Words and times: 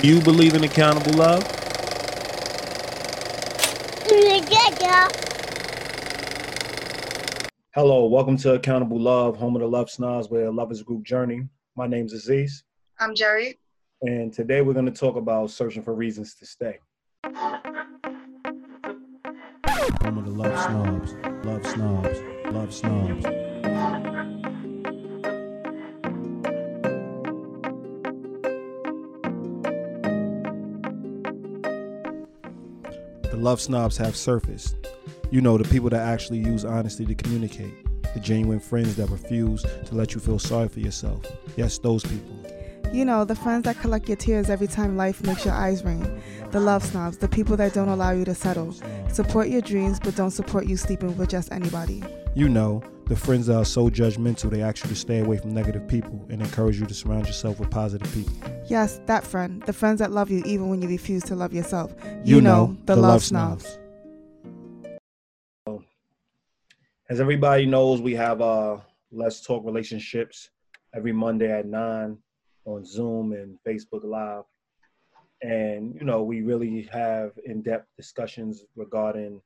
Do 0.00 0.08
you 0.08 0.20
believe 0.22 0.54
in 0.54 0.64
accountable 0.64 1.12
love? 1.12 1.42
Hello, 7.74 8.06
welcome 8.06 8.38
to 8.38 8.54
Accountable 8.54 8.98
Love, 8.98 9.36
home 9.36 9.56
of 9.56 9.60
the 9.60 9.68
Love 9.68 9.90
Snobs, 9.90 10.30
where 10.30 10.50
love 10.50 10.72
is 10.72 10.80
a 10.80 10.84
group 10.84 11.02
journey. 11.02 11.46
My 11.76 11.86
name's 11.86 12.14
Aziz. 12.14 12.64
I'm 12.98 13.14
Jerry. 13.14 13.58
And 14.00 14.32
today 14.32 14.62
we're 14.62 14.72
going 14.72 14.86
to 14.86 14.90
talk 14.90 15.16
about 15.16 15.50
searching 15.50 15.82
for 15.82 15.94
reasons 15.94 16.34
to 16.36 16.46
stay. 16.46 16.78
Home 17.26 17.60
of 20.16 20.24
the 20.24 20.30
Love 20.30 20.58
Snobs, 20.62 21.12
Love 21.44 21.66
Snobs, 21.66 22.18
Love 22.50 22.72
Snobs. 22.72 23.39
Love 33.40 33.58
Snobs 33.58 33.96
have 33.96 34.14
surfaced. 34.14 34.76
You 35.30 35.40
know, 35.40 35.56
the 35.56 35.64
people 35.64 35.88
that 35.88 36.06
actually 36.06 36.40
use 36.40 36.62
honesty 36.62 37.06
to 37.06 37.14
communicate. 37.14 37.72
The 38.12 38.20
genuine 38.20 38.60
friends 38.60 38.96
that 38.96 39.08
refuse 39.08 39.62
to 39.62 39.94
let 39.94 40.12
you 40.12 40.20
feel 40.20 40.38
sorry 40.38 40.68
for 40.68 40.80
yourself. 40.80 41.24
Yes, 41.56 41.78
those 41.78 42.02
people. 42.04 42.36
You 42.92 43.06
know, 43.06 43.24
the 43.24 43.34
friends 43.34 43.64
that 43.64 43.80
collect 43.80 44.08
your 44.08 44.18
tears 44.18 44.50
every 44.50 44.66
time 44.66 44.98
life 44.98 45.22
makes 45.22 45.46
your 45.46 45.54
eyes 45.54 45.82
rain. 45.84 46.20
The 46.50 46.60
love 46.60 46.84
snobs, 46.84 47.16
the 47.16 47.28
people 47.28 47.56
that 47.56 47.72
don't 47.72 47.88
allow 47.88 48.10
you 48.10 48.26
to 48.26 48.34
settle. 48.34 48.74
Support 49.10 49.48
your 49.48 49.62
dreams, 49.62 49.98
but 49.98 50.16
don't 50.16 50.32
support 50.32 50.66
you 50.66 50.76
sleeping 50.76 51.16
with 51.16 51.30
just 51.30 51.50
anybody. 51.50 52.02
You 52.34 52.50
know, 52.50 52.82
the 53.06 53.16
friends 53.16 53.46
that 53.46 53.56
are 53.56 53.64
so 53.64 53.88
judgmental 53.88 54.50
they 54.50 54.60
ask 54.60 54.84
you 54.84 54.90
to 54.90 54.96
stay 54.96 55.20
away 55.20 55.38
from 55.38 55.54
negative 55.54 55.88
people 55.88 56.26
and 56.28 56.42
encourage 56.42 56.78
you 56.78 56.84
to 56.84 56.94
surround 56.94 57.26
yourself 57.26 57.58
with 57.58 57.70
positive 57.70 58.12
people. 58.12 58.34
Yes, 58.70 59.00
that 59.06 59.24
friend. 59.24 59.60
The 59.66 59.72
friends 59.72 59.98
that 59.98 60.12
love 60.12 60.30
you 60.30 60.44
even 60.46 60.68
when 60.68 60.80
you 60.80 60.86
refuse 60.86 61.24
to 61.24 61.34
love 61.34 61.52
yourself. 61.52 61.92
You, 62.22 62.36
you 62.36 62.40
know, 62.40 62.66
know, 62.66 62.76
the, 62.84 62.94
the 62.94 63.00
love, 63.00 63.10
love 63.10 63.24
snobs. 63.24 63.78
snobs. 65.64 65.84
As 67.08 67.20
everybody 67.20 67.66
knows, 67.66 68.00
we 68.00 68.14
have 68.14 68.40
uh 68.40 68.76
Let's 69.10 69.40
Talk 69.44 69.66
Relationships 69.66 70.50
every 70.94 71.10
Monday 71.10 71.50
at 71.50 71.66
9 71.66 72.16
on 72.64 72.84
Zoom 72.84 73.32
and 73.32 73.58
Facebook 73.66 74.04
Live. 74.04 74.44
And, 75.42 75.96
you 75.96 76.04
know, 76.04 76.22
we 76.22 76.42
really 76.42 76.88
have 76.92 77.32
in 77.44 77.62
depth 77.62 77.88
discussions 77.96 78.62
regarding, 78.76 79.40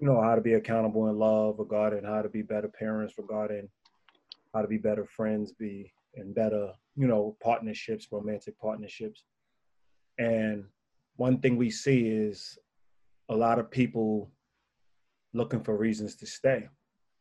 you 0.00 0.06
know, 0.08 0.20
how 0.20 0.34
to 0.34 0.40
be 0.40 0.54
accountable 0.54 1.08
in 1.08 1.16
love, 1.16 1.60
regarding 1.60 2.02
how 2.02 2.20
to 2.20 2.28
be 2.28 2.42
better 2.42 2.66
parents, 2.66 3.14
regarding 3.16 3.68
how 4.52 4.62
to 4.62 4.66
be 4.66 4.78
better 4.78 5.06
friends, 5.06 5.52
be 5.52 5.92
and 6.16 6.34
better, 6.34 6.72
you 7.00 7.06
know, 7.06 7.36
partnerships, 7.42 8.08
romantic 8.10 8.58
partnerships. 8.58 9.24
And 10.18 10.64
one 11.16 11.40
thing 11.40 11.56
we 11.56 11.70
see 11.70 12.08
is 12.08 12.58
a 13.28 13.34
lot 13.34 13.58
of 13.58 13.70
people 13.70 14.30
looking 15.32 15.62
for 15.62 15.76
reasons 15.76 16.14
to 16.16 16.26
stay, 16.26 16.68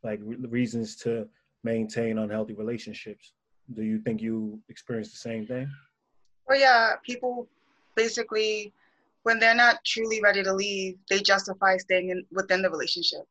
like 0.03 0.19
re- 0.23 0.37
reasons 0.49 0.95
to 0.97 1.27
maintain 1.63 2.17
unhealthy 2.17 2.53
relationships 2.53 3.33
do 3.73 3.83
you 3.83 3.99
think 3.99 4.21
you 4.21 4.59
experience 4.69 5.11
the 5.11 5.17
same 5.17 5.45
thing? 5.45 5.69
Well, 6.47 6.59
yeah, 6.59 6.95
people 7.03 7.47
basically, 7.95 8.73
when 9.23 9.39
they're 9.39 9.55
not 9.55 9.83
truly 9.85 10.21
ready 10.21 10.43
to 10.43 10.53
leave, 10.53 10.97
they 11.09 11.19
justify 11.19 11.77
staying 11.77 12.09
in, 12.09 12.25
within 12.31 12.61
the 12.61 12.69
relationship. 12.69 13.21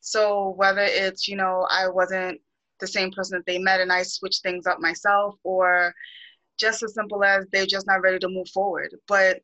So 0.00 0.54
whether 0.56 0.82
it's, 0.82 1.28
you 1.28 1.36
know, 1.36 1.66
I 1.70 1.88
wasn't 1.88 2.40
the 2.82 2.86
same 2.88 3.10
person 3.12 3.38
that 3.38 3.46
they 3.46 3.58
met 3.58 3.80
and 3.80 3.92
I 3.92 4.02
switched 4.02 4.42
things 4.42 4.66
up 4.66 4.80
myself, 4.80 5.36
or 5.44 5.94
just 6.58 6.82
as 6.82 6.94
simple 6.94 7.24
as 7.24 7.46
they're 7.52 7.64
just 7.64 7.86
not 7.86 8.02
ready 8.02 8.18
to 8.18 8.28
move 8.28 8.48
forward. 8.50 8.94
But 9.08 9.40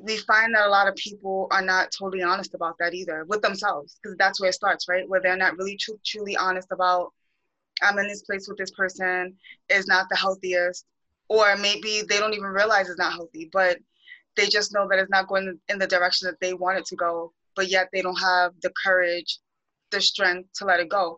we 0.00 0.16
find 0.18 0.54
that 0.54 0.66
a 0.66 0.70
lot 0.70 0.88
of 0.88 0.94
people 0.94 1.48
are 1.50 1.62
not 1.62 1.90
totally 1.90 2.22
honest 2.22 2.54
about 2.54 2.76
that 2.78 2.94
either 2.94 3.24
with 3.26 3.42
themselves, 3.42 3.98
because 4.02 4.16
that's 4.16 4.40
where 4.40 4.50
it 4.50 4.54
starts, 4.54 4.88
right? 4.88 5.08
Where 5.08 5.20
they're 5.20 5.36
not 5.36 5.58
really 5.58 5.76
tr- 5.76 5.92
truly 6.04 6.36
honest 6.36 6.68
about 6.70 7.12
I'm 7.82 7.98
in 7.98 8.08
this 8.08 8.22
place 8.22 8.48
with 8.48 8.56
this 8.56 8.70
person 8.70 9.34
is 9.68 9.86
not 9.86 10.06
the 10.08 10.16
healthiest, 10.16 10.86
or 11.28 11.56
maybe 11.56 12.02
they 12.08 12.18
don't 12.18 12.34
even 12.34 12.46
realize 12.46 12.88
it's 12.88 12.98
not 12.98 13.12
healthy, 13.12 13.50
but 13.52 13.78
they 14.36 14.46
just 14.46 14.72
know 14.72 14.86
that 14.88 14.98
it's 14.98 15.10
not 15.10 15.28
going 15.28 15.58
in 15.68 15.78
the 15.78 15.86
direction 15.86 16.26
that 16.26 16.40
they 16.40 16.54
want 16.54 16.78
it 16.78 16.86
to 16.86 16.96
go, 16.96 17.32
but 17.54 17.68
yet 17.68 17.88
they 17.92 18.02
don't 18.02 18.20
have 18.20 18.52
the 18.62 18.72
courage, 18.82 19.40
the 19.90 20.00
strength 20.00 20.48
to 20.56 20.64
let 20.64 20.80
it 20.80 20.88
go. 20.88 21.16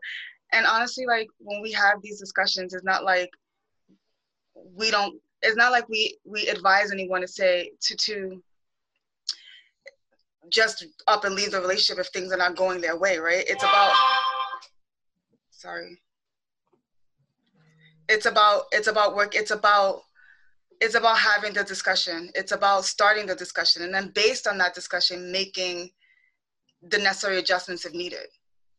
And 0.53 0.67
honestly, 0.67 1.07
like 1.07 1.29
when 1.39 1.61
we 1.61 1.73
have 1.73 2.01
these 2.03 2.19
discussions, 2.19 2.75
it's 2.75 2.85
not 2.85 3.05
like 3.05 3.31
we 4.75 4.91
don't. 4.91 5.21
It's 5.43 5.57
not 5.57 5.73
like 5.73 5.89
we 5.89 6.19
we 6.25 6.49
advise 6.49 6.91
anyone 6.91 7.21
to 7.21 7.29
say 7.29 7.71
to 7.83 7.97
to 7.97 8.43
just 10.51 10.87
up 11.07 11.25
and 11.25 11.35
leave 11.35 11.53
the 11.53 11.61
relationship 11.61 12.01
if 12.05 12.11
things 12.13 12.33
are 12.33 12.39
not 12.39 12.57
going 12.57 12.81
their 12.81 12.99
way, 12.99 13.19
right? 13.19 13.45
It's 13.47 13.63
about 13.63 13.95
sorry 15.51 16.01
it's 18.09 18.27
about 18.27 18.65
it's 18.73 18.87
about 18.89 19.15
work 19.15 19.35
it's 19.35 19.51
about 19.51 20.03
it's 20.81 20.95
about 20.95 21.19
having 21.19 21.53
the 21.53 21.65
discussion 21.65 22.31
it's 22.35 22.53
about 22.53 22.85
starting 22.85 23.27
the 23.27 23.35
discussion 23.35 23.83
and 23.83 23.93
then 23.93 24.11
based 24.15 24.47
on 24.47 24.57
that 24.59 24.75
discussion 24.75 25.31
making 25.31 25.91
the 26.91 26.99
necessary 26.99 27.39
adjustments 27.39 27.85
if 27.85 27.93
needed 27.93 28.27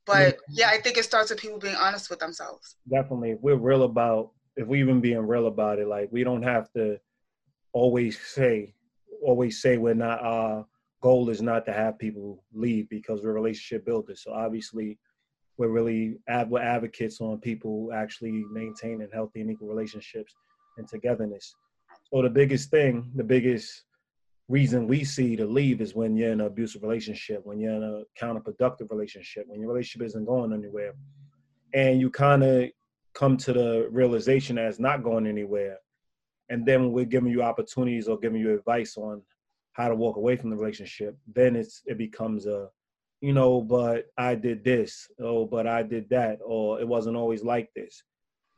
but 0.10 0.38
yeah. 0.50 0.70
i 0.70 0.78
think 0.78 0.98
it 0.98 1.04
starts 1.04 1.30
with 1.30 1.40
people 1.40 1.60
being 1.60 1.76
honest 1.76 2.10
with 2.10 2.20
themselves. 2.20 2.76
Definitely. 2.90 3.32
If 3.32 3.40
we're 3.42 3.56
real 3.56 3.84
about 3.84 4.32
if 4.56 4.68
we 4.68 4.80
even 4.80 5.00
being 5.02 5.20
real 5.20 5.48
about 5.48 5.80
it 5.80 5.88
like 5.88 6.10
we 6.12 6.24
don't 6.24 6.44
have 6.44 6.72
to 6.74 7.00
always 7.74 8.20
say 8.20 8.74
always 9.22 9.62
say 9.62 9.78
we're 9.78 9.94
not 9.94 10.22
our 10.22 10.66
goal 11.02 11.30
is 11.30 11.42
not 11.42 11.66
to 11.66 11.74
have 11.74 11.98
people 11.98 12.44
leave 12.54 12.90
because 12.90 13.22
we're 13.24 13.32
relationship 13.32 13.86
builders. 13.86 14.22
So 14.24 14.34
obviously 14.34 14.98
we're 15.58 15.70
really 15.70 16.18
we're 16.48 16.62
advocates 16.62 17.22
on 17.22 17.40
people 17.40 17.90
actually 17.94 18.46
maintaining 18.52 19.08
healthy 19.14 19.42
and 19.42 19.52
equal 19.52 19.68
relationships 19.68 20.34
and 20.78 20.88
togetherness. 20.88 21.56
So 22.12 22.22
the 22.22 22.30
biggest 22.30 22.70
thing, 22.70 23.12
the 23.16 23.24
biggest 23.24 23.84
reason 24.50 24.88
we 24.88 25.04
see 25.04 25.36
to 25.36 25.46
leave 25.46 25.80
is 25.80 25.96
when 25.96 26.18
you're 26.18 26.32
in 26.32 26.42
an 26.42 26.48
abusive 26.48 26.82
relationship, 26.82 27.42
when 27.46 27.60
you're 27.60 27.76
in 27.76 27.84
a 27.84 28.04
counterproductive 28.22 28.90
relationship, 28.90 29.46
when 29.48 29.62
your 29.62 29.72
relationship 29.72 30.08
isn't 30.08 30.26
going 30.26 30.52
anywhere, 30.52 30.94
and 31.74 32.02
you 32.02 32.10
kind 32.10 32.44
of 32.44 32.70
come 33.14 33.38
to 33.38 33.54
the 33.54 33.88
realization 33.92 34.56
that 34.56 34.66
it's 34.66 34.80
not 34.80 35.04
going 35.04 35.28
anywhere. 35.28 35.78
And 36.50 36.66
then 36.66 36.82
when 36.82 36.92
we're 36.92 37.06
giving 37.06 37.32
you 37.32 37.44
opportunities 37.44 38.08
or 38.08 38.18
giving 38.18 38.42
you 38.42 38.54
advice 38.54 38.98
on 38.98 39.22
how 39.74 39.88
to 39.88 39.96
walk 39.96 40.18
away 40.18 40.36
from 40.36 40.50
the 40.50 40.58
relationship, 40.58 41.16
then 41.34 41.56
it's 41.56 41.84
it 41.86 41.98
becomes 41.98 42.48
a 42.48 42.70
you 43.22 43.34
know, 43.34 43.62
but 43.62 44.06
I 44.18 44.36
did 44.36 44.64
this, 44.64 45.10
oh, 45.20 45.46
but 45.46 45.68
I 45.68 45.84
did 45.84 46.10
that, 46.10 46.40
or 46.44 46.80
it 46.80 46.88
wasn't 46.88 47.18
always 47.18 47.44
like 47.44 47.70
this. 47.76 48.02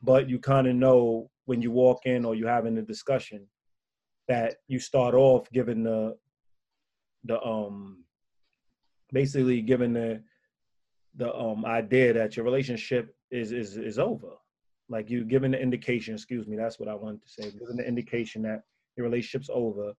But 0.03 0.29
you 0.29 0.39
kind 0.39 0.67
of 0.67 0.75
know 0.75 1.29
when 1.45 1.61
you 1.61 1.71
walk 1.71 2.05
in 2.05 2.25
or 2.25 2.35
you're 2.35 2.47
having 2.47 2.77
a 2.77 2.83
discussion 2.83 3.47
that 4.31 4.55
you 4.69 4.79
start 4.79 5.13
off 5.13 5.51
giving 5.51 5.83
the 5.83 6.15
the 7.25 7.37
um 7.41 8.05
basically 9.11 9.61
giving 9.61 9.91
the 9.91 10.23
the 11.15 11.29
um 11.35 11.65
idea 11.65 12.13
that 12.13 12.37
your 12.37 12.45
relationship 12.45 13.13
is 13.29 13.51
is 13.51 13.75
is 13.75 13.99
over. 13.99 14.31
Like 14.87 15.09
you 15.09 15.25
giving 15.25 15.51
the 15.51 15.61
indication, 15.61 16.13
excuse 16.13 16.47
me, 16.47 16.55
that's 16.55 16.79
what 16.79 16.87
I 16.87 16.95
wanted 16.95 17.21
to 17.23 17.29
say, 17.29 17.51
giving 17.51 17.75
the 17.75 17.85
indication 17.85 18.41
that 18.43 18.61
your 18.95 19.05
relationship's 19.05 19.49
over 19.53 19.91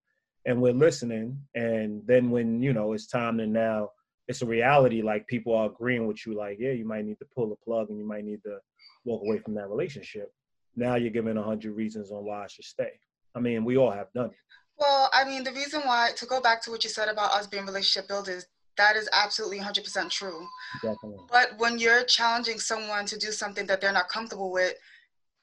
and 0.47 0.63
we're 0.63 0.73
listening. 0.73 1.39
And 1.55 2.03
then 2.07 2.31
when 2.31 2.63
you 2.63 2.73
know 2.73 2.95
it's 2.95 3.07
time 3.07 3.37
to 3.37 3.47
now 3.47 3.91
it's 4.29 4.41
a 4.41 4.47
reality 4.47 5.03
like 5.03 5.27
people 5.27 5.55
are 5.55 5.67
agreeing 5.67 6.07
with 6.07 6.25
you 6.25 6.33
like 6.33 6.57
yeah 6.59 6.71
you 6.71 6.87
might 6.87 7.05
need 7.05 7.19
to 7.19 7.27
pull 7.35 7.49
the 7.51 7.57
plug 7.57 7.91
and 7.91 7.99
you 7.99 8.07
might 8.07 8.25
need 8.25 8.43
to 8.45 8.57
walk 9.05 9.21
away 9.27 9.41
from 9.41 9.53
that 9.57 9.69
relationship. 9.69 10.33
Now 10.75 10.95
you're 10.95 11.19
giving 11.19 11.37
a 11.37 11.43
hundred 11.43 11.73
reasons 11.73 12.11
on 12.11 12.25
why 12.25 12.45
i 12.45 12.47
should 12.47 12.65
stay 12.65 12.93
i 13.35 13.41
mean 13.41 13.65
we 13.65 13.77
all 13.77 13.91
have 13.91 14.13
done 14.15 14.27
it 14.27 14.37
well 14.79 15.11
i 15.13 15.25
mean 15.25 15.45
the 15.45 15.53
reason 15.53 15.81
why 15.83 16.11
to 16.17 16.27
go 16.27 16.41
back 16.41 16.63
to 16.63 16.71
what 16.71 16.85
you 16.85 16.91
said 16.91 17.09
about 17.09 17.33
us 17.33 17.47
being 17.47 17.67
relationship 17.67 18.09
builders 18.09 18.47
that 18.79 18.97
is 18.97 19.07
absolutely 19.13 19.59
100% 19.59 20.11
true 20.11 20.47
Definitely. 20.83 21.19
but 21.31 21.51
when 21.59 21.79
you're 21.79 22.05
challenging 22.05 22.59
someone 22.59 23.05
to 23.07 23.19
do 23.19 23.31
something 23.31 23.67
that 23.67 23.81
they're 23.81 23.93
not 23.93 24.09
comfortable 24.09 24.51
with 24.51 24.75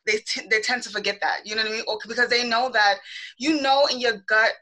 they, 0.08 0.18
t- 0.18 0.48
they 0.50 0.62
tend 0.62 0.82
to 0.84 0.90
forget 0.90 1.20
that 1.22 1.42
you 1.46 1.56
know 1.56 1.62
what 1.62 1.72
i 1.72 1.76
mean 1.76 1.84
or 1.88 2.00
because 2.08 2.30
they 2.30 2.48
know 2.48 2.70
that 2.70 2.96
you 3.38 3.62
know 3.62 3.86
in 3.92 4.00
your 4.00 4.18
gut 4.28 4.54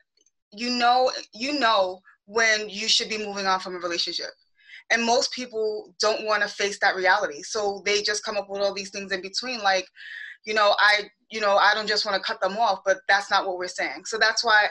you 0.52 0.70
know 0.70 1.10
you 1.34 1.58
know 1.58 2.02
when 2.28 2.70
you 2.70 2.88
should 2.88 3.10
be 3.10 3.18
moving 3.18 3.48
on 3.48 3.60
from 3.60 3.76
a 3.76 3.80
relationship. 3.80 4.28
And 4.92 5.04
most 5.04 5.34
people 5.34 5.94
don't 6.00 6.26
want 6.26 6.44
to 6.44 6.50
face 6.50 6.78
that 6.80 6.96
reality. 6.96 7.42
So 7.42 7.82
they 7.86 8.02
just 8.02 8.24
come 8.24 8.38
up 8.38 8.50
with 8.50 8.62
all 8.62 8.74
these 8.74 8.90
things 8.90 9.12
in 9.12 9.22
between, 9.22 9.60
like, 9.62 9.88
you 10.46 10.54
know, 10.54 10.76
I, 10.78 11.10
you 11.30 11.42
know, 11.42 11.58
I 11.58 11.74
don't 11.74 11.88
just 11.88 12.06
want 12.06 12.16
to 12.16 12.26
cut 12.26 12.42
them 12.42 12.58
off, 12.58 12.80
but 12.86 13.00
that's 13.08 13.30
not 13.30 13.46
what 13.46 13.58
we're 13.58 13.68
saying. 13.68 14.06
So 14.06 14.18
that's 14.18 14.44
why 14.44 14.68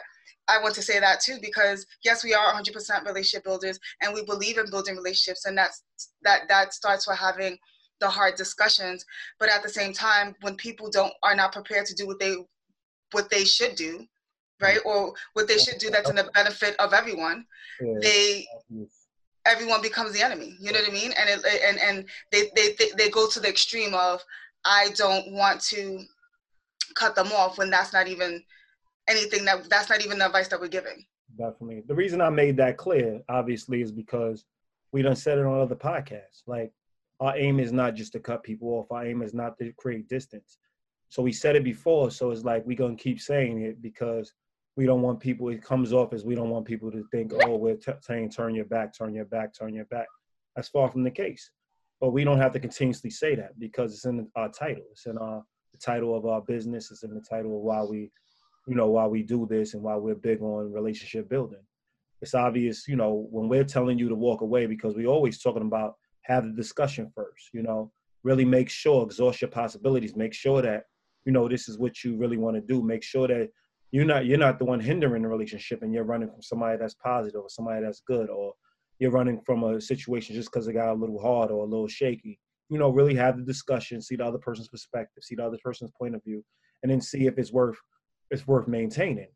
I 0.48 0.62
want 0.62 0.74
to 0.76 0.82
say 0.82 1.00
that 1.00 1.20
too, 1.20 1.38
because 1.40 1.86
yes, 2.04 2.24
we 2.24 2.34
are 2.34 2.52
100% 2.52 3.04
relationship 3.04 3.44
builders, 3.44 3.78
and 4.00 4.14
we 4.14 4.24
believe 4.24 4.58
in 4.58 4.70
building 4.70 4.96
relationships, 4.96 5.44
and 5.44 5.56
that's 5.56 5.82
that 6.22 6.42
that 6.48 6.72
starts 6.72 7.06
with 7.06 7.18
having 7.18 7.58
the 8.00 8.08
hard 8.08 8.36
discussions. 8.36 9.04
But 9.38 9.48
at 9.48 9.62
the 9.62 9.68
same 9.68 9.92
time, 9.92 10.34
when 10.42 10.56
people 10.56 10.90
don't 10.90 11.12
are 11.22 11.34
not 11.34 11.52
prepared 11.52 11.86
to 11.86 11.94
do 11.94 12.06
what 12.06 12.18
they 12.18 12.36
what 13.12 13.30
they 13.30 13.44
should 13.44 13.74
do, 13.74 14.06
right? 14.60 14.78
Or 14.84 15.14
what 15.34 15.48
they 15.48 15.58
should 15.58 15.78
do 15.78 15.90
that's 15.90 16.10
in 16.10 16.16
the 16.16 16.30
benefit 16.34 16.76
of 16.78 16.92
everyone. 16.92 17.46
They 18.00 18.46
everyone 19.44 19.82
becomes 19.82 20.12
the 20.12 20.22
enemy. 20.22 20.56
You 20.60 20.72
know 20.72 20.80
what 20.80 20.90
I 20.90 20.92
mean? 20.92 21.12
And 21.18 21.28
it, 21.30 21.44
and 21.64 21.78
and 21.78 22.04
they, 22.30 22.50
they 22.54 22.74
they 22.78 22.90
they 22.96 23.10
go 23.10 23.28
to 23.28 23.40
the 23.40 23.48
extreme 23.48 23.94
of 23.94 24.22
I 24.64 24.90
don't 24.96 25.32
want 25.32 25.60
to 25.70 26.04
cut 26.96 27.14
them 27.14 27.30
off 27.32 27.58
when 27.58 27.70
that's 27.70 27.92
not 27.92 28.08
even 28.08 28.42
anything 29.08 29.44
that 29.44 29.68
that's 29.70 29.88
not 29.88 30.04
even 30.04 30.18
the 30.18 30.26
advice 30.26 30.48
that 30.48 30.60
we're 30.60 30.68
giving. 30.68 31.04
Definitely. 31.36 31.82
The 31.86 31.94
reason 31.94 32.20
I 32.20 32.30
made 32.30 32.56
that 32.56 32.76
clear, 32.76 33.20
obviously, 33.28 33.82
is 33.82 33.92
because 33.92 34.44
we 34.92 35.02
done 35.02 35.16
said 35.16 35.38
it 35.38 35.46
on 35.46 35.60
other 35.60 35.76
podcasts. 35.76 36.42
Like 36.46 36.72
our 37.20 37.36
aim 37.36 37.60
is 37.60 37.72
not 37.72 37.94
just 37.94 38.12
to 38.12 38.20
cut 38.20 38.42
people 38.42 38.68
off. 38.68 38.90
Our 38.90 39.06
aim 39.06 39.22
is 39.22 39.34
not 39.34 39.58
to 39.58 39.72
create 39.78 40.08
distance. 40.08 40.58
So 41.08 41.22
we 41.22 41.32
said 41.32 41.56
it 41.56 41.64
before. 41.64 42.10
So 42.10 42.30
it's 42.30 42.44
like 42.44 42.64
we're 42.66 42.76
gonna 42.76 42.96
keep 42.96 43.20
saying 43.20 43.62
it 43.62 43.80
because 43.82 44.32
we 44.76 44.86
don't 44.86 45.02
want 45.02 45.20
people. 45.20 45.48
It 45.48 45.62
comes 45.62 45.92
off 45.92 46.12
as 46.12 46.24
we 46.24 46.34
don't 46.34 46.50
want 46.50 46.66
people 46.66 46.90
to 46.92 47.04
think, 47.10 47.32
oh, 47.44 47.56
we're 47.56 47.76
t- 47.76 47.92
saying 48.00 48.30
turn 48.30 48.54
your 48.54 48.66
back, 48.66 48.96
turn 48.96 49.14
your 49.14 49.24
back, 49.24 49.54
turn 49.54 49.74
your 49.74 49.86
back. 49.86 50.06
That's 50.54 50.68
far 50.68 50.90
from 50.90 51.02
the 51.02 51.10
case. 51.10 51.50
But 52.00 52.10
we 52.10 52.24
don't 52.24 52.38
have 52.38 52.52
to 52.52 52.60
continuously 52.60 53.10
say 53.10 53.34
that 53.36 53.58
because 53.58 53.94
it's 53.94 54.04
in 54.04 54.28
our 54.36 54.50
title. 54.50 54.84
It's 54.92 55.06
in 55.06 55.16
our 55.16 55.42
the 55.78 55.84
title 55.84 56.16
of 56.16 56.26
our 56.26 56.40
business. 56.40 56.90
It's 56.90 57.02
in 57.02 57.14
the 57.14 57.20
title 57.20 57.56
of 57.56 57.62
why 57.62 57.82
we, 57.82 58.10
you 58.66 58.74
know, 58.74 58.88
why 58.88 59.06
we 59.06 59.22
do 59.22 59.46
this 59.48 59.74
and 59.74 59.82
why 59.82 59.96
we're 59.96 60.14
big 60.14 60.42
on 60.42 60.72
relationship 60.72 61.28
building. 61.28 61.62
It's 62.22 62.34
obvious, 62.34 62.88
you 62.88 62.96
know, 62.96 63.26
when 63.30 63.48
we're 63.48 63.64
telling 63.64 63.98
you 63.98 64.08
to 64.08 64.14
walk 64.14 64.40
away 64.40 64.66
because 64.66 64.94
we 64.94 65.06
always 65.06 65.40
talking 65.40 65.62
about 65.62 65.94
have 66.22 66.44
the 66.44 66.52
discussion 66.52 67.10
first. 67.14 67.50
You 67.52 67.62
know, 67.62 67.92
really 68.22 68.44
make 68.44 68.68
sure 68.68 69.04
exhaust 69.04 69.40
your 69.40 69.50
possibilities. 69.50 70.16
Make 70.16 70.34
sure 70.34 70.62
that 70.62 70.84
you 71.24 71.32
know 71.32 71.48
this 71.48 71.68
is 71.68 71.78
what 71.78 72.02
you 72.02 72.16
really 72.16 72.38
want 72.38 72.56
to 72.56 72.62
do. 72.62 72.82
Make 72.82 73.02
sure 73.02 73.28
that 73.28 73.50
you're 73.92 74.04
not 74.04 74.26
you're 74.26 74.38
not 74.38 74.58
the 74.58 74.64
one 74.64 74.80
hindering 74.80 75.22
the 75.22 75.28
relationship 75.28 75.82
and 75.82 75.92
you're 75.92 76.04
running 76.04 76.28
from 76.28 76.42
somebody 76.42 76.78
that's 76.78 76.94
positive 76.94 77.40
or 77.40 77.48
somebody 77.48 77.82
that's 77.82 78.00
good 78.06 78.30
or 78.30 78.54
you're 78.98 79.10
running 79.10 79.40
from 79.44 79.62
a 79.64 79.80
situation 79.80 80.34
just 80.34 80.50
because 80.50 80.66
it 80.66 80.72
got 80.72 80.92
a 80.92 80.94
little 80.94 81.20
hard 81.20 81.50
or 81.50 81.64
a 81.64 81.68
little 81.68 81.88
shaky 81.88 82.38
you 82.68 82.78
know 82.78 82.90
really 82.90 83.14
have 83.14 83.36
the 83.36 83.44
discussion 83.44 84.00
see 84.00 84.16
the 84.16 84.24
other 84.24 84.38
person's 84.38 84.68
perspective 84.68 85.22
see 85.22 85.34
the 85.34 85.44
other 85.44 85.58
person's 85.62 85.92
point 85.98 86.14
of 86.14 86.22
view 86.24 86.44
and 86.82 86.90
then 86.90 87.00
see 87.00 87.26
if 87.26 87.38
it's 87.38 87.52
worth 87.52 87.78
it's 88.30 88.46
worth 88.46 88.66
maintaining. 88.66 89.28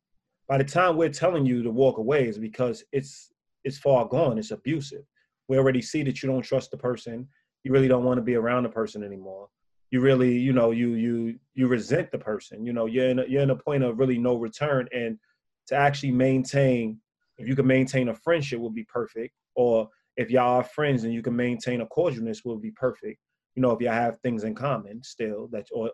By 0.48 0.58
the 0.58 0.64
time 0.64 0.96
we're 0.96 1.10
telling 1.10 1.46
you 1.46 1.62
to 1.62 1.70
walk 1.70 1.98
away 1.98 2.26
is 2.26 2.38
because 2.38 2.84
it's 2.92 3.32
it's 3.64 3.78
far 3.78 4.06
gone 4.06 4.38
it's 4.38 4.50
abusive. 4.50 5.04
We 5.48 5.58
already 5.58 5.82
see 5.82 6.02
that 6.04 6.22
you 6.22 6.28
don't 6.28 6.42
trust 6.42 6.70
the 6.70 6.76
person 6.76 7.28
you 7.62 7.72
really 7.72 7.88
don't 7.88 8.04
want 8.04 8.18
to 8.18 8.22
be 8.22 8.36
around 8.36 8.62
the 8.62 8.70
person 8.70 9.04
anymore. 9.04 9.48
You 9.90 10.00
really 10.00 10.36
you 10.36 10.52
know 10.52 10.70
you 10.70 10.94
you 10.94 11.38
you 11.54 11.66
resent 11.66 12.10
the 12.10 12.18
person 12.18 12.64
you 12.64 12.72
know 12.72 12.86
you're 12.86 13.08
in 13.08 13.18
a, 13.18 13.26
you're 13.26 13.42
in 13.42 13.50
a 13.50 13.56
point 13.56 13.82
of 13.82 13.98
really 13.98 14.18
no 14.18 14.36
return 14.36 14.88
and 14.92 15.18
to 15.66 15.74
actually 15.74 16.12
maintain 16.12 16.98
if 17.38 17.48
you 17.48 17.56
can 17.56 17.66
maintain 17.66 18.08
a 18.08 18.14
friendship 18.14 18.60
would 18.60 18.74
be 18.74 18.84
perfect 18.84 19.34
or 19.56 19.88
if 20.16 20.30
y'all 20.30 20.56
are 20.56 20.64
friends 20.64 21.04
and 21.04 21.12
you 21.12 21.22
can 21.22 21.34
maintain 21.34 21.80
a 21.80 21.86
cordialness 21.86 22.44
will 22.44 22.58
be 22.58 22.70
perfect 22.72 23.18
you 23.54 23.62
know 23.62 23.70
if 23.72 23.80
y'all 23.80 23.92
have 23.92 24.20
things 24.20 24.44
in 24.44 24.54
common 24.54 25.02
still 25.02 25.48
that 25.52 25.66
or 25.72 25.90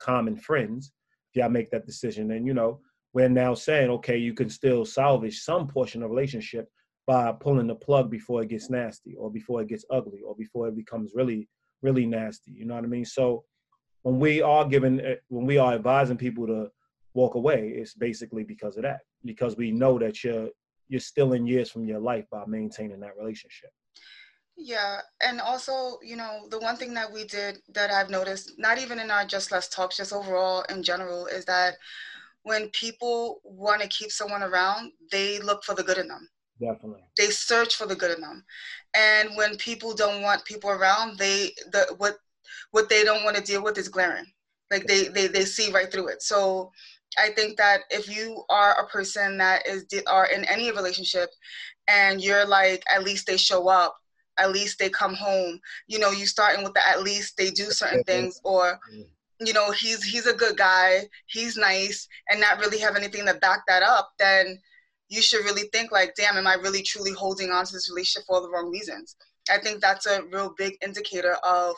common 0.00 0.36
friends 0.36 0.92
if 1.32 1.40
y'all 1.40 1.50
make 1.50 1.70
that 1.70 1.86
decision 1.86 2.28
then 2.28 2.46
you 2.46 2.54
know 2.54 2.80
we're 3.12 3.28
now 3.28 3.54
saying 3.54 3.90
okay 3.90 4.16
you 4.16 4.34
can 4.34 4.48
still 4.48 4.84
salvage 4.84 5.40
some 5.40 5.66
portion 5.66 6.02
of 6.02 6.10
relationship 6.10 6.68
by 7.06 7.32
pulling 7.32 7.66
the 7.66 7.74
plug 7.74 8.10
before 8.10 8.42
it 8.42 8.48
gets 8.48 8.70
nasty 8.70 9.14
or 9.16 9.30
before 9.30 9.60
it 9.62 9.68
gets 9.68 9.84
ugly 9.90 10.20
or 10.24 10.34
before 10.36 10.68
it 10.68 10.76
becomes 10.76 11.12
really 11.14 11.48
really 11.82 12.06
nasty. 12.06 12.52
You 12.52 12.66
know 12.66 12.74
what 12.74 12.84
I 12.84 12.88
mean? 12.88 13.04
So 13.04 13.44
when 14.02 14.18
we 14.18 14.42
are 14.42 14.64
giving, 14.64 15.00
eh, 15.00 15.16
when 15.28 15.46
we 15.46 15.58
are 15.58 15.74
advising 15.74 16.16
people 16.16 16.46
to 16.46 16.68
walk 17.14 17.34
away, 17.34 17.70
it's 17.76 17.94
basically 17.94 18.44
because 18.44 18.76
of 18.76 18.82
that. 18.82 19.00
Because 19.24 19.56
we 19.56 19.70
know 19.70 19.98
that 19.98 20.22
you're 20.24 20.48
you're 20.90 21.00
stealing 21.00 21.46
years 21.46 21.70
from 21.70 21.84
your 21.86 22.00
life 22.00 22.26
by 22.30 22.42
maintaining 22.46 23.00
that 23.00 23.16
relationship. 23.16 23.70
Yeah, 24.56 24.98
and 25.22 25.40
also, 25.40 25.98
you 26.02 26.16
know, 26.16 26.46
the 26.50 26.58
one 26.58 26.76
thing 26.76 26.92
that 26.94 27.10
we 27.10 27.24
did 27.24 27.58
that 27.72 27.90
I've 27.90 28.10
noticed, 28.10 28.52
not 28.58 28.78
even 28.78 28.98
in 28.98 29.10
our 29.10 29.24
Just 29.24 29.52
Less 29.52 29.68
talks, 29.68 29.96
just 29.96 30.12
overall 30.12 30.64
in 30.68 30.82
general, 30.82 31.26
is 31.26 31.44
that 31.46 31.76
when 32.42 32.68
people 32.70 33.40
want 33.44 33.80
to 33.80 33.88
keep 33.88 34.10
someone 34.10 34.42
around, 34.42 34.92
they 35.12 35.38
look 35.38 35.62
for 35.64 35.74
the 35.74 35.84
good 35.84 35.98
in 35.98 36.08
them. 36.08 36.28
Definitely. 36.60 37.04
They 37.16 37.28
search 37.28 37.76
for 37.76 37.86
the 37.86 37.96
good 37.96 38.16
in 38.16 38.20
them. 38.20 38.44
And 38.94 39.30
when 39.36 39.56
people 39.56 39.94
don't 39.94 40.22
want 40.22 40.44
people 40.44 40.70
around, 40.70 41.18
they 41.18 41.52
the 41.72 41.94
what 41.98 42.16
what 42.72 42.88
they 42.88 43.04
don't 43.04 43.24
want 43.24 43.36
to 43.36 43.42
deal 43.42 43.62
with 43.62 43.78
is 43.78 43.88
glaring. 43.88 44.26
Like 44.70 44.86
they 44.86 45.08
they 45.08 45.28
they 45.28 45.44
see 45.44 45.70
right 45.72 45.90
through 45.90 46.08
it. 46.08 46.22
So 46.22 46.70
I 47.18 47.30
think 47.30 47.56
that 47.56 47.80
if 47.90 48.08
you 48.08 48.44
are 48.48 48.80
a 48.80 48.86
person 48.86 49.38
that 49.38 49.66
is 49.66 49.84
are 50.06 50.26
in 50.26 50.44
any 50.44 50.70
relationship 50.70 51.30
and 51.88 52.22
you're 52.22 52.46
like 52.46 52.84
at 52.92 53.04
least 53.04 53.26
they 53.26 53.36
show 53.36 53.68
up, 53.68 53.96
at 54.38 54.52
least 54.52 54.78
they 54.78 54.88
come 54.88 55.14
home, 55.14 55.60
you 55.88 55.98
know, 55.98 56.10
you 56.10 56.26
starting 56.26 56.62
with 56.64 56.74
the 56.74 56.86
at 56.86 57.02
least 57.02 57.36
they 57.36 57.50
do 57.50 57.64
certain 57.64 58.00
mm-hmm. 58.00 58.12
things 58.12 58.40
or 58.44 58.78
mm-hmm. 58.92 59.02
you 59.44 59.52
know, 59.52 59.70
he's 59.72 60.02
he's 60.04 60.26
a 60.26 60.34
good 60.34 60.56
guy, 60.56 61.08
he's 61.26 61.56
nice 61.56 62.06
and 62.30 62.40
not 62.40 62.58
really 62.58 62.78
have 62.78 62.96
anything 62.96 63.26
to 63.26 63.34
back 63.34 63.62
that 63.66 63.82
up, 63.82 64.12
then 64.18 64.58
you 65.08 65.20
should 65.20 65.44
really 65.44 65.68
think 65.72 65.90
like, 65.90 66.14
damn, 66.16 66.36
am 66.36 66.46
I 66.46 66.54
really 66.54 66.82
truly 66.82 67.12
holding 67.12 67.50
on 67.50 67.64
to 67.66 67.72
this 67.72 67.90
relationship 67.90 68.26
for 68.26 68.36
all 68.36 68.42
the 68.42 68.50
wrong 68.50 68.70
reasons? 68.70 69.16
I 69.50 69.58
think 69.58 69.80
that's 69.80 70.06
a 70.06 70.22
real 70.30 70.54
big 70.56 70.76
indicator 70.82 71.34
of 71.42 71.74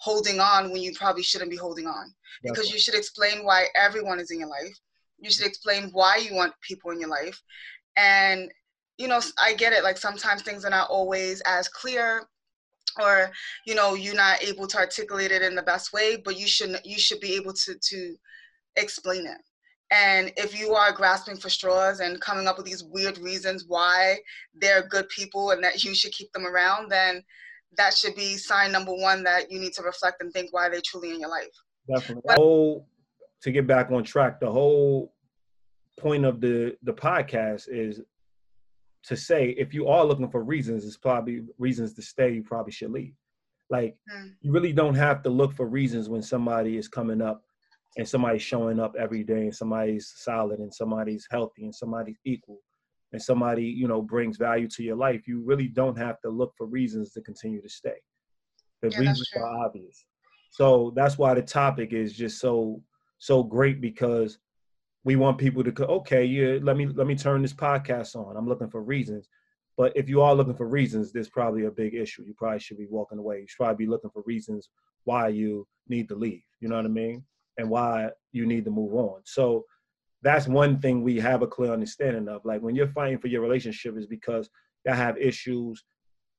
holding 0.00 0.40
on 0.40 0.70
when 0.70 0.82
you 0.82 0.92
probably 0.94 1.22
shouldn't 1.22 1.50
be 1.50 1.56
holding 1.56 1.86
on. 1.86 2.12
Because 2.42 2.70
you 2.70 2.78
should 2.78 2.94
explain 2.94 3.44
why 3.44 3.66
everyone 3.74 4.20
is 4.20 4.30
in 4.30 4.40
your 4.40 4.48
life. 4.48 4.76
You 5.18 5.30
should 5.30 5.46
explain 5.46 5.90
why 5.92 6.16
you 6.16 6.34
want 6.34 6.54
people 6.66 6.90
in 6.90 7.00
your 7.00 7.10
life. 7.10 7.40
And, 7.96 8.50
you 8.98 9.08
know, 9.08 9.20
I 9.42 9.54
get 9.54 9.72
it. 9.72 9.84
Like 9.84 9.98
sometimes 9.98 10.42
things 10.42 10.64
are 10.64 10.70
not 10.70 10.88
always 10.90 11.42
as 11.46 11.68
clear 11.68 12.26
or 13.00 13.30
you 13.66 13.76
know 13.76 13.94
you're 13.94 14.16
not 14.16 14.42
able 14.42 14.66
to 14.66 14.76
articulate 14.76 15.30
it 15.30 15.42
in 15.42 15.54
the 15.54 15.62
best 15.62 15.92
way 15.92 16.16
but 16.24 16.36
you 16.36 16.48
should 16.48 16.76
you 16.84 16.98
should 16.98 17.20
be 17.20 17.36
able 17.36 17.52
to 17.52 17.76
to 17.80 18.16
explain 18.76 19.24
it 19.26 19.38
and 19.90 20.32
if 20.36 20.58
you 20.58 20.74
are 20.74 20.92
grasping 20.92 21.36
for 21.36 21.48
straws 21.48 22.00
and 22.00 22.20
coming 22.20 22.46
up 22.46 22.56
with 22.56 22.66
these 22.66 22.84
weird 22.84 23.18
reasons 23.18 23.64
why 23.66 24.18
they're 24.54 24.86
good 24.86 25.08
people 25.08 25.50
and 25.50 25.62
that 25.64 25.82
you 25.82 25.94
should 25.94 26.12
keep 26.12 26.32
them 26.32 26.46
around, 26.46 26.90
then 26.90 27.24
that 27.76 27.96
should 27.96 28.14
be 28.14 28.36
sign 28.36 28.72
number 28.72 28.92
one 28.92 29.22
that 29.24 29.50
you 29.50 29.60
need 29.60 29.72
to 29.74 29.82
reflect 29.82 30.22
and 30.22 30.32
think 30.32 30.52
why 30.52 30.68
they're 30.68 30.82
truly 30.84 31.10
in 31.10 31.20
your 31.20 31.30
life. 31.30 31.48
Definitely. 31.88 32.22
But, 32.26 32.38
whole, 32.38 32.86
to 33.42 33.52
get 33.52 33.66
back 33.66 33.90
on 33.90 34.04
track, 34.04 34.40
the 34.40 34.50
whole 34.50 35.12
point 35.98 36.24
of 36.24 36.40
the 36.40 36.76
the 36.82 36.92
podcast 36.92 37.68
is 37.68 38.00
to 39.02 39.16
say 39.16 39.50
if 39.50 39.72
you 39.72 39.88
are 39.88 40.04
looking 40.04 40.30
for 40.30 40.42
reasons, 40.42 40.84
it's 40.84 40.96
probably 40.96 41.42
reasons 41.58 41.94
to 41.94 42.02
stay. 42.02 42.32
You 42.34 42.42
probably 42.42 42.72
should 42.72 42.90
leave. 42.90 43.14
Like 43.70 43.96
mm. 44.12 44.32
you 44.40 44.52
really 44.52 44.72
don't 44.72 44.96
have 44.96 45.22
to 45.22 45.30
look 45.30 45.52
for 45.52 45.66
reasons 45.66 46.08
when 46.08 46.22
somebody 46.22 46.76
is 46.76 46.88
coming 46.88 47.22
up 47.22 47.42
and 47.96 48.08
somebody's 48.08 48.42
showing 48.42 48.80
up 48.80 48.94
every 48.98 49.24
day 49.24 49.42
and 49.42 49.54
somebody's 49.54 50.12
solid 50.16 50.58
and 50.58 50.72
somebody's 50.72 51.26
healthy 51.30 51.64
and 51.64 51.74
somebody's 51.74 52.18
equal 52.24 52.60
and 53.12 53.22
somebody 53.22 53.64
you 53.64 53.88
know 53.88 54.02
brings 54.02 54.36
value 54.36 54.68
to 54.68 54.82
your 54.82 54.96
life 54.96 55.26
you 55.26 55.42
really 55.42 55.68
don't 55.68 55.98
have 55.98 56.20
to 56.20 56.30
look 56.30 56.52
for 56.56 56.66
reasons 56.66 57.12
to 57.12 57.20
continue 57.20 57.60
to 57.60 57.68
stay. 57.68 57.96
The 58.82 58.90
yeah, 58.90 59.00
reasons 59.00 59.30
are 59.36 59.64
obvious. 59.64 60.06
So 60.50 60.92
that's 60.96 61.18
why 61.18 61.34
the 61.34 61.42
topic 61.42 61.92
is 61.92 62.12
just 62.12 62.40
so 62.40 62.82
so 63.18 63.42
great 63.42 63.80
because 63.80 64.38
we 65.04 65.16
want 65.16 65.38
people 65.38 65.62
to 65.64 65.70
go 65.70 65.84
okay 65.84 66.24
yeah 66.24 66.58
let 66.62 66.76
me 66.76 66.86
let 66.86 67.06
me 67.06 67.16
turn 67.16 67.42
this 67.42 67.52
podcast 67.52 68.16
on. 68.16 68.36
I'm 68.36 68.48
looking 68.48 68.70
for 68.70 68.82
reasons. 68.82 69.28
But 69.76 69.96
if 69.96 70.08
you 70.10 70.20
are 70.20 70.34
looking 70.34 70.56
for 70.56 70.68
reasons 70.68 71.12
there's 71.12 71.28
probably 71.28 71.64
a 71.64 71.70
big 71.70 71.94
issue. 71.94 72.24
You 72.26 72.34
probably 72.36 72.60
should 72.60 72.78
be 72.78 72.86
walking 72.88 73.18
away. 73.18 73.40
You 73.40 73.46
should 73.46 73.58
probably 73.58 73.86
be 73.86 73.90
looking 73.90 74.10
for 74.10 74.22
reasons 74.26 74.68
why 75.04 75.28
you 75.28 75.66
need 75.88 76.08
to 76.08 76.14
leave. 76.14 76.42
You 76.60 76.68
know 76.68 76.76
what 76.76 76.84
i 76.84 76.88
mean? 76.88 77.24
And 77.58 77.68
why 77.68 78.10
you 78.32 78.46
need 78.46 78.64
to 78.64 78.70
move 78.70 78.94
on. 78.94 79.20
So 79.24 79.64
that's 80.22 80.46
one 80.46 80.80
thing 80.80 81.02
we 81.02 81.18
have 81.18 81.42
a 81.42 81.46
clear 81.46 81.72
understanding 81.72 82.28
of. 82.28 82.44
Like 82.44 82.60
when 82.60 82.74
you're 82.74 82.88
fighting 82.88 83.18
for 83.18 83.28
your 83.28 83.42
relationship 83.42 83.96
is 83.96 84.06
because 84.06 84.50
y'all 84.84 84.94
have 84.94 85.16
issues. 85.16 85.84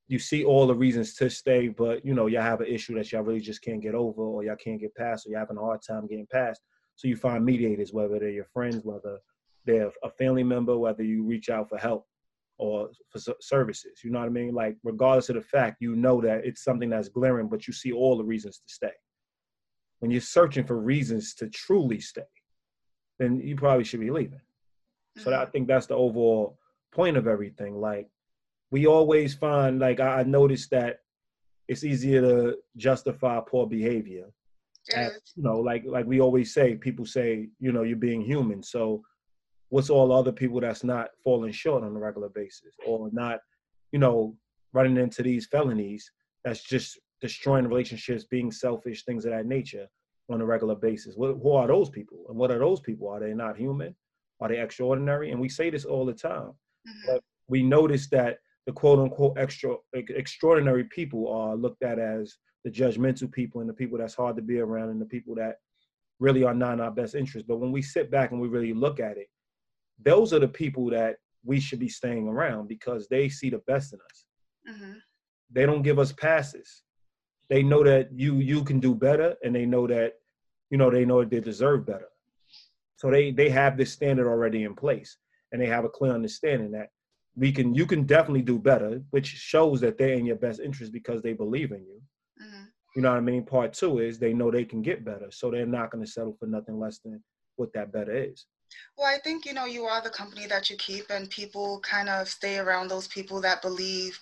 You 0.08 0.20
see 0.20 0.44
all 0.44 0.68
the 0.68 0.76
reasons 0.76 1.16
to 1.16 1.30
stay, 1.30 1.70
but 1.70 2.06
you 2.06 2.14
know, 2.14 2.28
y'all 2.28 2.42
have 2.42 2.62
an 2.62 2.68
issue 2.68 2.96
that 2.96 3.12
y'all 3.12 3.24
really 3.24 3.40
just 3.40 3.62
can't 3.62 3.82
get 3.82 3.96
over 3.96 4.22
or 4.22 4.44
y'all 4.44 4.56
can't 4.56 4.80
get 4.80 4.96
past 4.96 5.26
or 5.26 5.30
you're 5.30 5.40
having 5.40 5.58
a 5.58 5.62
hard 5.62 5.82
time 5.88 6.08
getting 6.08 6.28
past. 6.32 6.62
So 6.96 7.08
you 7.08 7.16
find 7.16 7.46
mediators, 7.46 7.94
whether 7.94 8.20
they're 8.20 8.30
your 8.30 8.46
friends, 8.46 8.84
whether 8.84 9.18
they're 9.66 9.92
a 10.04 10.10
family 10.10 10.44
member, 10.44 10.78
whether 10.78 11.04
you 11.04 11.24
reach 11.24 11.50
out 11.50 11.70
for 11.70 11.78
help 11.78 12.06
or 12.58 12.90
for 13.10 13.20
services. 13.40 14.02
You 14.04 14.12
know 14.12 14.20
what 14.20 14.26
I 14.26 14.30
mean? 14.30 14.54
Like 14.54 14.78
regardless 14.84 15.30
of 15.30 15.36
the 15.36 15.42
fact, 15.42 15.78
you 15.80 15.96
know 15.96 16.22
that 16.22 16.46
it's 16.46 16.64
something 16.64 16.90
that's 16.90 17.10
glaring, 17.10 17.48
but 17.48 17.68
you 17.68 17.74
see 17.74 17.92
all 17.92 18.18
the 18.18 18.24
reasons 18.24 18.58
to 18.58 18.74
stay 18.74 18.92
when 20.02 20.12
you're 20.12 20.20
searching 20.20 20.66
for 20.66 20.78
reasons 20.78 21.36
to 21.36 21.48
truly 21.50 22.00
stay, 22.00 22.24
then 23.22 23.40
you 23.40 23.56
probably 23.56 23.84
should 23.84 24.00
be 24.00 24.10
leaving. 24.10 24.42
So 25.18 25.30
that, 25.30 25.40
I 25.40 25.44
mm-hmm. 25.44 25.52
think 25.52 25.68
that's 25.68 25.86
the 25.86 25.96
overall 25.96 26.58
point 26.92 27.18
of 27.18 27.28
everything. 27.28 27.80
Like 27.80 28.10
we 28.72 28.88
always 28.88 29.36
find, 29.36 29.80
like 29.80 30.00
I, 30.00 30.24
noticed 30.24 30.72
that 30.72 31.02
it's 31.68 31.84
easier 31.84 32.22
to 32.22 32.58
justify 32.78 33.40
poor 33.48 33.68
behavior. 33.68 34.26
As, 34.96 35.20
you 35.36 35.44
know, 35.44 35.60
like 35.60 35.84
like 35.86 36.08
we 36.08 36.20
always 36.20 36.52
say, 36.52 36.76
people 36.76 37.06
say, 37.06 37.50
you 37.60 37.72
know, 37.72 37.84
you're 37.84 37.96
being 37.96 38.22
human. 38.22 38.64
So 38.64 39.04
what's 39.70 39.92
all 39.92 40.12
other 40.12 40.32
people 40.32 40.60
that's 40.60 40.84
not 40.84 41.10
falling 41.24 41.52
short 41.52 41.84
on 41.84 41.96
a 41.96 42.00
regular 42.00 42.30
basis 42.30 42.74
or 42.88 43.10
not, 43.14 43.40
you 43.92 44.00
know, 44.00 44.36
running 44.74 44.98
into 44.98 45.22
these 45.22 45.46
felonies 45.46 46.12
that's 46.44 46.64
just 46.64 47.00
destroying 47.22 47.68
relationships, 47.68 48.24
being 48.24 48.52
selfish, 48.52 49.06
things 49.06 49.26
of 49.26 49.32
that 49.32 49.46
nature 49.46 49.88
on 50.30 50.42
a 50.42 50.46
regular 50.46 50.76
basis. 50.76 51.16
What, 51.16 51.38
who 51.42 51.52
are 51.54 51.68
those 51.68 51.90
people? 51.90 52.26
And 52.30 52.38
what 52.38 52.52
are 52.52 52.60
those 52.60 52.80
people? 52.80 53.10
Are 53.10 53.20
they 53.20 53.34
not 53.34 53.58
human? 53.58 53.96
Are 54.40 54.50
they 54.50 54.60
extraordinary? 54.60 55.32
And 55.32 55.40
we 55.40 55.50
say 55.50 55.70
this 55.70 55.86
all 55.86 56.06
the 56.06 56.14
time. 56.14 56.52
Mm-hmm. 56.88 57.08
But 57.08 57.24
we 57.48 57.64
notice 57.64 58.08
that 58.10 58.40
the 58.66 58.72
quote 58.72 59.00
unquote 59.00 59.38
extra 59.38 59.76
extraordinary 59.94 60.84
people 60.86 61.32
are 61.32 61.56
looked 61.56 61.84
at 61.84 62.00
as 62.00 62.38
the 62.64 62.72
judgmental 62.72 63.32
people 63.32 63.62
and 63.62 63.70
the 63.70 63.74
people 63.74 63.98
that's 63.98 64.16
hard 64.16 64.36
to 64.36 64.42
be 64.42 64.60
around 64.60 64.90
and 64.90 65.02
the 65.02 65.06
people 65.06 65.36
that 65.36 65.56
really 66.20 66.44
are 66.44 66.54
not 66.54 66.74
in 66.74 66.80
our 66.80 66.92
best 66.92 67.16
interest. 67.16 67.48
But 67.48 67.58
when 67.58 67.72
we 67.72 67.82
sit 67.82 68.12
back 68.12 68.32
and 68.32 68.40
we 68.40 68.48
really 68.48 68.74
look 68.74 69.00
at 69.00 69.18
it, 69.18 69.28
those 70.04 70.34
are 70.34 70.40
the 70.40 70.48
people 70.48 70.90
that 70.92 71.16
we 71.44 71.60
should 71.60 71.80
be 71.80 71.90
staying 71.90 72.28
around 72.28 72.68
because 72.68 73.08
they 73.08 73.30
see 73.30 73.50
the 73.50 73.62
best 73.68 73.94
in 73.94 74.00
us. 74.00 74.76
Mm-hmm. 74.76 74.94
They 75.52 75.66
don't 75.66 75.82
give 75.82 76.00
us 76.00 76.12
passes. 76.12 76.84
They 77.52 77.64
know 77.64 77.84
that 77.84 78.08
you 78.14 78.36
you 78.38 78.64
can 78.64 78.80
do 78.80 78.96
better, 78.96 79.36
and 79.44 79.54
they 79.54 79.66
know 79.66 79.86
that 79.86 80.14
you 80.70 80.78
know 80.78 80.90
they 80.90 81.04
know 81.04 81.20
that 81.20 81.30
they 81.30 81.42
deserve 81.42 81.86
better. 81.86 82.08
So 82.96 83.12
they 83.12 83.32
they 83.32 83.50
have 83.50 83.76
this 83.76 83.92
standard 83.92 84.26
already 84.26 84.64
in 84.64 84.74
place, 84.74 85.18
and 85.52 85.62
they 85.62 85.66
have 85.66 85.84
a 85.84 85.90
clear 85.90 86.14
understanding 86.14 86.72
that 86.72 86.92
we 87.36 87.52
can 87.52 87.76
you 87.76 87.86
can 87.86 88.06
definitely 88.06 88.42
do 88.42 88.58
better, 88.58 89.02
which 89.10 89.28
shows 89.28 89.82
that 89.82 89.98
they're 89.98 90.14
in 90.14 90.26
your 90.26 90.38
best 90.38 90.62
interest 90.62 90.94
because 90.94 91.22
they 91.22 91.34
believe 91.34 91.74
in 91.74 91.84
you. 91.84 92.02
Mm-hmm. 92.42 92.64
You 92.96 93.02
know 93.02 93.10
what 93.10 93.18
I 93.18 93.22
mean? 93.22 93.44
Part 93.44 93.74
two 93.74 94.00
is 94.00 94.18
they 94.18 94.34
know 94.34 94.50
they 94.50 94.64
can 94.64 94.82
get 94.82 95.04
better, 95.04 95.30
so 95.30 95.52
they're 95.52 95.66
not 95.66 95.92
going 95.92 96.06
to 96.06 96.10
settle 96.10 96.38
for 96.40 96.46
nothing 96.46 96.80
less 96.80 97.00
than 97.00 97.22
what 97.58 97.74
that 97.74 97.92
better 97.92 98.16
is. 98.16 98.46
Well, 98.98 99.08
I 99.08 99.20
think 99.20 99.46
you 99.46 99.54
know 99.54 99.66
you 99.66 99.84
are 99.84 100.02
the 100.02 100.10
company 100.10 100.48
that 100.48 100.70
you 100.70 100.78
keep, 100.78 101.10
and 101.10 101.30
people 101.30 101.82
kind 101.82 102.08
of 102.08 102.30
stay 102.30 102.60
around 102.60 102.88
those 102.88 103.10
people 103.10 103.42
that 103.42 103.62
believe 103.62 104.18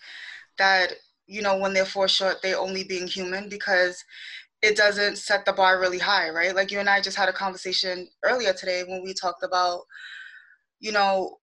that 0.58 0.94
you 1.30 1.42
know 1.42 1.58
when 1.58 1.74
they're 1.74 1.86
for 1.86 2.08
short, 2.08 2.38
they're 2.42 2.60
only 2.60 2.84
being 2.84 3.08
human 3.08 3.50
because 3.50 4.04
it 4.62 4.76
doesn't 4.76 5.18
set 5.18 5.46
the 5.46 5.54
bar 5.54 5.80
really 5.80 6.00
high, 6.00 6.30
right? 6.30 6.56
Like 6.56 6.72
you 6.72 6.80
and 6.80 6.90
I 6.90 7.02
just 7.02 7.16
had 7.16 7.30
a 7.30 7.34
conversation 7.34 8.10
earlier 8.24 8.52
today 8.52 8.84
when 8.86 9.04
we 9.04 9.14
talked 9.14 9.44
about, 9.44 9.84
you 10.80 10.92
know, 10.92 11.38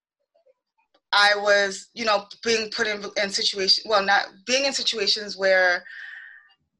I 1.13 1.33
was, 1.37 1.87
you 1.93 2.05
know, 2.05 2.25
being 2.43 2.69
put 2.69 2.85
in 2.85 3.03
in 3.21 3.29
situation, 3.29 3.85
well, 3.87 4.03
not 4.03 4.27
being 4.45 4.65
in 4.65 4.73
situations 4.73 5.37
where 5.37 5.83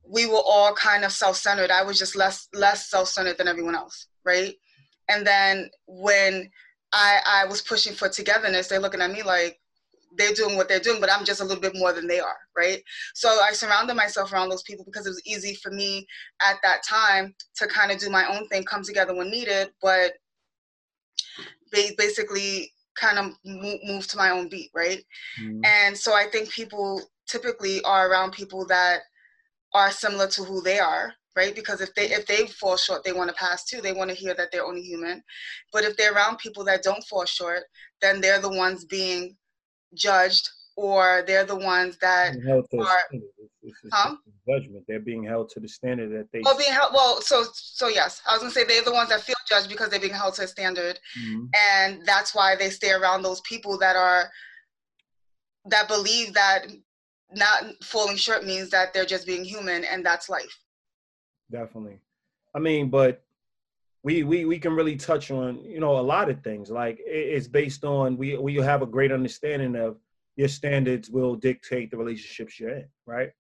we 0.03 0.25
were 0.25 0.43
all 0.45 0.73
kind 0.75 1.03
of 1.05 1.11
self-centered. 1.11 1.71
I 1.71 1.83
was 1.83 1.97
just 1.97 2.15
less 2.15 2.49
less 2.53 2.89
self-centered 2.89 3.37
than 3.37 3.47
everyone 3.47 3.75
else, 3.75 4.07
right? 4.25 4.53
And 5.09 5.25
then 5.25 5.69
when 5.87 6.49
I 6.91 7.19
I 7.25 7.45
was 7.45 7.61
pushing 7.61 7.93
for 7.93 8.09
togetherness, 8.09 8.67
they're 8.67 8.79
looking 8.79 9.01
at 9.01 9.11
me 9.11 9.23
like 9.23 9.59
they're 10.17 10.33
doing 10.33 10.55
what 10.55 10.67
they're 10.67 10.79
doing, 10.79 10.99
but 10.99 11.11
I'm 11.11 11.25
just 11.25 11.41
a 11.41 11.43
little 11.43 11.61
bit 11.61 11.75
more 11.75 11.93
than 11.93 12.07
they 12.07 12.19
are, 12.19 12.37
right? 12.55 12.81
So 13.13 13.29
I 13.29 13.53
surrounded 13.53 13.95
myself 13.95 14.33
around 14.33 14.49
those 14.49 14.63
people 14.63 14.85
because 14.85 15.05
it 15.05 15.11
was 15.11 15.21
easy 15.25 15.55
for 15.55 15.71
me 15.71 16.05
at 16.47 16.57
that 16.63 16.83
time 16.83 17.33
to 17.57 17.67
kind 17.67 17.91
of 17.91 17.99
do 17.99 18.09
my 18.09 18.25
own 18.25 18.47
thing, 18.47 18.63
come 18.63 18.83
together 18.83 19.15
when 19.15 19.29
needed, 19.29 19.69
but 19.81 20.13
basically 21.71 22.71
kind 22.99 23.19
of 23.19 23.33
move 23.45 24.07
to 24.07 24.17
my 24.17 24.31
own 24.31 24.49
beat, 24.49 24.71
right? 24.73 25.03
Mm-hmm. 25.39 25.61
And 25.63 25.97
so 25.97 26.13
I 26.13 26.25
think 26.31 26.49
people 26.49 27.01
typically 27.27 27.81
are 27.83 28.09
around 28.09 28.31
people 28.31 28.65
that 28.67 29.01
are 29.73 29.91
similar 29.91 30.27
to 30.27 30.43
who 30.43 30.61
they 30.61 30.79
are 30.79 31.13
right 31.35 31.53
because 31.53 31.81
if 31.81 31.93
they 31.93 32.05
if 32.05 32.25
they 32.25 32.47
fall 32.47 32.75
short 32.77 33.03
they 33.03 33.13
want 33.13 33.29
to 33.29 33.35
pass 33.35 33.63
too 33.65 33.79
they 33.79 33.93
want 33.93 34.09
to 34.09 34.15
hear 34.15 34.33
that 34.33 34.49
they're 34.51 34.65
only 34.65 34.81
human 34.81 35.21
but 35.71 35.83
if 35.83 35.95
they're 35.95 36.13
around 36.13 36.37
people 36.37 36.63
that 36.63 36.83
don't 36.83 37.03
fall 37.03 37.25
short 37.25 37.63
then 38.01 38.19
they're 38.19 38.41
the 38.41 38.49
ones 38.49 38.85
being 38.85 39.35
judged 39.95 40.49
or 40.77 41.23
they're 41.25 41.43
the 41.43 41.55
ones 41.55 41.97
that 41.97 42.35
are 42.45 42.63
huh? 43.91 44.15
judgment. 44.47 44.85
They're 44.87 44.99
being 44.99 45.23
held 45.23 45.49
to 45.49 45.59
the 45.59 45.67
standard 45.67 46.11
that 46.11 46.31
they 46.31 46.41
well 46.43 46.57
being 46.57 46.71
held 46.71 46.93
well 46.93 47.21
so 47.21 47.43
so 47.53 47.87
yes. 47.87 48.21
I 48.29 48.33
was 48.33 48.43
to 48.43 48.51
say 48.51 48.63
they're 48.63 48.83
the 48.83 48.93
ones 48.93 49.09
that 49.09 49.21
feel 49.21 49.35
judged 49.49 49.69
because 49.69 49.89
they're 49.89 49.99
being 49.99 50.13
held 50.13 50.35
to 50.35 50.43
a 50.43 50.47
standard. 50.47 50.99
Mm-hmm. 51.19 51.45
and 51.71 52.05
that's 52.05 52.33
why 52.33 52.55
they 52.55 52.69
stay 52.69 52.91
around 52.91 53.23
those 53.23 53.41
people 53.41 53.77
that 53.79 53.95
are 53.95 54.29
that 55.65 55.87
believe 55.87 56.33
that 56.33 56.67
not 57.31 57.63
falling 57.83 58.15
short 58.15 58.45
means 58.45 58.69
that 58.69 58.93
they're 58.93 59.05
just 59.05 59.27
being 59.27 59.43
human 59.43 59.83
and 59.83 60.05
that's 60.05 60.29
life. 60.29 60.57
Definitely. 61.51 61.99
I 62.55 62.59
mean 62.59 62.89
but 62.89 63.23
we 64.07 64.23
we 64.23 64.45
we 64.45 64.57
can 64.57 64.73
really 64.73 64.95
touch 64.95 65.31
on 65.31 65.61
you 65.65 65.81
know 65.81 65.99
a 65.99 66.07
lot 66.13 66.29
of 66.29 66.41
things 66.41 66.71
like 66.71 66.97
it's 67.05 67.49
based 67.49 67.83
on 67.83 68.15
we 68.15 68.37
we 68.37 68.55
have 68.55 68.81
a 68.81 68.93
great 68.95 69.11
understanding 69.11 69.75
of 69.75 69.97
your 70.37 70.47
standards 70.47 71.09
will 71.09 71.35
dictate 71.35 71.91
the 71.91 71.97
relationships 71.97 72.57
you're 72.57 72.77
in 72.81 72.87
right 73.05 73.31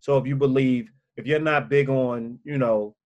so 0.00 0.16
if 0.16 0.26
you 0.26 0.34
believe 0.34 0.90
if 1.18 1.26
you're 1.26 1.48
not 1.52 1.68
big 1.68 1.90
on 1.90 2.38
you 2.44 2.56
know 2.56 2.96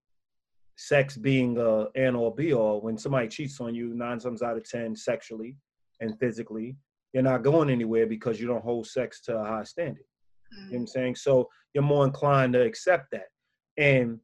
sex 0.77 1.17
being 1.17 1.59
a 1.59 1.89
and 1.97 2.15
or 2.15 2.33
be 2.33 2.55
all 2.55 2.81
when 2.81 2.97
somebody 2.97 3.27
cheats 3.27 3.61
on 3.61 3.75
you 3.75 3.93
nine 3.93 4.21
times 4.21 4.41
out 4.41 4.57
of 4.57 4.63
ten 4.63 4.95
sexually 4.95 5.57
and 6.01 6.17
physically 6.21 6.77
you're 7.13 7.25
not 7.25 7.43
going 7.43 7.71
anywhere 7.71 8.07
because 8.07 8.41
you 8.41 8.47
don't 8.47 8.69
hold 8.71 8.87
sex 8.87 9.21
to 9.21 9.37
a 9.37 9.45
high 9.45 9.65
standard 9.65 10.07
mm-hmm. 10.55 10.73
you 10.73 10.79
know 10.79 10.79
what 10.79 10.79
i'm 10.79 10.87
mm. 10.87 10.89
saying 10.89 11.17
so 11.17 11.49
you're 11.75 11.93
more 11.95 12.05
inclined 12.05 12.53
to 12.53 12.63
accept 12.63 13.11
that 13.11 13.31
and 13.79 14.21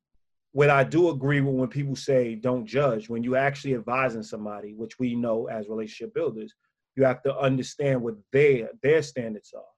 what 0.56 0.70
I 0.70 0.84
do 0.84 1.10
agree 1.10 1.42
with 1.42 1.54
when 1.54 1.68
people 1.68 1.94
say 1.94 2.34
don't 2.34 2.64
judge, 2.64 3.10
when 3.10 3.22
you're 3.22 3.36
actually 3.36 3.75
advising 3.75 4.22
somebody, 4.22 4.72
which 4.72 4.98
we 4.98 5.14
know 5.14 5.48
as 5.48 5.68
relationship 5.68 6.14
builders, 6.14 6.54
you 6.96 7.04
have 7.04 7.22
to 7.25 7.38
understand 7.38 8.00
what 8.00 8.14
their 8.32 8.70
their 8.82 9.02
standards 9.02 9.52
are. 9.54 9.75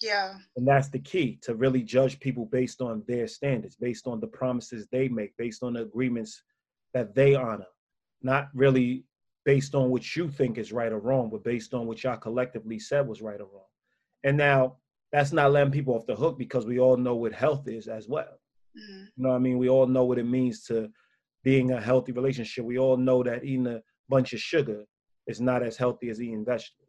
Yeah. 0.00 0.34
And 0.56 0.66
that's 0.66 0.88
the 0.88 0.98
key 0.98 1.38
to 1.42 1.54
really 1.54 1.84
judge 1.84 2.18
people 2.18 2.44
based 2.44 2.80
on 2.80 3.04
their 3.06 3.28
standards, 3.28 3.76
based 3.76 4.08
on 4.08 4.18
the 4.18 4.26
promises 4.26 4.88
they 4.90 5.06
make, 5.06 5.36
based 5.36 5.62
on 5.62 5.74
the 5.74 5.82
agreements 5.82 6.42
that 6.92 7.14
they 7.14 7.36
honor, 7.36 7.68
not 8.20 8.48
really 8.52 9.04
based 9.44 9.76
on 9.76 9.90
what 9.90 10.16
you 10.16 10.28
think 10.28 10.58
is 10.58 10.72
right 10.72 10.90
or 10.90 10.98
wrong, 10.98 11.30
but 11.30 11.44
based 11.44 11.72
on 11.72 11.86
what 11.86 12.02
y'all 12.02 12.16
collectively 12.16 12.80
said 12.80 13.06
was 13.06 13.22
right 13.22 13.40
or 13.40 13.46
wrong. 13.54 13.70
And 14.24 14.36
now 14.36 14.78
that's 15.12 15.30
not 15.30 15.52
letting 15.52 15.72
people 15.72 15.94
off 15.94 16.04
the 16.04 16.16
hook 16.16 16.36
because 16.36 16.66
we 16.66 16.80
all 16.80 16.96
know 16.96 17.14
what 17.14 17.32
health 17.32 17.68
is 17.68 17.86
as 17.86 18.08
well. 18.08 18.40
Mm-hmm. 18.76 19.04
You 19.16 19.22
know 19.22 19.30
what 19.30 19.36
I 19.36 19.38
mean? 19.38 19.58
We 19.58 19.68
all 19.68 19.86
know 19.86 20.04
what 20.04 20.18
it 20.18 20.26
means 20.26 20.64
to 20.64 20.90
being 21.44 21.72
a 21.72 21.80
healthy 21.80 22.12
relationship. 22.12 22.64
We 22.64 22.78
all 22.78 22.96
know 22.96 23.22
that 23.22 23.44
eating 23.44 23.66
a 23.66 23.82
bunch 24.08 24.32
of 24.32 24.40
sugar 24.40 24.84
is 25.26 25.40
not 25.40 25.62
as 25.62 25.76
healthy 25.76 26.10
as 26.10 26.20
eating 26.20 26.44
vegetables. 26.44 26.88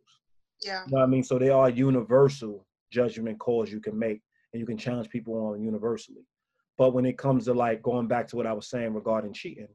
Yeah. 0.64 0.84
You 0.86 0.94
know 0.94 1.00
what 1.00 1.08
I 1.08 1.10
mean? 1.10 1.24
So 1.24 1.38
they 1.38 1.50
are 1.50 1.70
universal 1.70 2.66
judgment 2.92 3.40
calls 3.40 3.72
you 3.72 3.80
can 3.80 3.98
make 3.98 4.22
and 4.54 4.60
you 4.60 4.66
can 4.66 4.78
challenge 4.78 5.10
people 5.10 5.36
on 5.36 5.62
universally. 5.62 6.26
But 6.78 6.94
when 6.94 7.06
it 7.06 7.18
comes 7.18 7.46
to 7.46 7.54
like 7.54 7.82
going 7.82 8.08
back 8.08 8.28
to 8.30 8.36
what 8.36 8.48
I 8.48 8.54
was 8.54 8.70
saying 8.70 8.94
regarding 8.94 9.34
cheating, 9.34 9.68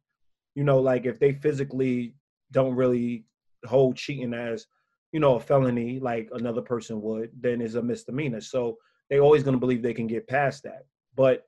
you 0.55 0.65
know, 0.65 0.79
like 0.79 1.07
if 1.07 1.19
they 1.19 1.33
physically 1.33 2.15
don't 2.53 2.75
really 2.75 3.25
hold 3.65 3.97
cheating 3.97 4.35
as, 4.35 4.67
you 5.13 5.21
know, 5.21 5.37
a 5.37 5.41
felony 5.41 5.99
like 5.99 6.29
another 6.33 6.63
person 6.63 7.01
would, 7.03 7.31
then 7.39 7.61
it's 7.61 7.75
a 7.75 7.83
misdemeanor. 7.83 8.41
So 8.41 8.79
they 9.11 9.19
always 9.21 9.43
gonna 9.43 9.59
believe 9.59 9.83
they 9.83 9.95
can 9.95 10.07
get 10.07 10.29
past 10.29 10.63
that. 10.63 10.87
But 11.15 11.45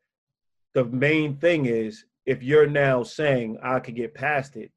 the 0.74 0.84
main 0.84 1.36
thing 1.36 1.66
is 1.66 2.04
if 2.26 2.42
you're 2.42 2.66
now 2.66 3.02
saying 3.02 3.58
I 3.62 3.80
could 3.80 3.96
get 3.96 4.14
past 4.14 4.56
it, 4.56 4.70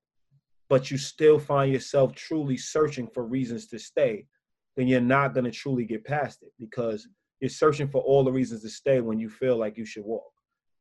but 0.69 0.91
you 0.91 0.97
still 0.97 1.39
find 1.39 1.71
yourself 1.71 2.13
truly 2.13 2.57
searching 2.57 3.07
for 3.07 3.23
reasons 3.23 3.67
to 3.67 3.79
stay, 3.79 4.25
then 4.75 4.87
you're 4.87 5.01
not 5.01 5.33
going 5.33 5.45
to 5.45 5.51
truly 5.51 5.85
get 5.85 6.05
past 6.05 6.43
it 6.43 6.51
because 6.59 7.07
you're 7.39 7.49
searching 7.49 7.87
for 7.87 8.01
all 8.01 8.23
the 8.23 8.31
reasons 8.31 8.61
to 8.61 8.69
stay 8.69 9.01
when 9.01 9.19
you 9.19 9.29
feel 9.29 9.57
like 9.57 9.77
you 9.77 9.85
should 9.85 10.03
walk. 10.03 10.31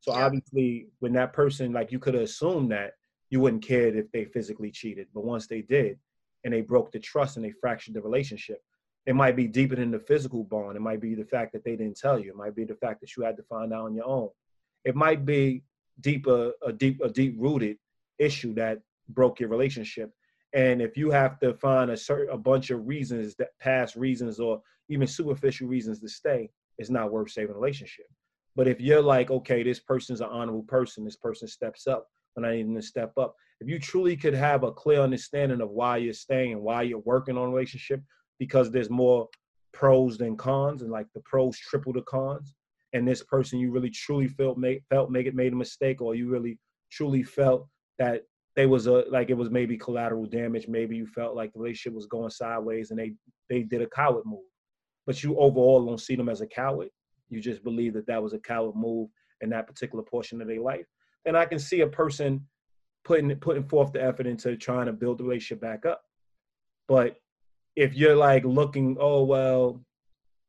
So 0.01 0.15
yeah. 0.15 0.27
obviously, 0.27 0.89
when 0.99 1.13
that 1.15 1.33
person, 1.33 1.73
like 1.73 1.93
you 1.93 1.99
could 1.99 2.15
have 2.15 2.25
assumed 2.25 2.71
that 2.73 2.93
you 3.31 3.41
wouldn't 3.41 3.63
care 3.63 3.89
if 3.89 4.11
they 4.13 4.25
physically 4.25 4.71
cheated, 4.71 5.09
but 5.15 5.25
once 5.25 5.47
they 5.47 5.63
did, 5.63 5.99
and 6.45 6.53
they 6.53 6.61
broke 6.61 6.93
the 6.93 6.99
trust 6.99 7.37
and 7.37 7.45
they 7.45 7.51
fractured 7.51 7.95
the 7.95 8.01
relationship, 8.01 8.63
it 9.05 9.17
might 9.17 9.35
be 9.35 9.49
deeper 9.49 9.75
than 9.75 9.91
the 9.91 9.99
physical 9.99 10.45
bond. 10.45 10.77
It 10.77 10.81
might 10.81 11.01
be 11.01 11.15
the 11.15 11.25
fact 11.25 11.53
that 11.53 11.65
they 11.65 11.75
didn't 11.75 11.99
tell 11.99 12.19
you. 12.21 12.31
It 12.31 12.37
might 12.37 12.55
be 12.55 12.65
the 12.65 12.77
fact 12.77 13.01
that 13.01 13.17
you 13.17 13.25
had 13.25 13.37
to 13.37 13.43
find 13.45 13.73
out 13.73 13.87
on 13.87 13.95
your 13.95 14.07
own 14.07 14.29
it 14.87 14.95
might 14.95 15.27
be 15.27 15.63
deeper 16.01 16.53
uh, 16.65 16.69
a 16.69 16.73
deep 16.73 17.01
a 17.03 17.09
deep 17.09 17.35
rooted 17.39 17.77
issue 18.19 18.55
that 18.55 18.79
broke 19.11 19.41
your 19.41 19.51
relationship. 19.51 20.11
And 20.55 20.81
if 20.81 20.97
you 20.97 21.11
have 21.11 21.39
to 21.41 21.55
find 21.55 21.91
a 21.91 21.97
certain 21.97 22.33
a 22.33 22.39
bunch 22.39 22.71
of 22.71 22.87
reasons 22.87 23.35
that 23.37 23.49
past 23.61 23.97
reasons 23.97 24.41
or 24.41 24.63
even 24.89 25.07
superficial 25.07 25.69
reasons 25.69 26.01
to 26.01 26.09
stay 26.09 26.49
it's 26.79 26.91
not 26.91 27.11
worth 27.11 27.31
saving 27.31 27.51
a 27.51 27.59
relationship. 27.59 28.07
But 28.55 28.69
if 28.69 28.81
you're 28.81 29.03
like 29.03 29.31
okay 29.31 29.63
this 29.63 29.81
person's 29.81 30.21
an 30.21 30.29
honorable 30.31 30.63
person 30.63 31.05
this 31.05 31.17
person 31.17 31.49
steps 31.49 31.87
up 31.87 32.07
when 32.35 32.45
i 32.45 32.55
need 32.55 32.67
them 32.67 32.77
to 32.77 32.83
step 32.83 33.13
up. 33.19 33.35
If 33.61 33.69
you 33.69 33.79
truly 33.79 34.17
could 34.17 34.35
have 34.35 34.63
a 34.63 34.73
clear 34.73 35.01
understanding 35.01 35.63
of 35.63 35.71
why 35.71 35.97
you're 35.97 36.13
staying 36.13 36.53
and 36.53 36.63
why 36.63 36.83
you're 36.83 37.11
working 37.15 37.37
on 37.37 37.49
a 37.49 37.51
relationship 37.51 38.03
because 38.39 38.71
there's 38.71 38.91
more 38.91 39.29
pros 39.73 40.17
than 40.19 40.37
cons 40.37 40.83
and 40.83 40.91
like 40.91 41.07
the 41.15 41.21
pros 41.21 41.59
triple 41.59 41.93
the 41.93 42.03
cons 42.03 42.55
and 42.97 43.07
this 43.07 43.23
person 43.23 43.59
you 43.59 43.71
really 43.71 43.91
truly 43.91 44.27
felt 44.27 44.59
felt 44.91 45.11
make 45.11 45.27
it 45.27 45.35
made 45.35 45.53
a 45.53 45.57
mistake 45.57 46.01
or 46.01 46.15
you 46.15 46.29
really 46.29 46.59
truly 46.91 47.23
felt 47.23 47.69
that 47.99 48.23
they 48.57 48.67
was 48.67 48.87
a 48.87 49.05
like 49.11 49.29
it 49.29 49.37
was 49.37 49.51
maybe 49.51 49.77
collateral 49.77 50.25
damage. 50.25 50.67
Maybe 50.67 50.97
you 50.97 51.07
felt 51.07 51.37
like 51.37 51.53
the 51.53 51.61
relationship 51.61 51.95
was 51.95 52.07
going 52.07 52.31
sideways 52.31 52.91
and 52.91 52.99
they 52.99 53.13
they 53.51 53.63
did 53.63 53.83
a 53.83 53.87
coward 53.87 54.25
move, 54.25 54.49
but 55.07 55.23
you 55.23 55.39
overall 55.39 55.85
don't 55.85 56.01
see 56.01 56.17
them 56.17 56.31
as 56.31 56.41
a 56.41 56.47
coward. 56.47 56.89
You 57.29 57.41
just 57.41 57.63
believe 57.63 57.93
that 57.95 58.07
that 58.07 58.23
was 58.23 58.33
a 58.33 58.39
coward 58.39 58.75
move 58.75 59.11
in 59.43 59.51
that 59.51 59.67
particular 59.67 60.03
portion 60.03 60.41
of 60.41 60.49
their 60.49 60.61
life. 60.61 60.87
And 61.27 61.37
I 61.37 61.45
can 61.45 61.59
see 61.59 61.83
a 61.83 61.87
person 61.87 62.47
putting 63.05 63.35
putting 63.37 63.69
forth 63.69 63.93
the 63.93 64.03
effort 64.03 64.27
into 64.27 64.57
trying 64.57 64.87
to 64.87 64.93
build 64.93 65.19
the 65.19 65.25
relationship 65.25 65.61
back 65.61 65.85
up. 65.85 66.01
But 66.89 67.17
if 67.77 67.95
you're 67.95 68.17
like 68.17 68.45
looking, 68.45 68.97
oh 68.99 69.25
well, 69.25 69.83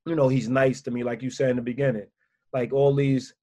you 0.06 0.16
know, 0.16 0.30
he's 0.30 0.48
nice 0.48 0.82
to 0.84 0.92
me, 0.92 1.04
like 1.04 1.22
you 1.22 1.30
said 1.30 1.50
in 1.50 1.58
the 1.58 1.62
beginning, 1.62 2.08
like 2.54 2.74
all 2.74 2.94
these 2.96 3.34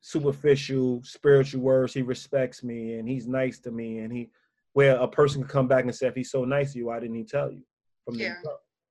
superficial 0.00 1.02
spiritual 1.02 1.62
words, 1.62 1.92
he 1.92 2.02
respects 2.02 2.62
me 2.62 2.94
and 2.94 3.08
he's 3.08 3.26
nice 3.26 3.58
to 3.60 3.70
me, 3.70 3.98
and 3.98 4.12
he 4.12 4.30
where 4.72 4.96
a 4.96 5.08
person 5.08 5.40
can 5.42 5.48
come 5.50 5.66
back 5.68 5.84
and 5.84 5.94
say, 5.94 6.06
if 6.06 6.14
he's 6.14 6.30
so 6.30 6.44
nice 6.44 6.72
to 6.72 6.78
you, 6.78 6.86
why 6.86 7.00
didn't 7.00 7.16
he 7.16 7.24
tell 7.24 7.50
you 7.50 7.62
from 8.04 8.14
Yeah. 8.14 8.34
the? 8.44 8.50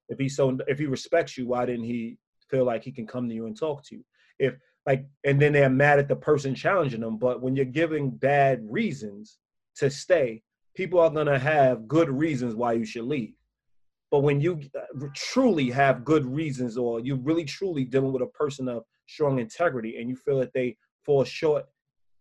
If 0.10 0.20
he's 0.20 0.36
so 0.36 0.58
if 0.68 0.80
he 0.80 0.86
respects 0.86 1.38
you, 1.38 1.48
why 1.48 1.66
didn't 1.66 1.86
he 1.86 2.18
feel 2.50 2.66
like 2.66 2.84
he 2.84 2.92
can 2.92 3.08
come 3.08 3.28
to 3.30 3.36
you 3.36 3.46
and 3.48 3.58
talk 3.58 3.84
to 3.86 3.96
you? 3.96 4.06
If 4.40 4.56
like 4.86 5.06
and 5.24 5.42
then 5.42 5.54
they're 5.54 5.70
mad 5.70 6.00
at 6.00 6.08
the 6.08 6.16
person 6.16 6.54
challenging 6.54 7.02
them. 7.02 7.18
But 7.18 7.42
when 7.42 7.56
you're 7.56 7.66
giving 7.66 8.12
bad 8.12 8.62
reasons 8.70 9.40
to 9.78 9.90
stay, 9.90 10.44
people 10.76 11.00
are 11.00 11.10
gonna 11.10 11.40
have 11.40 11.88
good 11.88 12.10
reasons 12.10 12.56
why 12.56 12.74
you 12.74 12.86
should 12.86 13.06
leave. 13.06 13.34
But 14.12 14.20
when 14.20 14.40
you 14.40 14.62
uh, 14.76 15.08
truly 15.14 15.70
have 15.72 16.06
good 16.06 16.26
reasons, 16.26 16.78
or 16.78 17.00
you're 17.00 17.18
really 17.18 17.46
truly 17.46 17.86
dealing 17.86 18.14
with 18.14 18.22
a 18.22 18.28
person 18.28 18.68
of 18.68 18.84
strong 19.08 19.40
integrity, 19.40 19.98
and 19.98 20.10
you 20.10 20.16
feel 20.16 20.40
that 20.40 20.54
they 20.54 20.78
fall 21.06 21.24
short 21.24 21.66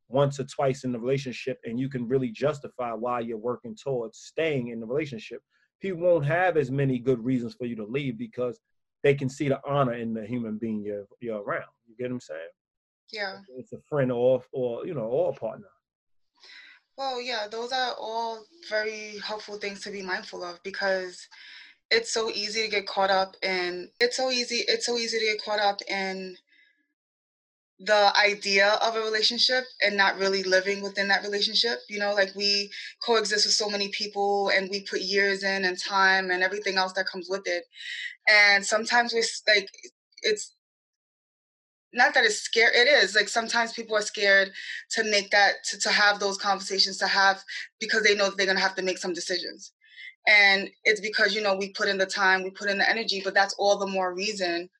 once 0.09 0.39
or 0.39 0.45
twice 0.45 0.85
in 0.85 0.93
the 0.93 0.99
relationship, 0.99 1.59
and 1.65 1.79
you 1.79 1.89
can 1.89 2.07
really 2.09 2.31
justify 2.31 2.93
why 2.93 3.21
you're 3.21 3.39
working 3.39 3.77
towards 3.77 4.19
staying 4.19 4.69
in 4.69 4.81
the 4.81 4.87
relationship, 4.87 5.43
people 5.81 6.01
won't 6.01 6.27
have 6.27 6.57
as 6.57 6.71
many 6.71 6.99
good 6.99 7.23
reasons 7.25 7.55
for 7.55 7.67
you 7.67 7.77
to 7.77 7.85
leave 7.85 8.17
because 8.19 8.61
they 9.03 9.15
can 9.15 9.29
see 9.29 9.49
the 9.49 9.61
honor 9.67 9.95
in 9.95 10.15
the 10.15 10.27
human 10.27 10.57
being 10.57 10.83
you're 10.83 11.05
you're 11.21 11.43
around. 11.43 11.71
You 11.87 11.95
get 11.97 12.05
what 12.05 12.15
I'm 12.15 12.21
saying? 12.21 12.41
Yeah. 13.13 13.39
It's 13.59 13.73
a 13.73 13.81
friend 13.89 14.11
or 14.11 14.43
or 14.53 14.87
you 14.87 14.95
know 14.95 15.03
or 15.03 15.31
a 15.31 15.35
partner. 15.35 15.69
Well, 16.97 17.21
yeah, 17.21 17.49
those 17.51 17.73
are 17.73 17.95
all 17.99 18.45
very 18.71 19.19
helpful 19.19 19.57
things 19.57 19.81
to 19.83 19.91
be 19.91 20.01
mindful 20.01 20.45
of 20.45 20.63
because 20.63 21.29
it's 21.95 22.13
so 22.13 22.31
easy 22.31 22.63
to 22.63 22.69
get 22.69 22.87
caught 22.87 23.11
up 23.11 23.37
in 23.43 23.89
it's 24.01 24.17
so 24.17 24.31
easy 24.31 24.63
it's 24.69 24.87
so 24.87 24.97
easy 24.97 25.19
to 25.19 25.25
get 25.25 25.45
caught 25.45 25.61
up 25.61 25.81
in 25.89 26.37
the 27.81 28.13
idea 28.17 28.79
of 28.83 28.95
a 28.95 29.01
relationship 29.01 29.65
and 29.83 29.97
not 29.97 30.17
really 30.19 30.43
living 30.43 30.81
within 30.81 31.09
that 31.09 31.23
relationship. 31.23 31.81
You 31.89 31.99
know, 31.99 32.15
like 32.15 32.35
we 32.35 32.71
coexist 33.05 33.47
with 33.47 33.55
so 33.55 33.69
many 33.69 33.89
people 33.89 34.51
and 34.55 34.71
we 34.71 34.83
put 34.83 35.01
years 35.01 35.43
in 35.43 35.65
and 35.65 35.79
time 35.79 36.31
and 36.31 36.43
everything 36.43 36.77
else 36.77 36.93
that 36.93 37.07
comes 37.07 37.29
with 37.29 37.43
it. 37.47 37.65
And 38.29 38.65
sometimes 38.65 39.13
we're 39.13 39.25
like, 39.53 39.69
it's 40.23 40.55
not 41.93 42.15
that 42.15 42.25
it's 42.25 42.41
scary. 42.41 42.75
It 42.75 42.89
is 42.89 43.15
like 43.15 43.29
sometimes 43.29 43.73
people 43.73 43.97
are 43.97 44.03
scared 44.03 44.53
to 44.93 45.05
make 45.05 45.31
that, 45.31 45.65
to, 45.71 45.79
to 45.81 45.91
have 45.91 46.21
those 46.21 46.39
conversations, 46.39 46.99
to 46.99 47.07
have, 47.07 47.43
because 47.81 48.03
they 48.03 48.15
know 48.15 48.27
that 48.27 48.37
they're 48.37 48.47
going 48.47 48.57
to 48.57 48.63
have 48.63 48.77
to 48.77 48.83
make 48.83 48.99
some 48.99 49.13
decisions. 49.13 49.73
And 50.27 50.71
it's 50.85 51.01
because, 51.01 51.35
you 51.35 51.43
know, 51.43 51.55
we 51.55 51.71
put 51.71 51.89
in 51.89 51.99
the 51.99 52.07
time, 52.07 52.43
we 52.43 52.51
put 52.51 52.71
in 52.71 52.79
the 52.79 52.89
energy, 52.89 53.21
but 53.23 53.35
that's 53.35 53.55
all 53.59 53.79
the 53.79 53.87
more 53.87 54.15
reason 54.15 54.71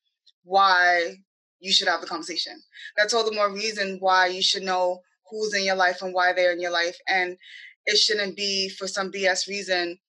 why 0.43 1.15
you 1.59 1.71
should 1.71 1.87
have 1.87 2.01
the 2.01 2.07
conversation. 2.07 2.61
That's 2.97 3.13
all 3.13 3.23
the 3.23 3.35
more 3.35 3.51
reason 3.51 3.97
why 3.99 4.27
you 4.27 4.41
should 4.41 4.63
know 4.63 5.01
who's 5.29 5.53
in 5.53 5.63
your 5.63 5.75
life 5.75 6.01
and 6.01 6.13
why 6.13 6.33
they're 6.33 6.53
in 6.53 6.61
your 6.61 6.71
life. 6.71 6.97
And 7.07 7.37
it 7.85 7.97
shouldn't 7.97 8.35
be 8.35 8.69
for 8.69 8.87
some 8.87 9.11
BS 9.11 9.47
reason 9.47 9.99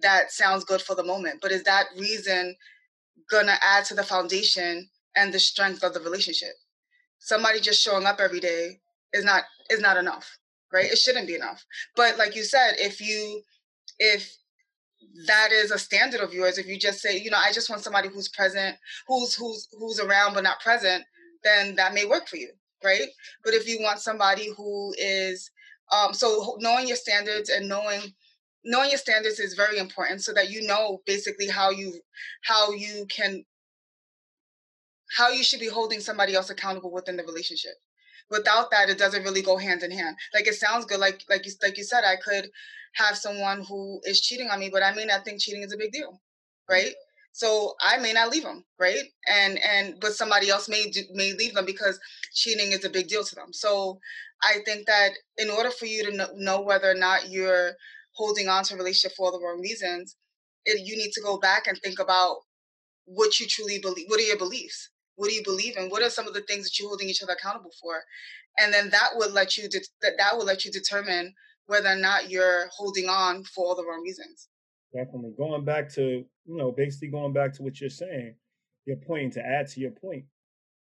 that 0.00 0.30
sounds 0.32 0.64
good 0.64 0.82
for 0.82 0.94
the 0.94 1.04
moment. 1.04 1.40
But 1.40 1.52
is 1.52 1.64
that 1.64 1.86
reason 1.98 2.56
gonna 3.30 3.56
add 3.62 3.84
to 3.86 3.94
the 3.94 4.02
foundation 4.02 4.88
and 5.16 5.32
the 5.32 5.38
strength 5.38 5.82
of 5.82 5.94
the 5.94 6.00
relationship? 6.00 6.54
Somebody 7.18 7.60
just 7.60 7.82
showing 7.82 8.06
up 8.06 8.20
every 8.20 8.40
day 8.40 8.80
is 9.12 9.24
not 9.24 9.44
is 9.70 9.80
not 9.80 9.96
enough, 9.96 10.38
right? 10.72 10.90
It 10.90 10.98
shouldn't 10.98 11.26
be 11.26 11.34
enough. 11.34 11.64
But 11.96 12.18
like 12.18 12.34
you 12.34 12.44
said, 12.44 12.74
if 12.78 13.00
you 13.00 13.42
if 13.98 14.34
that 15.26 15.50
is 15.52 15.70
a 15.70 15.78
standard 15.78 16.20
of 16.20 16.32
yours. 16.34 16.58
If 16.58 16.66
you 16.66 16.78
just 16.78 17.00
say 17.00 17.18
you 17.18 17.30
know 17.30 17.38
i 17.40 17.52
just 17.52 17.70
want 17.70 17.82
somebody 17.82 18.08
who's 18.08 18.28
present 18.28 18.76
who's 19.06 19.34
who's 19.34 19.68
who's 19.78 20.00
around 20.00 20.34
but 20.34 20.44
not 20.44 20.60
present 20.60 21.04
then 21.44 21.74
that 21.76 21.94
may 21.94 22.04
work 22.04 22.28
for 22.28 22.36
you 22.36 22.50
right? 22.84 23.08
But 23.44 23.54
if 23.54 23.68
you 23.68 23.78
want 23.80 24.00
somebody 24.00 24.50
who 24.56 24.94
is 24.98 25.50
um 25.90 26.14
so 26.14 26.56
knowing 26.60 26.88
your 26.88 26.96
standards 26.96 27.50
and 27.50 27.68
knowing 27.68 28.00
knowing 28.64 28.90
your 28.90 28.98
standards 28.98 29.40
is 29.40 29.54
very 29.54 29.78
important 29.78 30.22
so 30.22 30.32
that 30.32 30.50
you 30.50 30.66
know 30.66 31.00
basically 31.06 31.48
how 31.48 31.70
you 31.70 32.00
how 32.42 32.72
you 32.72 33.06
can 33.08 33.44
how 35.16 35.30
you 35.30 35.42
should 35.44 35.60
be 35.60 35.68
holding 35.68 36.00
somebody 36.00 36.34
else 36.34 36.50
accountable 36.50 36.92
within 36.92 37.16
the 37.16 37.24
relationship 37.24 37.72
without 38.32 38.70
that 38.72 38.88
it 38.88 38.98
doesn't 38.98 39.22
really 39.22 39.42
go 39.42 39.56
hand 39.56 39.82
in 39.84 39.92
hand. 39.92 40.16
Like 40.34 40.48
it 40.48 40.54
sounds 40.54 40.86
good 40.86 40.98
like 40.98 41.22
like 41.30 41.46
you 41.46 41.52
like 41.62 41.78
you 41.78 41.84
said 41.84 42.02
i 42.04 42.16
could 42.16 42.50
have 42.94 43.16
someone 43.16 43.64
who 43.68 44.00
is 44.04 44.20
cheating 44.20 44.48
on 44.50 44.58
me 44.58 44.68
but 44.72 44.82
i 44.82 44.92
may 44.92 45.04
not 45.04 45.24
think 45.24 45.40
cheating 45.40 45.62
is 45.62 45.72
a 45.72 45.78
big 45.78 45.92
deal 45.92 46.08
mm-hmm. 46.10 46.72
right? 46.74 46.94
So 47.32 47.74
i 47.80 47.98
may 47.98 48.12
not 48.12 48.30
leave 48.30 48.42
them 48.42 48.64
right? 48.80 49.04
And 49.28 49.58
and 49.62 50.00
but 50.00 50.14
somebody 50.14 50.50
else 50.50 50.68
may 50.68 50.90
do, 50.90 51.02
may 51.12 51.34
leave 51.34 51.54
them 51.54 51.66
because 51.66 52.00
cheating 52.34 52.72
is 52.72 52.84
a 52.84 52.90
big 52.90 53.08
deal 53.08 53.24
to 53.24 53.34
them. 53.34 53.52
So 53.52 53.98
i 54.42 54.54
think 54.64 54.86
that 54.86 55.10
in 55.38 55.50
order 55.50 55.70
for 55.70 55.86
you 55.86 56.04
to 56.10 56.16
know, 56.16 56.28
know 56.34 56.60
whether 56.62 56.90
or 56.90 56.94
not 57.06 57.30
you're 57.30 57.72
holding 58.14 58.48
on 58.48 58.64
to 58.64 58.74
a 58.74 58.76
relationship 58.76 59.16
for 59.16 59.26
all 59.26 59.32
the 59.32 59.44
wrong 59.44 59.60
reasons 59.60 60.16
it, 60.64 60.86
you 60.86 60.96
need 60.96 61.12
to 61.12 61.22
go 61.22 61.38
back 61.38 61.66
and 61.66 61.78
think 61.78 61.98
about 61.98 62.36
what 63.04 63.40
you 63.40 63.46
truly 63.46 63.78
believe 63.78 64.06
what 64.08 64.20
are 64.20 64.24
your 64.24 64.38
beliefs 64.38 64.90
what 65.16 65.28
do 65.28 65.34
you 65.34 65.42
believe 65.44 65.76
in 65.76 65.88
what 65.88 66.02
are 66.02 66.10
some 66.10 66.26
of 66.26 66.34
the 66.34 66.42
things 66.42 66.64
that 66.64 66.78
you're 66.78 66.88
holding 66.88 67.08
each 67.08 67.22
other 67.22 67.34
accountable 67.34 67.72
for 67.80 68.02
and 68.58 68.72
then 68.72 68.90
that 68.90 69.10
would 69.14 69.32
let 69.32 69.56
you 69.56 69.68
det- 69.68 69.88
that 70.00 70.12
that 70.18 70.36
will 70.36 70.44
let 70.44 70.64
you 70.64 70.70
determine 70.70 71.34
whether 71.66 71.88
or 71.88 71.96
not 71.96 72.30
you're 72.30 72.68
holding 72.76 73.08
on 73.08 73.44
for 73.44 73.66
all 73.66 73.76
the 73.76 73.84
wrong 73.84 74.02
reasons 74.02 74.48
Definitely. 74.92 75.32
Going 75.36 75.64
back 75.64 75.88
to, 75.94 76.02
you 76.02 76.56
know, 76.56 76.70
basically 76.70 77.08
going 77.08 77.32
back 77.32 77.52
to 77.54 77.62
what 77.62 77.80
you're 77.80 77.90
saying, 77.90 78.34
your 78.84 78.96
point, 78.96 79.32
to 79.34 79.44
add 79.44 79.68
to 79.68 79.80
your 79.80 79.90
point. 79.90 80.24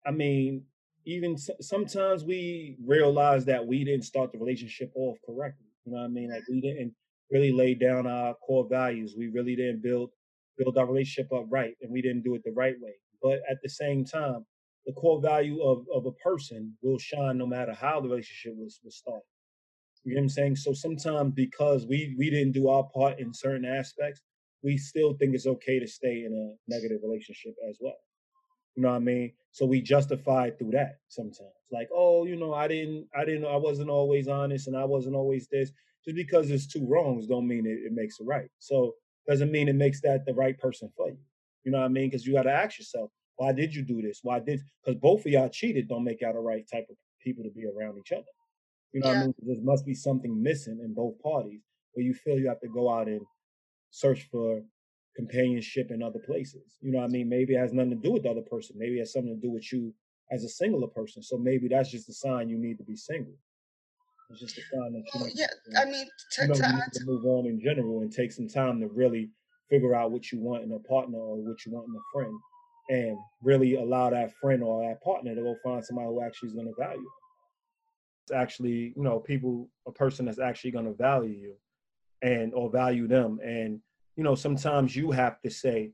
I 0.05 0.11
mean, 0.11 0.63
even 1.05 1.37
sometimes 1.37 2.23
we 2.23 2.77
realize 2.85 3.45
that 3.45 3.65
we 3.65 3.83
didn't 3.83 4.05
start 4.05 4.31
the 4.31 4.37
relationship 4.37 4.91
off 4.95 5.17
correctly. 5.25 5.67
You 5.85 5.93
know 5.93 5.99
what 5.99 6.05
I 6.05 6.09
mean? 6.09 6.29
Like 6.31 6.43
we 6.49 6.61
didn't 6.61 6.93
really 7.31 7.51
lay 7.51 7.73
down 7.73 8.07
our 8.07 8.33
core 8.35 8.67
values. 8.69 9.15
We 9.17 9.27
really 9.27 9.55
didn't 9.55 9.81
build 9.81 10.11
build 10.57 10.77
our 10.77 10.85
relationship 10.85 11.31
up 11.31 11.45
right, 11.49 11.75
and 11.81 11.91
we 11.91 12.01
didn't 12.01 12.23
do 12.23 12.33
it 12.35 12.41
the 12.43 12.51
right 12.51 12.75
way. 12.81 12.95
But 13.21 13.39
at 13.49 13.57
the 13.63 13.69
same 13.69 14.05
time, 14.05 14.45
the 14.85 14.93
core 14.93 15.21
value 15.21 15.61
of, 15.61 15.85
of 15.93 16.05
a 16.05 16.11
person 16.13 16.73
will 16.81 16.97
shine 16.97 17.37
no 17.37 17.45
matter 17.45 17.73
how 17.73 17.99
the 17.99 18.09
relationship 18.09 18.57
was, 18.57 18.79
was 18.83 18.95
started. 18.95 19.23
You 20.03 20.15
know 20.15 20.19
what 20.19 20.23
I'm 20.23 20.29
saying? 20.29 20.55
So 20.55 20.73
sometimes 20.73 21.33
because 21.35 21.85
we 21.85 22.15
we 22.17 22.29
didn't 22.29 22.53
do 22.53 22.69
our 22.69 22.87
part 22.95 23.19
in 23.19 23.33
certain 23.33 23.65
aspects, 23.65 24.21
we 24.63 24.77
still 24.77 25.13
think 25.13 25.35
it's 25.35 25.47
okay 25.47 25.79
to 25.79 25.87
stay 25.87 26.23
in 26.23 26.33
a 26.33 26.73
negative 26.73 26.99
relationship 27.03 27.55
as 27.69 27.77
well. 27.81 27.97
You 28.75 28.83
know 28.83 28.89
what 28.89 28.95
I 28.95 28.99
mean? 28.99 29.33
So 29.51 29.65
we 29.65 29.81
justify 29.81 30.51
through 30.51 30.71
that 30.71 30.99
sometimes. 31.09 31.51
Like, 31.71 31.89
oh, 31.93 32.25
you 32.25 32.37
know, 32.37 32.53
I 32.53 32.67
didn't 32.69 33.07
I 33.15 33.25
didn't 33.25 33.45
I 33.45 33.57
wasn't 33.57 33.89
always 33.89 34.27
honest 34.29 34.67
and 34.67 34.77
I 34.77 34.85
wasn't 34.85 35.15
always 35.15 35.47
this. 35.47 35.71
Just 36.05 36.15
because 36.15 36.49
it's 36.51 36.67
two 36.67 36.87
wrongs 36.87 37.27
don't 37.27 37.47
mean 37.47 37.65
it, 37.65 37.79
it 37.85 37.91
makes 37.91 38.19
it 38.19 38.25
right. 38.25 38.49
So 38.59 38.93
doesn't 39.27 39.51
mean 39.51 39.67
it 39.67 39.75
makes 39.75 39.99
that 40.01 40.25
the 40.25 40.33
right 40.33 40.57
person 40.57 40.89
for 40.95 41.09
you. 41.09 41.17
You 41.67 41.73
know 41.73 41.79
what 41.79 41.85
I 41.87 41.89
mean? 41.89 42.09
Because 42.09 42.25
you 42.25 42.31
gotta 42.31 42.53
ask 42.53 42.79
yourself, 42.79 43.11
why 43.35 43.51
did 43.51 43.75
you 43.75 43.81
do 43.81 44.01
this? 44.01 44.21
Why 44.23 44.39
did 44.39 44.61
because 44.81 44.97
both 45.01 45.25
of 45.25 45.31
y'all 45.33 45.49
cheated 45.49 45.89
don't 45.89 46.05
make 46.05 46.21
y'all 46.21 46.31
the 46.31 46.39
right 46.39 46.65
type 46.71 46.87
of 46.89 46.95
people 47.21 47.43
to 47.43 47.49
be 47.49 47.65
around 47.65 47.97
each 47.99 48.13
other. 48.13 48.23
You 48.93 49.01
know 49.01 49.09
what 49.09 49.17
I 49.17 49.21
mean? 49.23 49.33
There 49.41 49.57
must 49.61 49.85
be 49.85 49.93
something 49.93 50.41
missing 50.41 50.79
in 50.81 50.93
both 50.93 51.21
parties 51.21 51.59
where 51.91 52.05
you 52.05 52.13
feel 52.13 52.39
you 52.39 52.47
have 52.47 52.61
to 52.61 52.69
go 52.69 52.89
out 52.89 53.09
and 53.09 53.19
search 53.91 54.29
for 54.31 54.61
companionship 55.13 55.91
in 55.91 56.01
other 56.01 56.19
places. 56.19 56.77
You 56.79 56.93
know 56.93 56.99
what 56.99 57.09
I 57.09 57.09
mean? 57.09 57.27
Maybe 57.27 57.55
it 57.55 57.59
has 57.59 57.73
nothing 57.73 57.89
to 57.89 57.95
do 57.97 58.13
with 58.13 58.23
the 58.23 58.29
other 58.29 58.47
person. 58.49 58.77
Maybe 58.79 58.95
it 58.95 58.99
has 58.99 59.11
something 59.11 59.35
to 59.35 59.41
do 59.41 59.51
with 59.51 59.69
you 59.73 59.93
as 60.31 60.45
a 60.45 60.49
singular 60.49 60.87
person. 60.87 61.21
So 61.21 61.37
maybe 61.37 61.67
that's 61.67 61.91
just 61.91 62.07
a 62.07 62.13
sign 62.13 62.47
you 62.47 62.57
need 62.57 62.77
to 62.77 62.85
be 62.85 62.95
single. 62.95 63.33
It's 64.29 64.39
just 64.39 64.57
a 64.57 64.61
sign 64.73 64.93
that 64.93 65.03
you 65.13 65.19
well 65.19 65.29
yeah 65.33 65.47
i 65.77 65.85
mean 65.85 66.05
to, 66.31 66.41
you 66.43 66.47
know, 66.47 66.53
to 66.53 66.61
you 66.61 66.73
need 66.73 66.93
to 66.93 67.05
move 67.05 67.25
on 67.25 67.45
in 67.45 67.61
general 67.61 68.01
and 68.01 68.11
take 68.11 68.31
some 68.31 68.47
time 68.47 68.79
to 68.79 68.87
really 68.87 69.31
figure 69.69 69.95
out 69.95 70.11
what 70.11 70.31
you 70.31 70.39
want 70.39 70.63
in 70.63 70.71
a 70.71 70.79
partner 70.79 71.17
or 71.17 71.37
what 71.37 71.65
you 71.65 71.71
want 71.71 71.87
in 71.87 71.95
a 71.95 72.05
friend 72.13 72.39
and 72.89 73.17
really 73.41 73.75
allow 73.75 74.09
that 74.09 74.31
friend 74.41 74.63
or 74.63 74.87
that 74.87 75.01
partner 75.01 75.35
to 75.35 75.41
go 75.41 75.55
find 75.63 75.83
somebody 75.83 76.07
who 76.07 76.21
actually 76.21 76.49
is 76.49 76.55
going 76.55 76.67
to 76.67 76.73
value 76.79 77.01
you. 77.01 77.11
It's 78.23 78.31
actually, 78.31 78.93
you 78.95 79.03
know, 79.03 79.19
people, 79.19 79.69
a 79.87 79.91
person 79.91 80.25
that's 80.25 80.39
actually 80.39 80.71
going 80.71 80.85
to 80.85 80.93
value 80.93 81.33
you 81.33 81.53
and 82.21 82.53
or 82.53 82.69
value 82.69 83.07
them. 83.07 83.39
And, 83.43 83.79
you 84.15 84.23
know, 84.23 84.35
sometimes 84.35 84.95
you 84.95 85.11
have 85.11 85.41
to 85.41 85.49
say, 85.49 85.91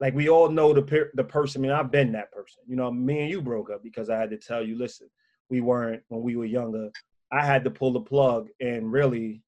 like 0.00 0.14
we 0.14 0.28
all 0.28 0.48
know 0.48 0.72
the 0.72 0.82
per- 0.82 1.10
the 1.14 1.24
person. 1.24 1.60
I 1.60 1.62
mean, 1.62 1.72
I've 1.72 1.90
been 1.90 2.12
that 2.12 2.32
person. 2.32 2.62
You 2.66 2.76
know, 2.76 2.90
me 2.90 3.20
and 3.20 3.30
you 3.30 3.42
broke 3.42 3.70
up 3.70 3.82
because 3.82 4.08
I 4.08 4.18
had 4.18 4.30
to 4.30 4.38
tell 4.38 4.62
you, 4.62 4.76
listen, 4.78 5.08
we 5.50 5.60
weren't 5.60 6.02
when 6.08 6.22
we 6.22 6.36
were 6.36 6.46
younger. 6.46 6.90
I 7.30 7.44
had 7.44 7.64
to 7.64 7.70
pull 7.70 7.92
the 7.92 8.00
plug, 8.00 8.48
and 8.60 8.90
really, 8.90 9.42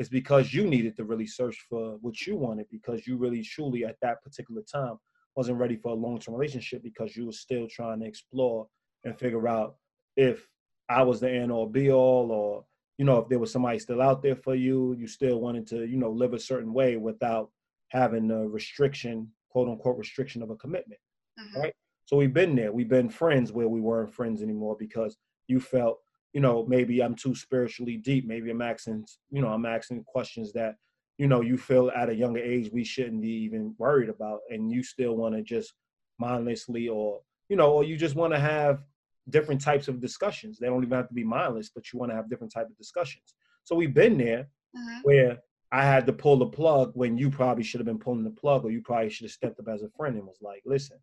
it's 0.00 0.08
because 0.08 0.54
you 0.54 0.66
needed 0.66 0.96
to 0.96 1.04
really 1.04 1.26
search 1.26 1.58
for 1.68 1.98
what 2.00 2.26
you 2.26 2.34
wanted 2.34 2.64
because 2.70 3.06
you 3.06 3.18
really 3.18 3.42
truly 3.42 3.84
at 3.84 3.96
that 4.00 4.24
particular 4.24 4.62
time 4.62 4.96
wasn't 5.36 5.58
ready 5.58 5.76
for 5.76 5.90
a 5.90 5.94
long-term 5.94 6.34
relationship 6.34 6.82
because 6.82 7.14
you 7.14 7.26
were 7.26 7.32
still 7.32 7.68
trying 7.68 8.00
to 8.00 8.06
explore 8.06 8.66
and 9.04 9.18
figure 9.18 9.46
out 9.46 9.76
if 10.16 10.48
I 10.88 11.02
was 11.02 11.20
the 11.20 11.30
end 11.30 11.52
all 11.52 11.66
be 11.66 11.92
all 11.92 12.32
or 12.32 12.64
you 12.96 13.04
know 13.04 13.18
if 13.18 13.28
there 13.28 13.38
was 13.38 13.52
somebody 13.52 13.78
still 13.78 14.00
out 14.00 14.22
there 14.22 14.36
for 14.36 14.54
you 14.54 14.96
you 14.98 15.06
still 15.06 15.38
wanted 15.38 15.66
to 15.68 15.84
you 15.86 15.98
know 15.98 16.10
live 16.10 16.32
a 16.32 16.38
certain 16.38 16.72
way 16.72 16.96
without 16.96 17.50
having 17.88 18.30
a 18.30 18.48
restriction 18.48 19.28
quote 19.50 19.68
unquote 19.68 19.98
restriction 19.98 20.42
of 20.42 20.48
a 20.48 20.56
commitment 20.56 21.00
mm-hmm. 21.38 21.60
right 21.60 21.74
so 22.06 22.16
we've 22.16 22.32
been 22.32 22.56
there 22.56 22.72
we've 22.72 22.88
been 22.88 23.10
friends 23.10 23.52
where 23.52 23.68
we 23.68 23.82
weren't 23.82 24.14
friends 24.14 24.42
anymore 24.42 24.76
because 24.78 25.18
you 25.46 25.60
felt 25.60 25.98
you 26.32 26.40
know 26.40 26.64
maybe 26.66 27.02
I'm 27.02 27.14
too 27.14 27.34
spiritually 27.34 27.96
deep 27.96 28.26
maybe 28.26 28.50
I'm 28.50 28.62
asking 28.62 29.06
you 29.30 29.42
know 29.42 29.48
I'm 29.48 29.66
asking 29.66 30.04
questions 30.04 30.52
that 30.52 30.76
you 31.18 31.26
know 31.26 31.40
you 31.40 31.58
feel 31.58 31.90
at 31.94 32.08
a 32.08 32.14
younger 32.14 32.40
age 32.40 32.70
we 32.72 32.84
shouldn't 32.84 33.20
be 33.20 33.32
even 33.44 33.74
worried 33.78 34.08
about 34.08 34.40
and 34.50 34.70
you 34.70 34.82
still 34.82 35.16
want 35.16 35.34
to 35.34 35.42
just 35.42 35.74
mindlessly 36.18 36.88
or 36.88 37.20
you 37.48 37.56
know 37.56 37.72
or 37.72 37.84
you 37.84 37.96
just 37.96 38.14
want 38.14 38.32
to 38.32 38.40
have 38.40 38.82
different 39.28 39.60
types 39.60 39.86
of 39.86 40.00
discussions. 40.00 40.58
They 40.58 40.66
don't 40.66 40.82
even 40.82 40.96
have 40.96 41.08
to 41.08 41.14
be 41.14 41.24
mindless 41.24 41.70
but 41.74 41.92
you 41.92 41.98
want 41.98 42.10
to 42.10 42.16
have 42.16 42.30
different 42.30 42.52
type 42.52 42.66
of 42.66 42.76
discussions. 42.76 43.34
So 43.64 43.74
we've 43.76 43.94
been 43.94 44.18
there 44.18 44.48
mm-hmm. 44.76 45.00
where 45.02 45.38
i 45.72 45.84
had 45.84 46.06
to 46.06 46.12
pull 46.12 46.36
the 46.36 46.46
plug 46.46 46.92
when 46.94 47.16
you 47.16 47.30
probably 47.30 47.64
should 47.64 47.80
have 47.80 47.86
been 47.86 47.98
pulling 47.98 48.24
the 48.24 48.30
plug 48.30 48.64
or 48.64 48.70
you 48.70 48.82
probably 48.82 49.10
should 49.10 49.24
have 49.24 49.32
stepped 49.32 49.60
up 49.60 49.68
as 49.68 49.82
a 49.82 49.88
friend 49.90 50.16
and 50.16 50.26
was 50.26 50.38
like 50.40 50.62
listen 50.64 50.98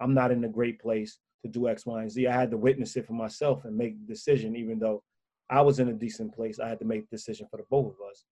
i'm 0.00 0.14
not 0.14 0.30
in 0.30 0.44
a 0.44 0.48
great 0.48 0.80
place 0.80 1.18
to 1.42 1.48
do 1.48 1.68
x 1.68 1.86
y 1.86 2.02
and 2.02 2.10
z. 2.10 2.26
I 2.26 2.32
had 2.32 2.50
to 2.50 2.56
witness 2.56 2.96
it 2.96 3.06
for 3.06 3.12
myself 3.12 3.64
and 3.64 3.76
make 3.76 3.98
the 3.98 4.12
decision 4.12 4.56
even 4.56 4.78
though 4.78 5.02
i 5.48 5.60
was 5.60 5.80
in 5.80 5.88
a 5.88 5.92
decent 5.92 6.34
place 6.34 6.60
i 6.60 6.68
had 6.68 6.78
to 6.78 6.84
make 6.84 7.08
the 7.08 7.16
decision 7.16 7.46
for 7.50 7.56
the 7.56 7.64
both 7.70 7.86
of 7.86 8.10
us. 8.10 8.24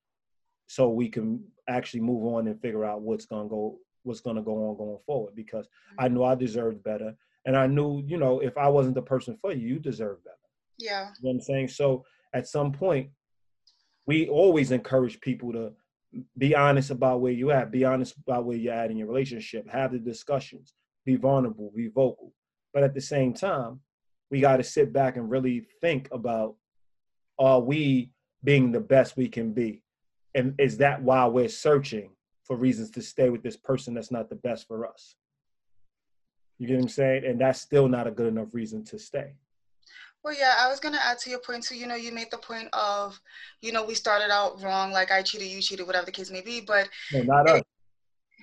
So 0.68 0.90
we 0.90 1.08
can 1.08 1.42
actually 1.68 2.00
move 2.00 2.24
on 2.34 2.46
and 2.46 2.60
figure 2.60 2.84
out 2.84 3.00
what's 3.00 3.26
gonna 3.26 3.48
go 3.48 3.78
what's 4.02 4.20
gonna 4.20 4.42
go 4.42 4.68
on 4.68 4.76
going 4.76 4.98
forward 5.06 5.34
because 5.34 5.66
I 5.98 6.04
mm-hmm. 6.04 6.14
knew 6.14 6.24
I 6.24 6.34
deserved 6.34 6.82
better. 6.84 7.14
And 7.46 7.56
I 7.56 7.66
knew 7.66 8.02
you 8.06 8.18
know 8.18 8.40
if 8.40 8.56
I 8.58 8.68
wasn't 8.68 8.94
the 8.94 9.02
person 9.02 9.36
for 9.40 9.52
you 9.52 9.66
you 9.66 9.78
deserve 9.78 10.22
better. 10.24 10.36
Yeah. 10.78 11.00
You 11.00 11.06
know 11.06 11.14
what 11.22 11.32
I'm 11.32 11.40
saying? 11.40 11.68
So 11.68 12.04
at 12.34 12.46
some 12.46 12.72
point 12.72 13.10
we 14.06 14.28
always 14.28 14.70
encourage 14.70 15.20
people 15.20 15.52
to 15.52 15.72
be 16.36 16.54
honest 16.54 16.90
about 16.90 17.20
where 17.20 17.32
you 17.32 17.50
at 17.50 17.70
be 17.70 17.84
honest 17.84 18.16
about 18.16 18.44
where 18.44 18.56
you're 18.56 18.72
at 18.72 18.90
in 18.90 18.96
your 18.96 19.06
relationship 19.06 19.68
have 19.68 19.92
the 19.92 19.98
discussions 19.98 20.72
be 21.04 21.16
vulnerable 21.16 21.70
be 21.76 21.88
vocal 21.88 22.32
but 22.72 22.82
at 22.82 22.94
the 22.94 23.00
same 23.00 23.32
time 23.32 23.80
we 24.30 24.40
got 24.40 24.58
to 24.58 24.64
sit 24.64 24.92
back 24.92 25.16
and 25.16 25.30
really 25.30 25.66
think 25.80 26.08
about 26.12 26.56
are 27.38 27.60
we 27.60 28.10
being 28.44 28.72
the 28.72 28.80
best 28.80 29.16
we 29.16 29.28
can 29.28 29.52
be? 29.52 29.82
And 30.34 30.54
is 30.58 30.78
that 30.78 31.02
why 31.02 31.26
we're 31.26 31.48
searching 31.48 32.10
for 32.44 32.56
reasons 32.56 32.90
to 32.92 33.02
stay 33.02 33.30
with 33.30 33.42
this 33.42 33.56
person 33.56 33.94
that's 33.94 34.10
not 34.10 34.28
the 34.28 34.36
best 34.36 34.66
for 34.66 34.86
us? 34.86 35.14
You 36.58 36.66
get 36.66 36.76
what 36.76 36.82
i'm 36.82 36.88
saying? 36.88 37.24
And 37.24 37.40
that's 37.40 37.60
still 37.60 37.88
not 37.88 38.06
a 38.06 38.10
good 38.10 38.26
enough 38.26 38.52
reason 38.52 38.84
to 38.86 38.98
stay. 38.98 39.34
Well 40.24 40.34
yeah 40.36 40.54
i 40.58 40.68
was 40.68 40.80
going 40.80 40.94
to 40.94 41.06
add 41.06 41.18
to 41.20 41.30
your 41.30 41.38
point 41.38 41.62
too 41.62 41.76
you 41.76 41.86
know 41.86 41.94
you 41.94 42.12
made 42.12 42.30
the 42.32 42.38
point 42.38 42.68
of 42.72 43.18
you 43.62 43.70
know 43.70 43.84
we 43.84 43.94
started 43.94 44.30
out 44.32 44.60
wrong 44.60 44.90
like 44.90 45.12
i 45.12 45.22
cheated 45.22 45.46
you 45.46 45.62
cheated 45.62 45.86
whatever 45.86 46.06
the 46.06 46.12
case 46.12 46.28
may 46.28 46.40
be 46.40 46.60
but 46.60 46.88
no, 47.12 47.22
not 47.22 47.48
us 47.48 47.62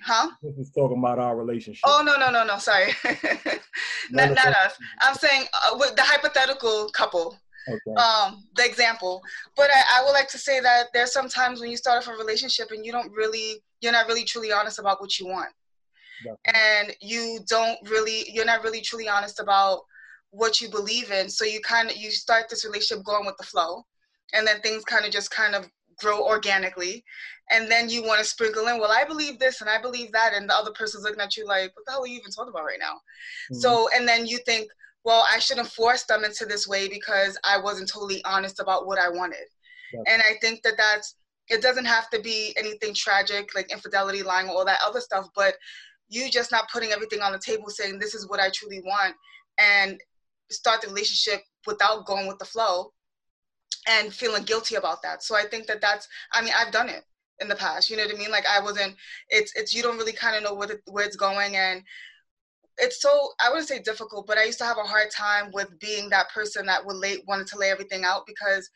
Huh? 0.04 0.30
This 0.42 0.56
is 0.58 0.70
talking 0.70 0.98
about 0.98 1.18
our 1.18 1.36
relationship. 1.36 1.82
Oh 1.84 2.02
no 2.04 2.16
no 2.16 2.30
no 2.30 2.44
no 2.44 2.58
sorry, 2.58 2.92
not, 4.10 4.30
not 4.30 4.46
us. 4.46 4.76
I'm 5.00 5.14
saying 5.14 5.44
uh, 5.54 5.76
with 5.78 5.96
the 5.96 6.02
hypothetical 6.02 6.88
couple 6.90 7.36
okay. 7.68 7.94
um, 8.00 8.44
the 8.54 8.64
example. 8.64 9.22
But 9.56 9.70
I, 9.72 10.00
I 10.00 10.04
would 10.04 10.12
like 10.12 10.28
to 10.28 10.38
say 10.38 10.60
that 10.60 10.88
there's 10.92 11.12
some 11.12 11.28
times 11.28 11.60
when 11.60 11.70
you 11.70 11.76
start 11.76 12.02
off 12.02 12.12
a 12.12 12.16
relationship 12.16 12.70
and 12.70 12.84
you 12.84 12.92
don't 12.92 13.12
really, 13.12 13.62
you're 13.80 13.92
not 13.92 14.06
really 14.06 14.24
truly 14.24 14.52
honest 14.52 14.78
about 14.78 15.00
what 15.00 15.18
you 15.18 15.26
want. 15.26 15.50
And 16.46 16.96
you 17.00 17.40
don't 17.48 17.78
really, 17.88 18.24
you're 18.32 18.46
not 18.46 18.64
really 18.64 18.80
truly 18.80 19.08
honest 19.08 19.38
about 19.38 19.80
what 20.30 20.60
you 20.60 20.68
believe 20.70 21.10
in. 21.10 21.28
So 21.28 21.44
you 21.44 21.60
kind 21.60 21.90
of, 21.90 21.96
you 21.96 22.10
start 22.10 22.48
this 22.48 22.64
relationship 22.64 23.04
going 23.04 23.26
with 23.26 23.36
the 23.36 23.44
flow. 23.44 23.84
And 24.32 24.46
then 24.46 24.60
things 24.60 24.82
kind 24.84 25.04
of 25.04 25.12
just 25.12 25.30
kind 25.30 25.54
of 25.54 25.68
grow 25.98 26.26
organically. 26.26 27.04
And 27.50 27.70
then 27.70 27.88
you 27.88 28.02
want 28.02 28.18
to 28.18 28.24
sprinkle 28.24 28.66
in, 28.66 28.78
well, 28.78 28.90
I 28.90 29.04
believe 29.04 29.38
this 29.38 29.60
and 29.60 29.70
I 29.70 29.80
believe 29.80 30.10
that. 30.12 30.32
And 30.34 30.48
the 30.48 30.56
other 30.56 30.72
person's 30.72 31.04
looking 31.04 31.20
at 31.20 31.36
you 31.36 31.46
like, 31.46 31.74
what 31.76 31.84
the 31.86 31.92
hell 31.92 32.02
are 32.02 32.06
you 32.06 32.18
even 32.18 32.32
talking 32.32 32.50
about 32.50 32.64
right 32.64 32.80
now? 32.80 32.94
Mm-hmm. 32.94 33.56
So, 33.56 33.88
and 33.94 34.06
then 34.06 34.26
you 34.26 34.38
think, 34.38 34.68
well, 35.04 35.24
I 35.32 35.38
shouldn't 35.38 35.68
force 35.68 36.02
them 36.04 36.24
into 36.24 36.44
this 36.46 36.66
way 36.66 36.88
because 36.88 37.38
I 37.44 37.58
wasn't 37.58 37.88
totally 37.88 38.24
honest 38.24 38.58
about 38.58 38.86
what 38.86 38.98
I 38.98 39.08
wanted. 39.08 39.46
And 40.08 40.20
I 40.28 40.34
think 40.40 40.62
that 40.62 40.74
that's, 40.76 41.14
it 41.48 41.62
doesn't 41.62 41.84
have 41.84 42.10
to 42.10 42.20
be 42.20 42.52
anything 42.58 42.92
tragic 42.92 43.54
like 43.54 43.70
infidelity, 43.70 44.22
lying, 44.22 44.48
all 44.48 44.64
that 44.64 44.80
other 44.84 45.00
stuff, 45.00 45.28
but 45.34 45.54
you 46.08 46.28
just 46.28 46.50
not 46.50 46.68
putting 46.70 46.90
everything 46.90 47.22
on 47.22 47.32
the 47.32 47.38
table 47.38 47.68
saying, 47.68 47.98
this 47.98 48.14
is 48.14 48.28
what 48.28 48.40
I 48.40 48.50
truly 48.50 48.82
want 48.84 49.14
and 49.58 50.00
start 50.50 50.82
the 50.82 50.88
relationship 50.88 51.42
without 51.66 52.04
going 52.04 52.26
with 52.26 52.38
the 52.38 52.44
flow 52.44 52.92
and 53.88 54.12
feeling 54.12 54.42
guilty 54.42 54.74
about 54.74 55.02
that. 55.02 55.22
So 55.22 55.36
I 55.36 55.44
think 55.44 55.66
that 55.68 55.80
that's, 55.80 56.08
I 56.32 56.42
mean, 56.42 56.52
I've 56.54 56.72
done 56.72 56.88
it 56.88 57.04
in 57.40 57.48
the 57.48 57.56
past, 57.56 57.90
you 57.90 57.96
know 57.96 58.04
what 58.04 58.14
I 58.14 58.18
mean? 58.18 58.30
Like 58.30 58.46
I 58.46 58.60
wasn't, 58.60 58.94
it's, 59.28 59.54
it's, 59.56 59.74
you 59.74 59.82
don't 59.82 59.98
really 59.98 60.12
kind 60.12 60.36
of 60.36 60.42
know 60.42 60.54
what 60.54 60.70
it, 60.70 60.80
where 60.86 61.04
it's 61.04 61.16
going. 61.16 61.56
And 61.56 61.82
it's 62.78 63.00
so 63.00 63.32
I 63.40 63.48
wouldn't 63.48 63.68
say 63.68 63.80
difficult, 63.80 64.26
but 64.26 64.38
I 64.38 64.44
used 64.44 64.58
to 64.58 64.64
have 64.64 64.78
a 64.78 64.82
hard 64.82 65.10
time 65.10 65.50
with 65.52 65.78
being 65.80 66.10
that 66.10 66.30
person 66.30 66.66
that 66.66 66.84
would 66.84 66.96
lay 66.96 67.18
wanted 67.26 67.46
to 67.48 67.58
lay 67.58 67.70
everything 67.70 68.04
out 68.04 68.26
because 68.26 68.68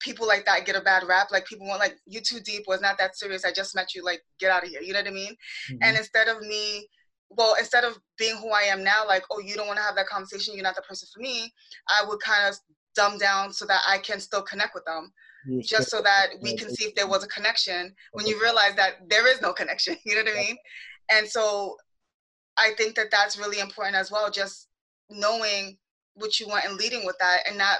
people 0.00 0.26
like 0.26 0.44
that 0.44 0.66
get 0.66 0.76
a 0.76 0.80
bad 0.80 1.04
rap. 1.06 1.28
Like 1.30 1.46
people 1.46 1.66
want 1.66 1.80
like 1.80 1.96
you 2.06 2.20
too 2.20 2.40
deep 2.40 2.64
was 2.66 2.80
not 2.80 2.98
that 2.98 3.16
serious. 3.16 3.44
I 3.44 3.52
just 3.52 3.74
met 3.74 3.94
you. 3.94 4.04
Like 4.04 4.22
get 4.38 4.50
out 4.50 4.64
of 4.64 4.68
here. 4.68 4.82
You 4.82 4.92
know 4.92 5.00
what 5.00 5.08
I 5.08 5.12
mean? 5.12 5.32
Mm-hmm. 5.70 5.76
And 5.82 5.96
instead 5.96 6.28
of 6.28 6.40
me, 6.42 6.88
well, 7.30 7.56
instead 7.58 7.84
of 7.84 7.98
being 8.18 8.36
who 8.36 8.50
I 8.50 8.62
am 8.62 8.84
now, 8.84 9.06
like 9.06 9.24
oh 9.30 9.40
you 9.40 9.54
don't 9.54 9.66
want 9.66 9.78
to 9.78 9.84
have 9.84 9.96
that 9.96 10.08
conversation. 10.08 10.54
You're 10.54 10.62
not 10.62 10.76
the 10.76 10.82
person 10.82 11.08
for 11.12 11.20
me. 11.20 11.52
I 11.88 12.04
would 12.06 12.20
kind 12.20 12.48
of 12.48 12.58
dumb 12.94 13.18
down 13.18 13.52
so 13.52 13.64
that 13.66 13.80
I 13.88 13.98
can 13.98 14.20
still 14.20 14.42
connect 14.42 14.74
with 14.74 14.84
them. 14.84 15.12
Just 15.62 15.90
so 15.90 16.02
that 16.02 16.28
we 16.40 16.56
can 16.56 16.74
see 16.74 16.86
if 16.86 16.94
there 16.94 17.06
was 17.06 17.24
a 17.24 17.28
connection 17.36 17.94
when 18.12 18.26
you 18.26 18.40
realize 18.40 18.74
that 18.76 19.08
there 19.08 19.26
is 19.26 19.40
no 19.40 19.52
connection 19.52 19.96
you 20.04 20.14
know 20.14 20.22
what 20.22 20.34
i 20.34 20.36
mean 20.36 20.56
and 21.10 21.26
so 21.26 21.76
I 22.58 22.72
think 22.76 22.96
that 22.96 23.10
that's 23.10 23.38
really 23.38 23.60
important 23.60 23.96
as 23.96 24.10
well. 24.10 24.30
Just 24.30 24.68
knowing 25.10 25.78
what 26.14 26.40
you 26.40 26.48
want 26.48 26.64
and 26.64 26.76
leading 26.76 27.06
with 27.06 27.16
that, 27.20 27.40
and 27.48 27.56
not 27.56 27.78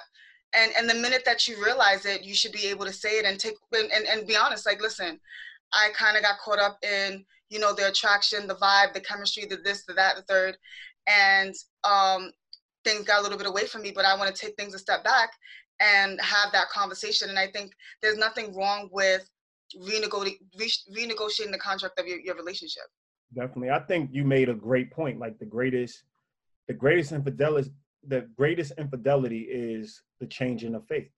and 0.54 0.72
and 0.78 0.88
the 0.88 0.94
minute 0.94 1.22
that 1.24 1.48
you 1.48 1.62
realize 1.62 2.06
it, 2.06 2.22
you 2.22 2.34
should 2.34 2.52
be 2.52 2.66
able 2.66 2.86
to 2.86 2.92
say 2.92 3.18
it 3.18 3.24
and 3.24 3.38
take 3.38 3.54
and 3.72 3.90
and, 3.92 4.06
and 4.06 4.26
be 4.26 4.36
honest. 4.36 4.66
Like, 4.66 4.80
listen, 4.80 5.18
I 5.72 5.90
kind 5.94 6.16
of 6.16 6.22
got 6.22 6.38
caught 6.38 6.60
up 6.60 6.78
in 6.82 7.24
you 7.50 7.58
know 7.58 7.74
the 7.74 7.88
attraction, 7.88 8.46
the 8.46 8.54
vibe, 8.54 8.94
the 8.94 9.00
chemistry, 9.00 9.44
the 9.44 9.56
this, 9.56 9.84
the 9.84 9.94
that, 9.94 10.16
the 10.16 10.22
third, 10.22 10.56
and 11.08 11.54
um, 11.84 12.30
things 12.84 13.04
got 13.04 13.20
a 13.20 13.22
little 13.22 13.38
bit 13.38 13.48
away 13.48 13.66
from 13.66 13.82
me. 13.82 13.90
But 13.90 14.04
I 14.04 14.16
want 14.16 14.34
to 14.34 14.40
take 14.40 14.54
things 14.56 14.74
a 14.74 14.78
step 14.78 15.02
back 15.04 15.30
and 15.80 16.20
have 16.20 16.52
that 16.52 16.68
conversation. 16.70 17.28
And 17.28 17.38
I 17.38 17.46
think 17.48 17.72
there's 18.02 18.18
nothing 18.18 18.54
wrong 18.54 18.88
with 18.92 19.28
renegotiating 19.76 20.38
renegotiating 20.90 21.52
the 21.52 21.58
contract 21.58 22.00
of 22.00 22.06
your, 22.06 22.18
your 22.20 22.34
relationship 22.34 22.84
definitely. 23.34 23.70
I 23.70 23.80
think 23.80 24.10
you 24.12 24.24
made 24.24 24.48
a 24.48 24.54
great 24.54 24.90
point. 24.90 25.18
Like 25.18 25.38
the 25.38 25.44
greatest, 25.44 26.02
the 26.66 26.74
greatest 26.74 27.12
infidelity, 27.12 27.70
the 28.06 28.28
greatest 28.36 28.72
infidelity 28.78 29.46
is 29.50 30.02
the 30.20 30.26
changing 30.26 30.74
of 30.74 30.86
faith. 30.86 31.10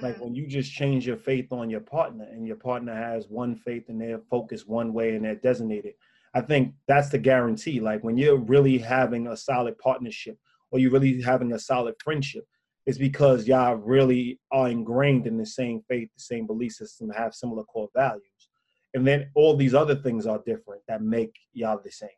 Like 0.00 0.16
mm. 0.16 0.24
when 0.24 0.34
you 0.34 0.46
just 0.46 0.72
change 0.72 1.06
your 1.06 1.16
faith 1.16 1.52
on 1.52 1.70
your 1.70 1.80
partner, 1.80 2.26
and 2.30 2.46
your 2.46 2.56
partner 2.56 2.94
has 2.94 3.28
one 3.28 3.56
faith 3.56 3.84
and 3.88 4.00
they're 4.00 4.20
focused 4.30 4.68
one 4.68 4.92
way 4.92 5.14
and 5.14 5.24
they're 5.24 5.36
designated. 5.36 5.94
I 6.34 6.42
think 6.42 6.74
that's 6.86 7.08
the 7.08 7.18
guarantee. 7.18 7.80
Like 7.80 8.04
when 8.04 8.16
you're 8.16 8.36
really 8.36 8.78
having 8.78 9.28
a 9.28 9.36
solid 9.36 9.78
partnership 9.78 10.38
or 10.70 10.78
you're 10.78 10.90
really 10.90 11.22
having 11.22 11.52
a 11.52 11.58
solid 11.58 11.94
friendship, 12.02 12.46
it's 12.88 12.98
because 12.98 13.46
y'all 13.46 13.76
really 13.76 14.40
are 14.50 14.68
ingrained 14.68 15.26
in 15.26 15.36
the 15.36 15.46
same 15.46 15.82
faith, 15.88 16.08
the 16.16 16.22
same 16.22 16.46
belief 16.46 16.72
system, 16.72 17.10
have 17.10 17.34
similar 17.34 17.62
core 17.64 17.88
values 17.94 18.48
and 18.94 19.06
then 19.06 19.30
all 19.34 19.56
these 19.56 19.74
other 19.74 19.94
things 19.94 20.26
are 20.26 20.42
different 20.46 20.82
that 20.88 21.02
make 21.02 21.34
y'all 21.52 21.80
the 21.82 21.90
same. 21.90 22.08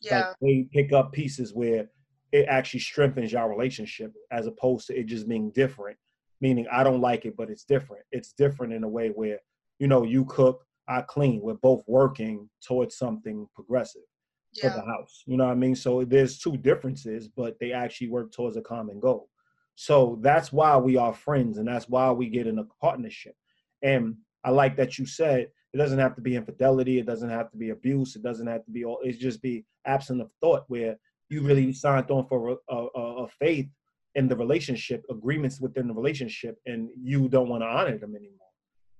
Yeah. 0.00 0.28
Like 0.28 0.36
they 0.40 0.68
pick 0.72 0.92
up 0.92 1.12
pieces 1.12 1.54
where 1.54 1.88
it 2.32 2.46
actually 2.48 2.80
strengthens 2.80 3.32
your 3.32 3.48
relationship 3.48 4.12
as 4.30 4.46
opposed 4.46 4.86
to 4.88 4.98
it 4.98 5.06
just 5.06 5.28
being 5.28 5.50
different. 5.50 5.96
Meaning 6.40 6.66
I 6.70 6.82
don't 6.82 7.00
like 7.00 7.24
it, 7.24 7.36
but 7.36 7.50
it's 7.50 7.64
different. 7.64 8.04
It's 8.10 8.32
different 8.32 8.72
in 8.72 8.84
a 8.84 8.88
way 8.88 9.10
where, 9.10 9.38
you 9.78 9.86
know, 9.86 10.02
you 10.02 10.24
cook, 10.26 10.64
I 10.88 11.02
clean. 11.02 11.40
We're 11.40 11.54
both 11.54 11.84
working 11.86 12.50
towards 12.66 12.96
something 12.96 13.46
progressive 13.54 14.02
yeah. 14.52 14.70
for 14.70 14.80
the 14.80 14.84
house. 14.84 15.22
You 15.26 15.36
know 15.36 15.44
what 15.44 15.52
I 15.52 15.56
mean? 15.56 15.74
So 15.74 16.04
there's 16.04 16.38
two 16.38 16.56
differences, 16.56 17.28
but 17.28 17.56
they 17.60 17.72
actually 17.72 18.08
work 18.08 18.32
towards 18.32 18.56
a 18.56 18.62
common 18.62 19.00
goal. 19.00 19.28
So 19.74 20.18
that's 20.22 20.52
why 20.52 20.76
we 20.76 20.96
are 20.96 21.12
friends 21.12 21.58
and 21.58 21.66
that's 21.66 21.88
why 21.88 22.10
we 22.12 22.28
get 22.28 22.46
in 22.46 22.58
a 22.58 22.64
partnership. 22.80 23.34
And 23.82 24.16
I 24.44 24.50
like 24.50 24.76
that 24.76 24.98
you 24.98 25.06
said 25.06 25.48
it 25.72 25.76
doesn't 25.76 25.98
have 25.98 26.14
to 26.14 26.20
be 26.22 26.36
infidelity. 26.36 26.98
It 26.98 27.06
doesn't 27.06 27.30
have 27.30 27.50
to 27.50 27.56
be 27.56 27.70
abuse. 27.70 28.14
It 28.14 28.22
doesn't 28.22 28.46
have 28.46 28.64
to 28.64 28.70
be 28.70 28.84
all. 28.84 29.00
It's 29.02 29.18
just 29.18 29.42
be 29.42 29.64
absent 29.86 30.20
of 30.20 30.30
thought 30.40 30.64
where 30.68 30.96
you 31.28 31.42
really 31.42 31.72
signed 31.72 32.10
on 32.10 32.26
for 32.26 32.50
a, 32.68 32.74
a, 32.74 33.24
a 33.24 33.28
faith 33.28 33.66
in 34.14 34.28
the 34.28 34.36
relationship, 34.36 35.04
agreements 35.10 35.60
within 35.60 35.88
the 35.88 35.94
relationship, 35.94 36.56
and 36.66 36.88
you 36.96 37.28
don't 37.28 37.48
want 37.48 37.62
to 37.62 37.66
honor 37.66 37.98
them 37.98 38.14
anymore. 38.14 38.38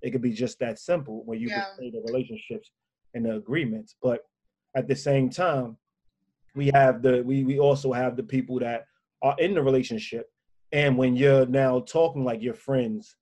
It 0.02 0.10
could 0.10 0.22
be 0.22 0.32
just 0.32 0.58
that 0.58 0.78
simple 0.78 1.22
when 1.24 1.38
you 1.38 1.48
Yeah. 1.48 1.64
the 1.78 2.02
relationships 2.04 2.72
and 3.14 3.24
the 3.24 3.37
agreements. 3.37 3.94
But 4.02 4.22
at 4.74 4.88
the 4.88 4.96
same 4.96 5.30
time, 5.30 5.76
we 6.56 6.70
have 6.74 7.02
the 7.02 7.22
we 7.22 7.44
we 7.44 7.58
also 7.60 7.92
have 7.92 8.16
the 8.16 8.22
people 8.24 8.58
that 8.60 8.87
are 9.22 9.37
in 9.38 9.54
the 9.54 9.62
relationship, 9.62 10.28
and 10.74 10.98
when 10.98 11.14
you're 11.14 11.46
now 11.46 11.78
talking 11.78 12.24
like 12.24 12.42
your 12.42 12.52
friends, 12.52 13.16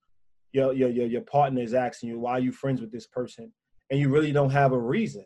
your 0.52 0.72
your 0.72 0.88
your, 0.88 1.06
your 1.06 1.20
partner 1.20 1.60
is 1.62 1.74
asking 1.74 2.08
you 2.08 2.18
why 2.18 2.32
are 2.32 2.40
you 2.40 2.50
friends 2.50 2.80
with 2.80 2.90
this 2.90 3.06
person, 3.06 3.52
and 3.90 4.00
you 4.00 4.08
really 4.08 4.32
don't 4.32 4.50
have 4.50 4.72
a 4.72 4.78
reason, 4.78 5.24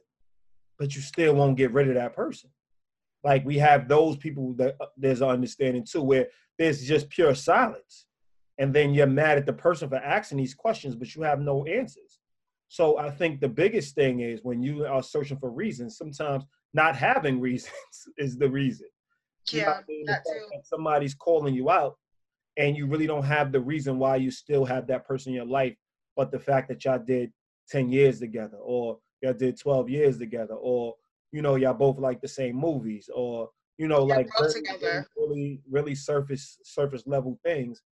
but 0.76 0.94
you 0.94 1.00
still 1.00 1.34
won't 1.36 1.56
get 1.56 1.72
rid 1.72 1.88
of 1.88 1.94
that 1.94 2.14
person. 2.14 2.50
Like 3.22 3.44
we 3.46 3.58
have 3.58 3.86
those 3.88 4.16
people 4.16 4.54
that 4.54 4.74
uh, 4.80 4.86
there's 4.96 5.20
an 5.20 5.28
understanding 5.28 5.86
too, 5.88 6.02
where 6.02 6.26
there's 6.58 6.84
just 6.84 7.08
pure 7.10 7.34
silence, 7.34 8.06
and 8.58 8.74
then 8.74 8.92
you're 8.92 9.06
mad 9.06 9.38
at 9.38 9.46
the 9.46 9.52
person 9.52 9.88
for 9.88 9.96
asking 9.96 10.38
these 10.38 10.54
questions, 10.54 10.96
but 10.96 11.14
you 11.14 11.22
have 11.22 11.40
no 11.40 11.64
answers. 11.64 12.18
So 12.68 12.98
I 12.98 13.10
think 13.10 13.40
the 13.40 13.48
biggest 13.48 13.94
thing 13.94 14.18
is 14.18 14.40
when 14.42 14.60
you 14.60 14.84
are 14.84 15.02
searching 15.02 15.38
for 15.38 15.50
reasons, 15.50 15.96
sometimes 15.96 16.42
not 16.74 16.96
having 16.96 17.40
reasons 17.48 17.72
is 18.18 18.36
the 18.36 18.50
reason. 18.50 18.88
You 19.52 19.60
know 19.60 19.68
Yeah, 19.68 19.74
I 19.74 19.82
mean? 19.86 20.06
That 20.06 20.24
too. 20.26 20.58
Somebody's 20.64 21.14
calling 21.14 21.54
you 21.54 21.70
out, 21.70 21.96
and 22.57 22.77
you 22.77 22.87
really 22.87 23.07
don't 23.07 23.25
have 23.25 23.53
the 23.53 23.61
reason 23.61 23.99
why 23.99 24.16
you 24.16 24.31
still 24.31 24.64
have 24.64 24.87
that 24.87 25.07
person 25.07 25.31
in 25.31 25.37
your 25.37 25.47
life, 25.47 25.77
but 26.16 26.31
the 26.31 26.38
fact 26.38 26.69
that 26.69 26.85
y'all 26.85 26.99
did 26.99 27.33
10 27.69 27.90
years 27.90 28.21
together, 28.21 28.57
or 28.59 28.99
y'all 29.23 29.35
did 29.35 29.59
12 29.59 29.88
years 29.90 30.19
together, 30.19 30.55
or 30.55 30.95
you 31.33 31.42
know, 31.42 31.57
y'all 31.57 31.75
both 31.75 31.99
like 31.99 32.21
the 32.21 32.29
same 32.29 32.57
movies, 32.57 33.11
or 33.14 33.51
you 33.79 33.88
know, 33.88 34.07
Yeah, 34.09 34.16
like 34.16 34.29
really, 35.16 35.61
really 35.71 35.95
surface 35.95 36.59
surface 36.64 37.03
level 37.07 37.38
things, 37.45 37.83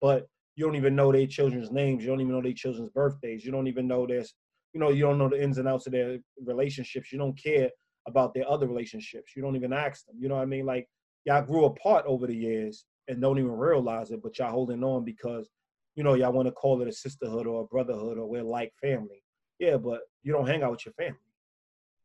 but 0.00 0.28
you 0.54 0.64
don't 0.66 0.76
even 0.76 0.94
know 0.94 1.10
their 1.10 1.26
children's 1.26 1.70
names, 1.70 2.04
you 2.04 2.10
don't 2.10 2.20
even 2.20 2.32
know 2.32 2.42
their 2.42 2.52
children's 2.52 2.90
birthdays, 2.90 3.44
you 3.44 3.50
don't 3.50 3.66
even 3.66 3.88
know 3.88 4.06
their, 4.06 4.24
you 4.72 4.80
know, 4.80 4.90
you 4.90 5.02
don't 5.02 5.18
know 5.18 5.28
the 5.28 5.42
ins 5.42 5.58
and 5.58 5.66
outs 5.66 5.86
of 5.86 5.92
their 5.92 6.18
relationships, 6.44 7.10
you 7.10 7.18
don't 7.18 7.36
care 7.42 7.70
about 8.06 8.34
their 8.34 8.48
other 8.48 8.68
relationships, 8.68 9.32
you 9.34 9.42
don't 9.42 9.56
even 9.56 9.72
ask 9.72 10.06
them, 10.06 10.16
you 10.20 10.28
know 10.28 10.36
what 10.36 10.42
I 10.42 10.46
mean? 10.46 10.66
Like 10.66 10.88
y'all 11.24 11.42
grew 11.42 11.64
apart 11.64 12.04
over 12.06 12.26
the 12.26 12.36
years 12.36 12.84
and 13.08 13.20
don't 13.20 13.38
even 13.38 13.52
realize 13.52 14.10
it, 14.10 14.22
but 14.22 14.38
y'all 14.38 14.50
holding 14.50 14.84
on 14.84 15.04
because, 15.04 15.48
you 15.96 16.04
know, 16.04 16.14
y'all 16.14 16.32
want 16.32 16.46
to 16.46 16.52
call 16.52 16.80
it 16.82 16.88
a 16.88 16.92
sisterhood 16.92 17.46
or 17.46 17.62
a 17.62 17.66
brotherhood 17.66 18.18
or 18.18 18.28
we're 18.28 18.42
like 18.42 18.72
family. 18.80 19.22
Yeah, 19.58 19.76
but 19.76 20.00
you 20.22 20.32
don't 20.32 20.46
hang 20.46 20.62
out 20.62 20.72
with 20.72 20.86
your 20.86 20.94
family. 20.94 21.18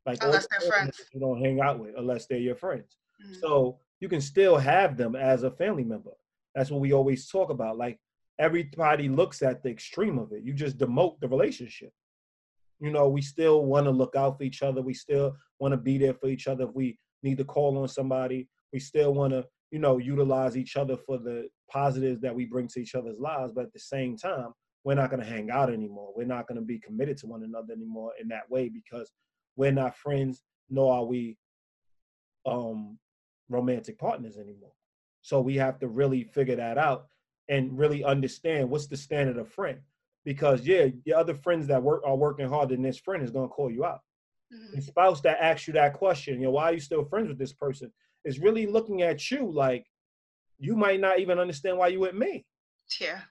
Like 0.06 0.24
Unless 0.24 0.48
they're 0.50 0.70
friends. 0.70 1.02
You 1.14 1.20
don't 1.20 1.42
hang 1.42 1.60
out 1.60 1.80
with 1.80 1.94
unless 1.98 2.28
they're 2.28 2.38
your 2.38 2.56
friends. 2.56 2.98
Mhm. 3.22 3.40
So 3.42 3.80
you 4.00 4.08
can 4.08 4.22
still 4.22 4.58
have 4.58 4.96
them 4.96 5.16
as 5.16 5.44
a 5.44 5.52
family 5.52 5.84
member. 5.84 6.14
That's 6.56 6.72
what 6.72 6.82
we 6.82 6.94
always 6.94 7.30
talk 7.30 7.50
about. 7.50 7.78
Like 7.78 8.00
everybody 8.40 9.10
looks 9.10 9.42
at 9.42 9.64
the 9.64 9.70
extreme 9.70 10.18
of 10.18 10.32
it. 10.32 10.44
You 10.44 10.54
just 10.54 10.78
demote 10.78 11.20
the 11.20 11.28
relationship. 11.28 11.92
You 12.80 12.92
know, 12.92 13.10
we 13.10 13.22
still 13.22 13.66
want 13.66 13.86
to 13.86 13.92
look 13.92 14.16
out 14.16 14.38
for 14.38 14.44
each 14.44 14.62
other. 14.62 14.82
We 14.82 14.94
still 14.94 15.36
want 15.60 15.72
to 15.74 15.78
be 15.78 15.98
there 15.98 16.14
for 16.14 16.28
each 16.28 16.48
other 16.48 16.66
if 16.66 16.76
we 16.76 17.00
need 17.24 17.38
to 17.40 17.46
call 17.46 17.78
on 17.78 17.88
somebody. 17.88 18.48
We 18.72 18.80
still 18.80 19.14
want 19.14 19.34
to, 19.34 19.46
you 19.72 19.80
know, 19.80 19.98
utilize 19.98 20.58
each 20.58 20.78
other 20.78 20.96
for 20.98 21.18
the 21.18 21.50
positives 21.72 22.22
that 22.22 22.34
we 22.34 22.46
bring 22.46 22.68
to 22.70 22.80
each 22.80 22.96
other's 22.96 23.20
lives. 23.20 23.52
But 23.54 23.66
at 23.66 23.74
the 23.74 23.80
same 23.80 24.18
time, 24.18 24.54
we're 24.84 24.96
not 24.96 25.10
going 25.10 25.22
to 25.22 25.28
hang 25.30 25.52
out 25.52 25.72
anymore. 25.72 26.14
We're 26.16 26.26
not 26.28 26.48
going 26.48 26.60
to 26.60 26.66
be 26.66 26.80
committed 26.80 27.18
to 27.18 27.28
one 27.28 27.44
another 27.44 27.74
anymore 27.74 28.12
in 28.22 28.30
that 28.30 28.50
way 28.50 28.70
because 28.70 29.12
we're 29.56 29.72
not 29.72 29.98
friends, 29.98 30.44
nor 30.70 30.94
are 30.94 31.06
we 31.06 31.38
um 32.46 32.98
romantic 33.50 33.98
partners 33.98 34.38
anymore. 34.38 34.72
So 35.22 35.42
we 35.42 35.56
have 35.56 35.80
to 35.80 35.88
really 35.88 36.24
figure 36.24 36.56
that 36.56 36.78
out 36.78 37.08
and 37.50 37.78
really 37.78 38.04
understand 38.04 38.70
what's 38.70 38.88
the 38.88 38.98
standard 38.98 39.38
of 39.38 39.50
friend. 39.50 39.80
Because 40.26 40.66
yeah, 40.66 40.88
your 41.06 41.18
other 41.18 41.34
friends 41.34 41.68
that 41.68 41.82
work 41.84 42.02
are 42.06 42.16
working 42.16 42.48
harder 42.48 42.76
than 42.76 42.84
this 42.84 42.98
friend 42.98 43.24
is 43.24 43.32
gonna 43.32 43.48
call 43.48 43.72
you 43.72 43.86
out. 43.86 44.02
Mhm. 44.54 44.76
The 44.76 44.82
spouse 44.82 45.22
that 45.22 45.42
asks 45.42 45.68
you 45.68 45.74
that 45.74 45.94
question, 45.94 46.40
you 46.40 46.46
know, 46.46 46.52
why 46.52 46.66
are 46.66 46.74
you 46.74 46.80
still 46.80 47.04
friends 47.06 47.28
with 47.30 47.38
this 47.38 47.54
person? 47.54 47.92
Is 48.28 48.40
really 48.40 48.68
looking 48.68 49.02
at 49.02 49.32
you 49.32 49.50
like 49.52 49.86
you 50.60 50.76
might 50.76 51.00
not 51.00 51.20
even 51.20 51.40
understand 51.40 51.78
why 51.78 51.88
you 51.88 52.00
with 52.00 52.16
me. 52.16 52.46
Yeah. 53.00 53.22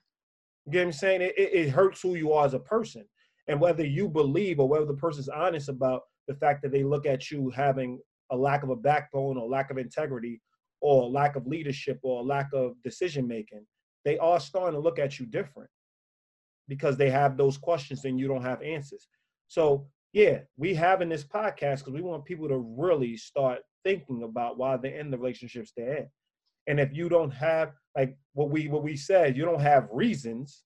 You 0.65 0.73
get 0.73 0.79
what 0.79 0.87
I'm 0.87 0.93
saying? 0.93 1.23
It, 1.23 1.35
it, 1.37 1.55
it 1.55 1.71
hurts 1.71 2.01
who 2.01 2.15
you 2.15 2.33
are 2.33 2.47
as 2.47 2.55
a 2.55 2.61
person. 2.61 3.05
And 3.49 3.61
whether 3.61 3.85
you 3.85 4.09
believe 4.09 4.59
or 4.59 4.69
whether 4.69 4.87
the 4.87 4.95
person's 4.95 5.29
honest 5.29 5.69
about 5.69 6.03
the 6.29 6.35
fact 6.35 6.63
that 6.63 6.73
they 6.73 6.83
look 6.83 7.07
at 7.07 7.31
you 7.31 7.51
having 7.51 8.01
a 8.31 8.37
lack 8.37 8.63
of 8.63 8.71
a 8.71 8.77
backbone 8.77 9.37
or 9.37 9.49
lack 9.49 9.71
of 9.71 9.79
integrity 9.79 10.41
or 10.81 11.09
lack 11.09 11.37
of 11.37 11.47
leadership 11.47 11.99
or 12.03 12.25
lack 12.25 12.49
of 12.53 12.75
decision 12.83 13.27
making, 13.27 13.65
they 14.05 14.19
are 14.19 14.41
starting 14.41 14.75
to 14.75 14.81
look 14.81 14.99
at 14.99 15.19
you 15.19 15.27
different 15.27 15.71
because 16.69 16.97
they 16.97 17.11
have 17.11 17.37
those 17.37 17.57
questions 17.57 18.05
and 18.05 18.19
you 18.19 18.27
don't 18.27 18.43
have 18.43 18.63
answers. 18.63 19.09
So, 19.47 19.87
yeah, 20.13 20.41
we 20.57 20.75
having 20.75 21.09
this 21.09 21.25
podcast 21.25 21.79
because 21.79 21.93
we 21.93 22.03
want 22.03 22.25
people 22.25 22.49
to 22.49 22.59
really 22.59 23.17
start 23.17 23.61
thinking 23.87 24.25
about 24.25 24.59
why 24.59 24.77
they're 24.77 24.99
in 24.99 25.13
the 25.13 25.17
relationships 25.17 25.73
they're 25.77 25.99
in. 25.99 26.07
And 26.67 26.81
if 26.81 26.93
you 26.93 27.09
don't 27.09 27.31
have 27.31 27.71
like 27.97 28.17
what 28.33 28.51
we 28.51 28.67
what 28.67 28.83
we 28.83 28.97
said, 28.97 29.37
you 29.37 29.45
don't 29.45 29.61
have 29.61 29.89
reasons, 29.93 30.65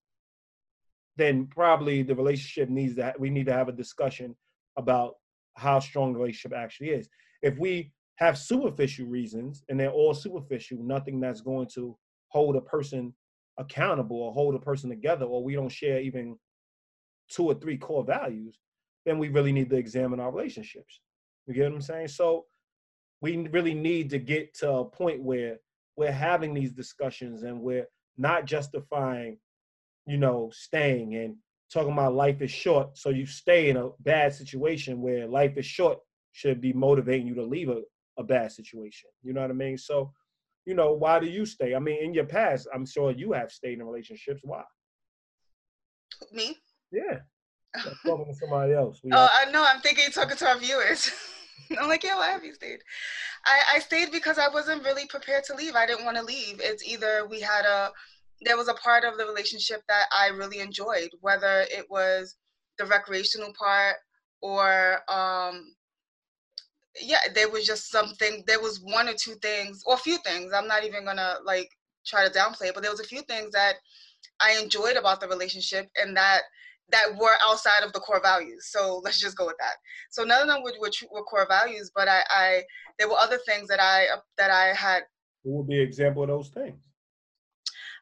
then 1.19 1.47
probably 1.47 2.03
the 2.03 2.15
relationship 2.15 2.71
needs 2.71 2.97
that 2.97 3.21
we 3.21 3.29
need 3.29 3.45
to 3.47 3.53
have 3.53 3.69
a 3.69 3.73
discussion 3.73 4.35
about 4.79 5.17
how 5.57 5.79
strong 5.79 6.15
the 6.15 6.19
relationship 6.19 6.57
actually 6.57 6.91
is. 6.91 7.11
If 7.43 7.59
we 7.59 7.93
have 8.17 8.39
superficial 8.39 9.07
reasons 9.07 9.65
and 9.69 9.79
they're 9.79 9.91
all 9.91 10.15
superficial, 10.15 10.79
nothing 10.83 11.21
that's 11.21 11.43
going 11.43 11.69
to 11.75 11.95
hold 12.29 12.57
a 12.57 12.63
person 12.63 13.15
accountable 13.59 14.17
or 14.17 14.33
hold 14.33 14.55
a 14.55 14.59
person 14.59 14.89
together, 14.89 15.27
or 15.27 15.45
we 15.45 15.55
don't 15.55 15.69
share 15.69 16.01
even 16.01 16.39
two 17.31 17.45
or 17.45 17.55
three 17.55 17.77
core 17.77 18.05
values, 18.05 18.59
then 19.05 19.19
we 19.19 19.29
really 19.29 19.53
need 19.53 19.69
to 19.69 19.77
examine 19.77 20.21
our 20.21 20.33
relationships. 20.33 21.01
You 21.47 21.53
get 21.55 21.65
what 21.65 21.75
I'm 21.75 21.81
saying? 21.83 22.09
So 22.09 22.47
we 23.21 23.37
really 23.49 23.75
need 23.75 24.11
to 24.11 24.19
get 24.19 24.55
to 24.55 24.71
a 24.71 24.85
point 24.85 25.23
where 25.23 25.59
we're 25.97 26.13
having 26.13 26.55
these 26.55 26.73
discussions 26.73 27.43
and 27.43 27.61
we're 27.61 27.87
not 28.17 28.47
justifying, 28.47 29.39
you 30.07 30.17
know, 30.17 30.51
staying 30.53 31.15
and 31.17 31.37
talking 31.73 31.93
about 31.93 32.15
life 32.15 32.41
is 32.41 32.51
short. 32.51 32.97
So 32.97 33.11
you 33.11 33.27
stay 33.27 33.69
in 33.71 33.77
a 33.77 33.91
bad 34.01 34.35
situation 34.35 35.03
where 35.03 35.27
life 35.27 35.57
is 35.57 35.67
short 35.67 35.99
should 36.33 36.61
be 36.61 36.73
motivating 36.73 37.27
you 37.27 37.35
to 37.35 37.45
leave 37.45 37.69
a, 37.69 37.83
a 38.19 38.23
bad 38.25 38.53
situation. 38.53 39.11
You 39.23 39.33
know 39.35 39.43
what 39.43 39.51
I 39.51 39.55
mean? 39.55 39.77
So, 39.79 40.13
you 40.65 40.75
know, 40.75 40.93
why 40.93 41.19
do 41.19 41.27
you 41.27 41.45
stay? 41.45 41.75
I 41.75 41.79
mean, 41.79 42.03
in 42.03 42.15
your 42.15 42.25
past, 42.27 42.69
I'm 42.75 42.87
sure 42.87 43.11
you 43.11 43.33
have 43.33 43.51
stayed 43.51 43.79
in 43.79 43.85
relationships. 43.85 44.41
Why? 44.45 44.63
Me? 46.33 46.57
Yeah. 46.93 47.21
Talking 48.05 48.27
to 48.33 48.35
somebody 48.35 48.73
else. 48.75 49.01
We 49.05 49.11
Oh, 49.13 49.17
have- 49.19 49.31
I 49.49 49.51
know. 49.51 49.65
I'm 49.67 49.81
thinking 49.81 50.11
talking 50.11 50.37
to 50.37 50.49
our 50.49 50.59
viewers. 50.59 51.11
I'm 51.79 51.89
like, 51.89 52.05
yeah, 52.05 52.17
why 52.17 52.31
have 52.31 52.45
you 52.45 52.55
stayed? 52.55 52.81
I, 53.47 53.77
I 53.77 53.79
stayed 53.79 54.11
because 54.13 54.39
I 54.39 54.49
wasn't 54.49 54.85
really 54.85 55.07
prepared 55.07 55.45
to 55.45 55.55
leave. 55.55 55.75
I 55.75 55.87
didn't 55.87 56.05
want 56.05 56.17
to 56.17 56.23
leave. 56.23 56.61
It's 56.63 56.87
either 56.87 57.27
we 57.29 57.41
had 57.41 57.65
a, 57.65 57.91
there 58.43 58.57
was 58.57 58.69
a 58.69 58.75
part 58.75 59.05
of 59.05 59.19
the 59.19 59.27
relationship 59.27 59.83
that 59.89 60.07
I 60.17 60.29
really 60.29 60.61
enjoyed, 60.61 61.11
whether 61.21 61.67
it 61.71 61.87
was 61.91 62.37
the 62.79 62.87
recreational 62.87 63.53
part 63.59 63.97
or, 64.41 65.01
um, 65.09 65.75
yeah, 67.01 67.19
there 67.35 67.49
was 67.49 67.67
just 67.67 67.91
something, 67.91 68.43
there 68.47 68.61
was 68.61 68.81
one 68.83 69.09
or 69.09 69.15
two 69.15 69.35
things, 69.37 69.83
or 69.87 69.95
a 69.95 69.99
few 69.99 70.19
things. 70.19 70.53
I'm 70.53 70.67
not 70.67 70.85
even 70.85 71.05
gonna 71.05 71.37
like 71.45 71.69
try 72.07 72.27
to 72.27 72.33
downplay 72.33 72.69
it, 72.69 72.75
but 72.75 72.83
there 72.83 72.91
was 72.91 73.01
a 73.01 73.05
few 73.05 73.23
things 73.23 73.53
that 73.53 73.75
I 74.41 74.59
enjoyed 74.61 74.97
about 74.97 75.21
the 75.21 75.29
relationship 75.29 75.89
and 75.97 76.17
that 76.17 76.43
that 76.93 77.17
were 77.19 77.37
outside 77.47 77.83
of 77.85 77.93
the 77.93 78.01
core 78.01 78.21
values. 78.23 78.67
So 78.67 79.01
let's 79.05 79.21
just 79.21 79.37
go 79.37 79.47
with 79.47 79.57
that. 79.59 79.75
So 80.11 80.25
none 80.25 80.43
of 80.43 80.49
them 80.49 80.63
were, 80.63 80.73
were, 80.81 80.91
were 81.11 81.23
core 81.25 81.47
values, 81.49 81.91
but 81.95 82.09
I, 82.09 82.23
I 82.31 82.63
there 82.99 83.09
were 83.09 83.19
other 83.19 83.39
things 83.47 83.69
that 83.69 83.81
I 83.81 84.07
uh, 84.07 84.21
that 84.39 84.51
I 84.51 84.75
had. 84.75 85.03
what 85.43 85.59
would 85.59 85.69
be 85.69 85.77
an 85.77 85.87
example 85.87 86.23
of 86.23 86.29
those 86.29 86.49
things? 86.49 86.77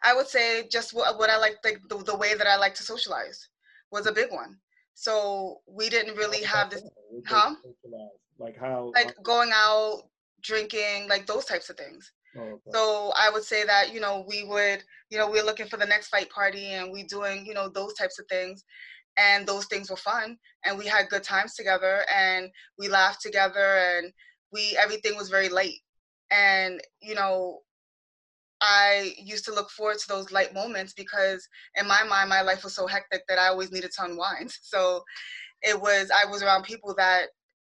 I 0.03 0.15
would 0.15 0.29
say 0.29 0.69
just 0.69 0.95
what, 0.95 1.19
what 1.19 1.31
I 1.31 1.39
like 1.39 1.61
the, 1.63 1.77
the 1.89 2.03
the 2.05 2.17
way 2.17 2.35
that 2.35 2.47
I 2.47 2.57
like 2.57 2.75
to 2.75 2.83
socialize 2.83 3.49
was 3.91 4.07
a 4.07 4.13
big 4.13 4.31
one. 4.31 4.57
So 4.95 5.61
we 5.67 5.89
didn't 5.89 6.17
really 6.17 6.43
have 6.43 6.71
this 6.71 6.83
Huh? 7.27 7.55
Like 8.39 8.57
how? 8.59 8.93
like 8.95 9.15
going 9.23 9.51
out, 9.53 10.03
drinking, 10.43 11.09
like 11.09 11.27
those 11.27 11.45
types 11.45 11.71
of 11.71 11.77
things. 11.77 12.13
Oh, 12.39 12.43
okay. 12.43 12.71
So 12.73 13.13
I 13.17 13.31
would 13.31 13.45
say 13.45 13.65
that 13.65 13.93
you 13.93 14.01
know 14.01 14.25
we 14.29 14.45
would 14.45 14.83
you 15.11 15.19
know 15.19 15.31
we're 15.31 15.45
looking 15.45 15.67
for 15.67 15.77
the 15.77 15.87
next 15.87 16.09
fight 16.09 16.31
party 16.31 16.67
and 16.67 16.93
we 16.93 17.05
doing 17.05 17.45
you 17.47 17.55
know 17.55 17.69
those 17.69 17.95
types 17.95 18.19
of 18.19 18.27
things, 18.29 18.65
and 19.19 19.47
those 19.47 19.67
things 19.67 19.91
were 19.91 19.97
fun 19.97 20.39
and 20.65 20.79
we 20.79 20.87
had 20.87 21.09
good 21.09 21.25
times 21.25 21.55
together 21.55 22.05
and 22.15 22.49
we 22.79 22.89
laughed 22.89 23.21
together 23.21 23.77
and 23.79 24.13
we 24.53 24.77
everything 24.81 25.17
was 25.17 25.29
very 25.29 25.49
light 25.49 25.81
and 26.31 26.81
you 27.03 27.15
know 27.15 27.59
I 28.61 29.15
used 29.19 29.45
to 29.45 29.55
look 29.55 29.71
forward 29.71 29.99
to 29.99 30.09
those 30.09 30.33
light 30.33 30.53
moments 30.53 30.93
because 30.93 31.47
in 31.77 31.87
my 31.87 32.03
mind 32.05 32.29
my 32.29 32.43
life 32.43 32.65
was 32.65 32.75
so 32.75 32.87
hectic 32.87 33.23
that 33.29 33.39
I 33.39 33.49
always 33.49 33.71
needed 33.71 33.93
to 33.93 34.05
unwind. 34.05 34.53
So 34.63 35.03
it 35.63 35.81
was 35.81 36.11
I 36.11 36.29
was 36.29 36.43
around 36.43 36.65
people 36.65 36.95
that 36.97 37.27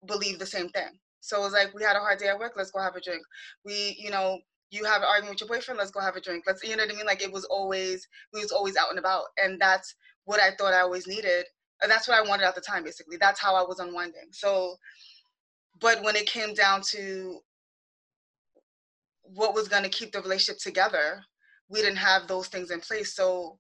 believed 0.08 0.40
the 0.40 0.46
same 0.46 0.70
thing. 0.70 1.00
So 1.22 1.38
it 1.38 1.44
was 1.44 1.54
like 1.54 1.74
we 1.74 1.84
had 1.84 1.96
a 1.96 2.00
hard 2.00 2.20
day 2.20 2.28
at 2.28 2.40
work, 2.40 2.54
let's 2.56 2.72
go 2.72 2.82
have 2.82 2.96
a 2.96 3.02
drink. 3.02 3.22
We, 3.66 3.98
you 4.00 4.10
know, 4.10 4.40
you 4.72 4.84
have 4.84 5.02
an 5.02 5.08
argument 5.08 5.36
with 5.36 5.42
your 5.42 5.58
boyfriend, 5.58 5.78
let's 5.78 5.92
go 5.92 6.00
have 6.00 6.16
a 6.16 6.22
drink. 6.22 6.44
Let's, 6.46 6.64
you 6.64 6.76
know 6.76 6.84
what 6.84 6.94
I 6.94 6.96
mean? 6.96 7.06
Like 7.06 7.24
it 7.24 7.32
was 7.32 7.46
always, 7.46 8.08
we 8.34 8.42
was 8.42 8.52
always 8.52 8.78
out 8.78 8.90
and 8.90 9.00
about. 9.00 9.26
And 9.42 9.60
that's 9.60 9.96
what 10.26 10.40
I 10.40 10.52
thought 10.52 10.74
I 10.74 10.82
always 10.82 11.08
needed. 11.08 11.46
And 11.82 11.90
that's 11.90 12.08
what 12.08 12.18
I 12.18 12.28
wanted 12.28 12.46
at 12.46 12.56
the 12.56 12.62
time, 12.62 12.84
basically. 12.84 13.18
That's 13.18 13.40
how 13.40 13.56
I 13.56 13.62
was 13.62 13.80
unwinding. 13.80 14.30
So, 14.32 14.76
but 15.80 16.04
when 16.04 16.16
it 16.16 16.28
came 16.28 16.54
down 16.54 16.82
to 16.92 17.40
what 19.24 19.56
was 19.56 19.68
going 19.68 19.84
to 19.84 19.90
keep 19.90 20.12
the 20.12 20.22
relationship 20.22 20.60
together, 20.62 21.24
we 21.70 21.82
didn't 21.82 21.98
have 21.98 22.28
those 22.28 22.48
things 22.48 22.72
in 22.72 22.82
place. 22.82 23.16
So 23.16 23.58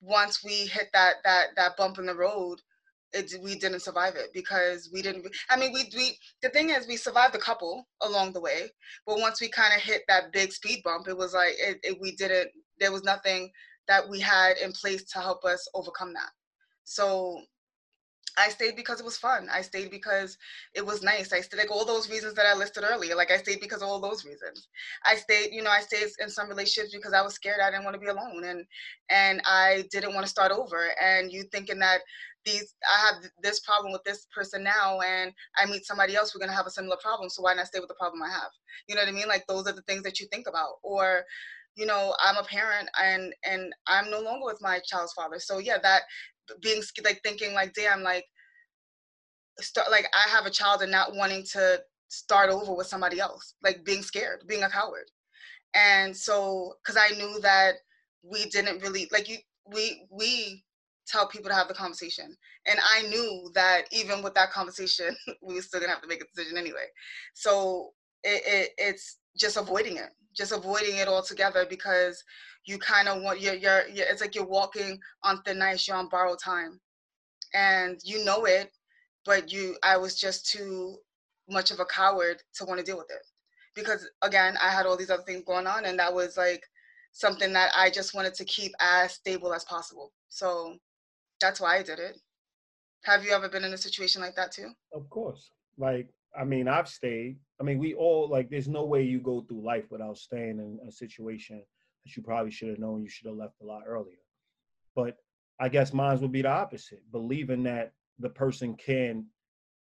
once 0.00 0.42
we 0.44 0.66
hit 0.66 0.88
that, 0.92 1.16
that, 1.24 1.48
that 1.56 1.76
bump 1.76 1.98
in 1.98 2.06
the 2.06 2.14
road, 2.14 2.60
it, 3.14 3.32
we 3.42 3.58
didn't 3.58 3.80
survive 3.80 4.16
it 4.16 4.30
because 4.34 4.90
we 4.92 5.00
didn't 5.00 5.26
i 5.50 5.56
mean 5.56 5.72
we, 5.72 5.88
we 5.96 6.16
the 6.42 6.48
thing 6.50 6.70
is 6.70 6.86
we 6.86 6.96
survived 6.96 7.34
a 7.34 7.38
couple 7.38 7.86
along 8.02 8.32
the 8.32 8.40
way 8.40 8.68
but 9.06 9.18
once 9.18 9.40
we 9.40 9.48
kind 9.48 9.72
of 9.74 9.80
hit 9.80 10.02
that 10.08 10.32
big 10.32 10.52
speed 10.52 10.80
bump 10.84 11.08
it 11.08 11.16
was 11.16 11.32
like 11.34 11.54
it, 11.58 11.78
it, 11.82 11.96
we 12.00 12.12
didn't 12.16 12.50
there 12.80 12.92
was 12.92 13.04
nothing 13.04 13.50
that 13.88 14.08
we 14.08 14.20
had 14.20 14.56
in 14.58 14.72
place 14.72 15.04
to 15.04 15.18
help 15.18 15.44
us 15.44 15.68
overcome 15.74 16.12
that. 16.14 16.30
So 16.84 17.40
I 18.36 18.48
stayed 18.50 18.76
because 18.76 19.00
it 19.00 19.04
was 19.04 19.16
fun. 19.16 19.48
I 19.52 19.62
stayed 19.62 19.90
because 19.90 20.36
it 20.74 20.84
was 20.84 21.02
nice. 21.02 21.32
I 21.32 21.40
stayed 21.40 21.58
like 21.58 21.70
all 21.70 21.84
those 21.84 22.10
reasons 22.10 22.34
that 22.34 22.46
I 22.46 22.54
listed 22.54 22.84
earlier. 22.84 23.14
Like 23.14 23.30
I 23.30 23.38
stayed 23.38 23.60
because 23.60 23.82
of 23.82 23.88
all 23.88 24.00
those 24.00 24.24
reasons. 24.24 24.68
I 25.04 25.16
stayed, 25.16 25.52
you 25.52 25.62
know, 25.62 25.70
I 25.70 25.80
stayed 25.80 26.08
in 26.20 26.28
some 26.30 26.48
relationships 26.48 26.94
because 26.94 27.12
I 27.12 27.22
was 27.22 27.34
scared. 27.34 27.60
I 27.62 27.70
didn't 27.70 27.84
want 27.84 27.94
to 27.94 28.00
be 28.00 28.08
alone, 28.08 28.44
and 28.44 28.64
and 29.10 29.40
I 29.44 29.84
didn't 29.90 30.14
want 30.14 30.26
to 30.26 30.30
start 30.30 30.52
over. 30.52 30.90
And 31.02 31.30
you 31.32 31.44
thinking 31.44 31.78
that 31.80 32.00
these 32.44 32.74
I 32.92 33.06
have 33.06 33.30
this 33.42 33.60
problem 33.60 33.92
with 33.92 34.04
this 34.04 34.26
person 34.34 34.62
now 34.62 35.00
and 35.00 35.32
I 35.56 35.66
meet 35.66 35.86
somebody 35.86 36.14
else, 36.16 36.34
we're 36.34 36.40
gonna 36.40 36.56
have 36.56 36.66
a 36.66 36.70
similar 36.70 36.96
problem. 37.02 37.30
So 37.30 37.42
why 37.42 37.54
not 37.54 37.66
stay 37.66 37.80
with 37.80 37.88
the 37.88 37.94
problem 37.94 38.22
I 38.22 38.30
have? 38.30 38.50
You 38.88 38.94
know 38.94 39.02
what 39.02 39.08
I 39.08 39.12
mean? 39.12 39.28
Like 39.28 39.46
those 39.46 39.66
are 39.66 39.72
the 39.72 39.82
things 39.82 40.02
that 40.02 40.20
you 40.20 40.26
think 40.26 40.46
about. 40.46 40.74
Or, 40.82 41.24
you 41.76 41.86
know, 41.86 42.14
I'm 42.22 42.36
a 42.36 42.44
parent 42.44 42.88
and 43.02 43.34
and 43.44 43.72
I'm 43.86 44.10
no 44.10 44.20
longer 44.20 44.44
with 44.44 44.60
my 44.60 44.80
child's 44.84 45.12
father. 45.14 45.38
So 45.38 45.58
yeah, 45.58 45.78
that 45.82 46.02
being 46.62 46.82
like 47.04 47.20
thinking 47.22 47.54
like, 47.54 47.74
damn, 47.74 48.02
like 48.02 48.24
start 49.60 49.90
like 49.90 50.06
I 50.14 50.28
have 50.28 50.46
a 50.46 50.50
child 50.50 50.82
and 50.82 50.90
not 50.90 51.14
wanting 51.14 51.44
to 51.52 51.80
start 52.08 52.50
over 52.50 52.74
with 52.74 52.86
somebody 52.86 53.20
else, 53.20 53.54
like 53.62 53.84
being 53.84 54.02
scared, 54.02 54.44
being 54.46 54.62
a 54.62 54.70
coward. 54.70 55.10
And 55.74 56.16
so, 56.16 56.74
because 56.82 57.00
I 57.00 57.14
knew 57.16 57.40
that 57.40 57.74
we 58.22 58.46
didn't 58.46 58.82
really 58.82 59.08
like 59.12 59.28
you, 59.28 59.38
we 59.66 60.06
we 60.10 60.64
tell 61.06 61.28
people 61.28 61.50
to 61.50 61.54
have 61.54 61.68
the 61.68 61.74
conversation. 61.74 62.34
And 62.66 62.78
I 62.82 63.02
knew 63.08 63.50
that 63.54 63.82
even 63.92 64.22
with 64.22 64.34
that 64.34 64.50
conversation, 64.50 65.14
we 65.42 65.54
were 65.54 65.62
still 65.62 65.80
gonna 65.80 65.92
have 65.92 66.02
to 66.02 66.08
make 66.08 66.22
a 66.22 66.26
decision 66.34 66.56
anyway. 66.56 66.86
So 67.34 67.90
it, 68.22 68.42
it 68.46 68.70
it's 68.78 69.18
just 69.38 69.56
avoiding 69.56 69.96
it, 69.96 70.10
just 70.36 70.52
avoiding 70.52 70.96
it 70.96 71.08
altogether 71.08 71.66
because 71.68 72.22
you 72.66 72.78
kind 72.78 73.08
of 73.08 73.22
want 73.22 73.40
you're, 73.40 73.54
you're 73.54 73.88
you're 73.88 74.06
it's 74.08 74.20
like 74.20 74.34
you're 74.34 74.46
walking 74.46 74.98
on 75.22 75.42
thin 75.42 75.62
ice, 75.62 75.86
you're 75.86 75.96
on 75.96 76.08
borrowed 76.08 76.38
time, 76.42 76.80
and 77.54 78.00
you 78.04 78.24
know 78.24 78.46
it, 78.46 78.70
but 79.24 79.52
you 79.52 79.76
I 79.82 79.96
was 79.96 80.18
just 80.18 80.50
too 80.50 80.96
much 81.48 81.70
of 81.70 81.80
a 81.80 81.84
coward 81.84 82.42
to 82.54 82.64
want 82.64 82.78
to 82.78 82.84
deal 82.84 82.96
with 82.96 83.10
it 83.10 83.26
because 83.74 84.08
again 84.22 84.56
I 84.62 84.70
had 84.70 84.86
all 84.86 84.96
these 84.96 85.10
other 85.10 85.22
things 85.22 85.44
going 85.46 85.66
on, 85.66 85.84
and 85.84 85.98
that 85.98 86.12
was 86.12 86.36
like 86.36 86.64
something 87.12 87.52
that 87.52 87.70
I 87.76 87.90
just 87.90 88.14
wanted 88.14 88.34
to 88.34 88.44
keep 88.44 88.72
as 88.80 89.12
stable 89.12 89.52
as 89.52 89.64
possible. 89.64 90.12
So 90.28 90.76
that's 91.40 91.60
why 91.60 91.78
I 91.78 91.82
did 91.82 91.98
it. 91.98 92.18
Have 93.04 93.24
you 93.24 93.32
ever 93.32 93.48
been 93.48 93.64
in 93.64 93.74
a 93.74 93.78
situation 93.78 94.22
like 94.22 94.34
that 94.36 94.52
too? 94.52 94.70
Of 94.92 95.08
course. 95.10 95.50
Like, 95.76 96.08
I 96.38 96.44
mean, 96.44 96.66
I've 96.66 96.88
stayed. 96.88 97.36
I 97.60 97.64
mean, 97.64 97.78
we 97.78 97.94
all 97.94 98.28
like. 98.28 98.48
There's 98.48 98.68
no 98.68 98.84
way 98.84 99.02
you 99.02 99.20
go 99.20 99.42
through 99.42 99.62
life 99.62 99.84
without 99.90 100.16
staying 100.16 100.58
in 100.58 100.80
a 100.88 100.90
situation 100.90 101.62
that 102.04 102.16
you 102.16 102.22
probably 102.22 102.50
should 102.50 102.68
have 102.68 102.78
known 102.78 103.02
you 103.02 103.08
should 103.08 103.26
have 103.26 103.36
left 103.36 103.60
a 103.62 103.64
lot 103.64 103.82
earlier. 103.86 104.18
But 104.94 105.16
I 105.60 105.68
guess 105.68 105.92
mine 105.92 106.20
would 106.20 106.32
be 106.32 106.42
the 106.42 106.50
opposite, 106.50 107.02
believing 107.12 107.62
that 107.64 107.92
the 108.18 108.30
person 108.30 108.76
can 108.76 109.26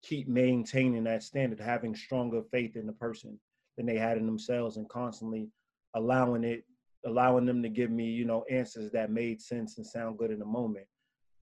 keep 0.02 0.28
maintaining 0.28 1.04
that 1.04 1.22
standard, 1.22 1.60
having 1.60 1.94
stronger 1.94 2.42
faith 2.50 2.76
in 2.76 2.86
the 2.86 2.92
person 2.92 3.38
than 3.76 3.86
they 3.86 3.96
had 3.96 4.18
in 4.18 4.26
themselves, 4.26 4.76
and 4.76 4.88
constantly 4.88 5.50
allowing 5.94 6.44
it, 6.44 6.64
allowing 7.04 7.46
them 7.46 7.62
to 7.62 7.68
give 7.68 7.90
me, 7.90 8.06
you 8.06 8.24
know, 8.24 8.44
answers 8.50 8.90
that 8.92 9.10
made 9.10 9.40
sense 9.40 9.78
and 9.78 9.86
sound 9.86 10.18
good 10.18 10.30
in 10.30 10.38
the 10.38 10.44
moment 10.44 10.86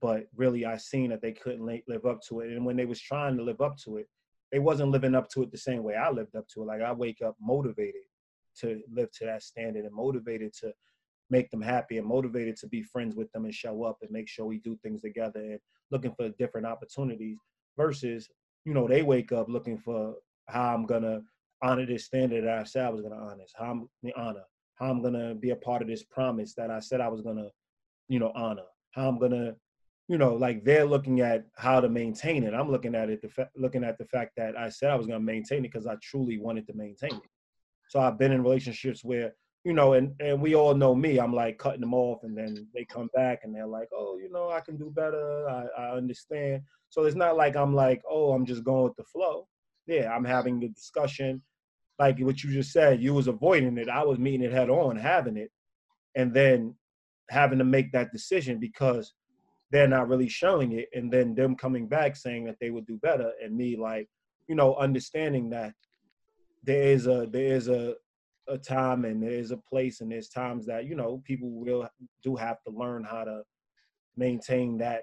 but 0.00 0.28
really 0.36 0.64
I 0.64 0.76
seen 0.76 1.10
that 1.10 1.22
they 1.22 1.32
couldn't 1.32 1.64
live 1.64 2.06
up 2.06 2.20
to 2.28 2.40
it. 2.40 2.50
And 2.50 2.64
when 2.64 2.76
they 2.76 2.84
was 2.84 3.00
trying 3.00 3.36
to 3.36 3.42
live 3.42 3.60
up 3.60 3.76
to 3.78 3.96
it, 3.96 4.08
they 4.52 4.58
wasn't 4.58 4.90
living 4.90 5.14
up 5.14 5.28
to 5.30 5.42
it 5.42 5.50
the 5.50 5.58
same 5.58 5.82
way 5.82 5.94
I 5.94 6.10
lived 6.10 6.36
up 6.36 6.46
to 6.48 6.62
it. 6.62 6.66
Like 6.66 6.82
I 6.82 6.92
wake 6.92 7.22
up 7.22 7.36
motivated 7.40 8.02
to 8.60 8.80
live 8.92 9.10
to 9.12 9.24
that 9.26 9.42
standard 9.42 9.84
and 9.84 9.94
motivated 9.94 10.52
to 10.60 10.72
make 11.30 11.50
them 11.50 11.62
happy 11.62 11.98
and 11.98 12.06
motivated 12.06 12.56
to 12.56 12.68
be 12.68 12.82
friends 12.82 13.16
with 13.16 13.30
them 13.32 13.44
and 13.44 13.54
show 13.54 13.82
up 13.82 13.98
and 14.02 14.10
make 14.10 14.28
sure 14.28 14.46
we 14.46 14.58
do 14.58 14.76
things 14.82 15.00
together 15.00 15.40
and 15.40 15.58
looking 15.90 16.14
for 16.14 16.28
different 16.30 16.66
opportunities 16.66 17.38
versus, 17.76 18.28
you 18.64 18.74
know, 18.74 18.86
they 18.86 19.02
wake 19.02 19.32
up 19.32 19.48
looking 19.48 19.78
for 19.78 20.14
how 20.48 20.74
I'm 20.74 20.86
gonna 20.86 21.20
honor 21.62 21.86
this 21.86 22.04
standard 22.04 22.44
that 22.44 22.58
I 22.58 22.64
said 22.64 22.84
I 22.84 22.90
was 22.90 23.02
gonna 23.02 23.16
honor, 23.16 23.44
how 23.56 23.70
I'm 23.70 23.88
honor, 24.16 24.44
how 24.76 24.90
I'm 24.90 25.02
gonna 25.02 25.34
be 25.34 25.50
a 25.50 25.56
part 25.56 25.82
of 25.82 25.88
this 25.88 26.04
promise 26.04 26.54
that 26.54 26.70
I 26.70 26.78
said 26.78 27.00
I 27.00 27.08
was 27.08 27.22
gonna, 27.22 27.48
you 28.08 28.18
know, 28.18 28.32
honor, 28.34 28.66
how 28.92 29.08
I'm 29.08 29.18
gonna 29.18 29.56
you 30.08 30.18
know, 30.18 30.34
like 30.34 30.64
they're 30.64 30.84
looking 30.84 31.20
at 31.20 31.46
how 31.56 31.80
to 31.80 31.88
maintain 31.88 32.44
it. 32.44 32.54
I'm 32.54 32.70
looking 32.70 32.94
at 32.94 33.10
it, 33.10 33.22
the 33.22 33.28
fa- 33.28 33.50
looking 33.56 33.82
at 33.82 33.98
the 33.98 34.04
fact 34.04 34.32
that 34.36 34.56
I 34.56 34.68
said 34.68 34.90
I 34.90 34.94
was 34.94 35.08
to 35.08 35.18
maintain 35.18 35.64
it 35.64 35.72
because 35.72 35.86
I 35.86 35.96
truly 36.00 36.38
wanted 36.38 36.66
to 36.68 36.74
maintain 36.74 37.10
it. 37.10 37.30
So 37.88 38.00
I've 38.00 38.18
been 38.18 38.32
in 38.32 38.42
relationships 38.42 39.04
where, 39.04 39.34
you 39.64 39.72
know, 39.72 39.94
and 39.94 40.14
and 40.20 40.40
we 40.40 40.54
all 40.54 40.74
know 40.74 40.94
me. 40.94 41.18
I'm 41.18 41.34
like 41.34 41.58
cutting 41.58 41.80
them 41.80 41.94
off, 41.94 42.22
and 42.22 42.36
then 42.36 42.66
they 42.74 42.84
come 42.84 43.10
back 43.14 43.40
and 43.42 43.54
they're 43.54 43.66
like, 43.66 43.88
oh, 43.92 44.18
you 44.18 44.30
know, 44.30 44.50
I 44.50 44.60
can 44.60 44.76
do 44.76 44.90
better. 44.94 45.48
I, 45.48 45.66
I 45.78 45.96
understand. 45.96 46.62
So 46.90 47.04
it's 47.04 47.16
not 47.16 47.36
like 47.36 47.56
I'm 47.56 47.74
like, 47.74 48.02
oh, 48.08 48.32
I'm 48.32 48.46
just 48.46 48.64
going 48.64 48.84
with 48.84 48.96
the 48.96 49.04
flow. 49.04 49.48
Yeah, 49.86 50.12
I'm 50.12 50.24
having 50.24 50.60
the 50.60 50.68
discussion, 50.68 51.42
like 51.98 52.18
what 52.20 52.42
you 52.42 52.52
just 52.52 52.72
said. 52.72 53.02
You 53.02 53.14
was 53.14 53.28
avoiding 53.28 53.78
it. 53.78 53.88
I 53.88 54.04
was 54.04 54.18
meeting 54.18 54.42
it 54.42 54.52
head 54.52 54.70
on, 54.70 54.96
having 54.96 55.36
it, 55.36 55.50
and 56.14 56.32
then 56.32 56.74
having 57.30 57.58
to 57.58 57.64
make 57.64 57.92
that 57.92 58.12
decision 58.12 58.58
because 58.58 59.12
they're 59.70 59.88
not 59.88 60.08
really 60.08 60.28
showing 60.28 60.72
it 60.72 60.88
and 60.94 61.12
then 61.12 61.34
them 61.34 61.56
coming 61.56 61.88
back 61.88 62.16
saying 62.16 62.44
that 62.44 62.56
they 62.60 62.70
would 62.70 62.86
do 62.86 62.98
better 62.98 63.32
and 63.42 63.56
me 63.56 63.76
like 63.76 64.08
you 64.48 64.54
know 64.54 64.76
understanding 64.76 65.50
that 65.50 65.72
there 66.66 66.82
is 66.82 67.06
a 67.06 67.26
there 67.30 67.54
is 67.54 67.68
a 67.68 67.94
a 68.48 68.58
time 68.58 69.04
and 69.04 69.20
there 69.22 69.30
is 69.30 69.50
a 69.50 69.56
place 69.56 70.00
and 70.00 70.12
there's 70.12 70.28
times 70.28 70.66
that 70.66 70.86
you 70.86 70.94
know 70.94 71.20
people 71.24 71.50
will 71.50 71.88
do 72.22 72.36
have 72.36 72.62
to 72.62 72.70
learn 72.70 73.02
how 73.02 73.24
to 73.24 73.42
maintain 74.16 74.78
that 74.78 75.02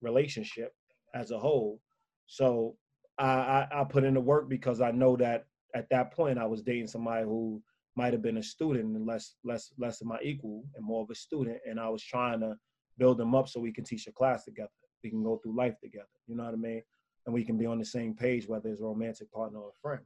relationship 0.00 0.72
as 1.14 1.30
a 1.30 1.38
whole 1.38 1.80
so 2.26 2.74
I, 3.18 3.26
I 3.26 3.68
i 3.80 3.84
put 3.84 4.04
in 4.04 4.14
the 4.14 4.20
work 4.20 4.48
because 4.48 4.80
i 4.80 4.90
know 4.90 5.16
that 5.16 5.44
at 5.74 5.88
that 5.90 6.12
point 6.12 6.38
i 6.38 6.46
was 6.46 6.62
dating 6.62 6.88
somebody 6.88 7.24
who 7.24 7.62
might 7.96 8.12
have 8.12 8.22
been 8.22 8.38
a 8.38 8.42
student 8.42 8.96
and 8.96 9.06
less 9.06 9.36
less 9.44 9.72
less 9.78 10.00
of 10.00 10.08
my 10.08 10.18
equal 10.22 10.64
and 10.74 10.84
more 10.84 11.02
of 11.02 11.10
a 11.10 11.14
student 11.14 11.58
and 11.68 11.78
i 11.78 11.88
was 11.88 12.02
trying 12.02 12.40
to 12.40 12.56
build 13.00 13.18
them 13.18 13.34
up 13.34 13.48
so 13.48 13.58
we 13.58 13.72
can 13.72 13.82
teach 13.82 14.06
a 14.06 14.12
class 14.12 14.44
together. 14.44 14.70
We 15.02 15.10
can 15.10 15.24
go 15.24 15.38
through 15.38 15.56
life 15.56 15.74
together. 15.82 16.06
You 16.28 16.36
know 16.36 16.44
what 16.44 16.52
I 16.52 16.58
mean? 16.58 16.82
And 17.26 17.34
we 17.34 17.44
can 17.44 17.56
be 17.56 17.66
on 17.66 17.78
the 17.78 17.84
same 17.84 18.14
page, 18.14 18.46
whether 18.46 18.68
it's 18.68 18.82
a 18.82 18.84
romantic 18.84 19.32
partner 19.32 19.58
or 19.58 19.70
a 19.70 19.80
friend. 19.80 20.04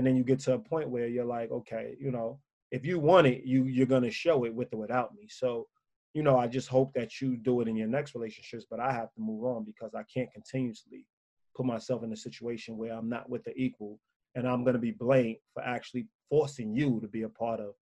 And 0.00 0.06
then 0.06 0.16
you 0.16 0.24
get 0.24 0.38
to 0.40 0.54
a 0.54 0.58
point 0.58 0.88
where 0.88 1.08
you're 1.08 1.26
like, 1.26 1.50
okay, 1.50 1.94
you 2.00 2.10
know, 2.10 2.40
if 2.70 2.86
you 2.86 2.98
want 2.98 3.26
it, 3.26 3.44
you 3.44 3.64
you're 3.64 3.84
gonna 3.84 4.10
show 4.10 4.46
it 4.46 4.54
with 4.54 4.72
or 4.72 4.78
without 4.78 5.14
me. 5.14 5.28
So, 5.28 5.66
you 6.14 6.22
know, 6.22 6.38
I 6.38 6.46
just 6.46 6.68
hope 6.68 6.94
that 6.94 7.20
you 7.20 7.36
do 7.36 7.60
it 7.60 7.68
in 7.68 7.76
your 7.76 7.86
next 7.86 8.14
relationships, 8.14 8.64
but 8.70 8.80
I 8.80 8.94
have 8.94 9.12
to 9.12 9.20
move 9.20 9.44
on 9.44 9.62
because 9.62 9.94
I 9.94 10.02
can't 10.04 10.32
continuously 10.32 11.04
put 11.54 11.66
myself 11.66 12.02
in 12.02 12.14
a 12.14 12.16
situation 12.16 12.78
where 12.78 12.94
I'm 12.94 13.10
not 13.10 13.28
with 13.28 13.44
the 13.44 13.52
equal 13.54 14.00
and 14.34 14.48
I'm 14.48 14.64
gonna 14.64 14.78
be 14.78 14.92
blamed 14.92 15.36
for 15.52 15.62
actually 15.62 16.06
forcing 16.30 16.74
you 16.74 16.98
to 17.02 17.06
be 17.06 17.24
a 17.24 17.28
part 17.28 17.60
of 17.60 17.74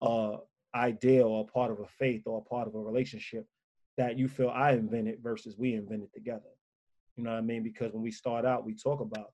uh 0.00 0.36
idea 0.76 1.26
or 1.26 1.40
a 1.40 1.52
part 1.52 1.72
of 1.72 1.80
a 1.80 1.88
faith 1.88 2.22
or 2.26 2.38
a 2.38 2.48
part 2.48 2.68
of 2.68 2.76
a 2.76 2.80
relationship 2.80 3.48
that 3.96 4.16
you 4.16 4.28
feel 4.28 4.50
I 4.50 4.74
invented 4.74 5.24
versus 5.24 5.58
we 5.58 5.74
invented 5.74 6.12
together. 6.12 6.54
You 7.16 7.24
know 7.24 7.32
what 7.32 7.38
I 7.38 7.40
mean? 7.40 7.64
Because 7.64 7.92
when 7.92 8.04
we 8.04 8.12
start 8.12 8.44
out, 8.44 8.64
we 8.64 8.76
talk 8.76 9.00
about 9.00 9.32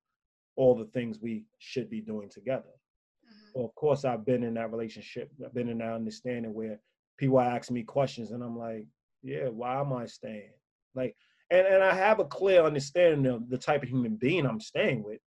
all 0.57 0.74
the 0.74 0.86
things 0.86 1.18
we 1.20 1.44
should 1.59 1.90
be 1.90 2.00
doing 2.00 2.28
together. 2.28 2.62
Mm-hmm. 2.62 3.50
Well, 3.55 3.66
of 3.66 3.74
course, 3.74 4.05
I've 4.05 4.24
been 4.24 4.42
in 4.42 4.55
that 4.55 4.70
relationship. 4.70 5.30
I've 5.44 5.55
been 5.55 5.68
in 5.68 5.78
that 5.78 5.92
understanding 5.92 6.55
where 6.55 6.80
people 7.18 7.40
ask 7.40 7.70
me 7.70 7.82
questions, 7.82 8.30
and 8.30 8.42
I'm 8.42 8.59
like, 8.59 8.86
"Yeah, 9.22 9.48
why 9.48 9.80
am 9.80 9.92
I 9.92 10.07
staying?" 10.07 10.52
Like, 10.94 11.16
and 11.50 11.66
and 11.66 11.82
I 11.82 11.94
have 11.94 12.20
a 12.20 12.24
clear 12.24 12.62
understanding 12.62 13.32
of 13.32 13.48
the 13.48 13.59
type 13.59 13.82
of 13.82 13.88
human 13.88 14.16
being 14.16 14.46
I'm 14.46 14.61
staying 14.61 15.02
with. 15.02 15.20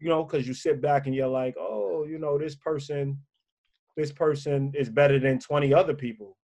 You 0.00 0.08
know, 0.08 0.24
because 0.24 0.46
you 0.46 0.54
sit 0.54 0.82
back 0.82 1.06
and 1.06 1.14
you're 1.14 1.28
like, 1.28 1.54
"Oh, 1.58 2.04
you 2.04 2.18
know, 2.18 2.38
this 2.38 2.56
person, 2.56 3.18
this 3.96 4.12
person 4.12 4.72
is 4.74 4.90
better 4.90 5.18
than 5.18 5.38
20 5.38 5.72
other 5.72 5.94
people 5.94 6.36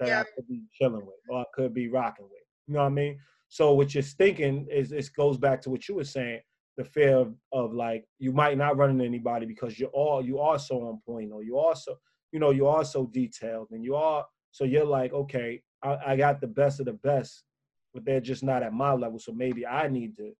that 0.00 0.08
yeah. 0.08 0.20
I 0.20 0.24
could 0.34 0.48
be 0.48 0.62
chilling 0.72 1.06
with 1.06 1.16
or 1.28 1.40
I 1.40 1.44
could 1.54 1.72
be 1.74 1.88
rocking 1.88 2.24
with. 2.24 2.42
You 2.66 2.74
know 2.74 2.80
what 2.80 2.86
I 2.86 2.90
mean? 2.90 3.18
So 3.48 3.74
what 3.74 3.94
you're 3.94 4.02
thinking 4.02 4.66
is 4.70 4.92
it 4.92 5.08
goes 5.16 5.36
back 5.36 5.60
to 5.62 5.70
what 5.70 5.88
you 5.88 5.94
were 5.94 6.04
saying. 6.04 6.40
The 6.80 6.88
fear 6.88 7.14
of, 7.14 7.34
of 7.52 7.74
like 7.74 8.06
you 8.18 8.32
might 8.32 8.56
not 8.56 8.76
run 8.78 8.88
into 8.88 9.04
anybody 9.04 9.44
because 9.44 9.78
you're 9.78 9.90
all 9.90 10.24
you 10.24 10.38
are 10.38 10.58
so 10.58 10.80
on 10.88 10.98
point 11.04 11.30
or 11.30 11.42
you 11.42 11.58
also 11.58 11.94
you 12.32 12.40
know 12.40 12.50
you 12.50 12.66
are 12.66 12.84
so 12.86 13.04
detailed 13.12 13.68
and 13.70 13.84
you 13.84 13.94
are 13.94 14.24
so 14.50 14.64
you're 14.64 14.86
like 14.86 15.12
okay 15.12 15.60
I, 15.82 15.98
I 16.06 16.16
got 16.16 16.40
the 16.40 16.46
best 16.46 16.80
of 16.80 16.86
the 16.86 16.94
best 16.94 17.44
but 17.92 18.06
they're 18.06 18.20
just 18.20 18.42
not 18.42 18.62
at 18.62 18.72
my 18.72 18.94
level 18.94 19.18
so 19.18 19.30
maybe 19.30 19.66
i 19.66 19.88
need 19.88 20.16
to 20.16 20.32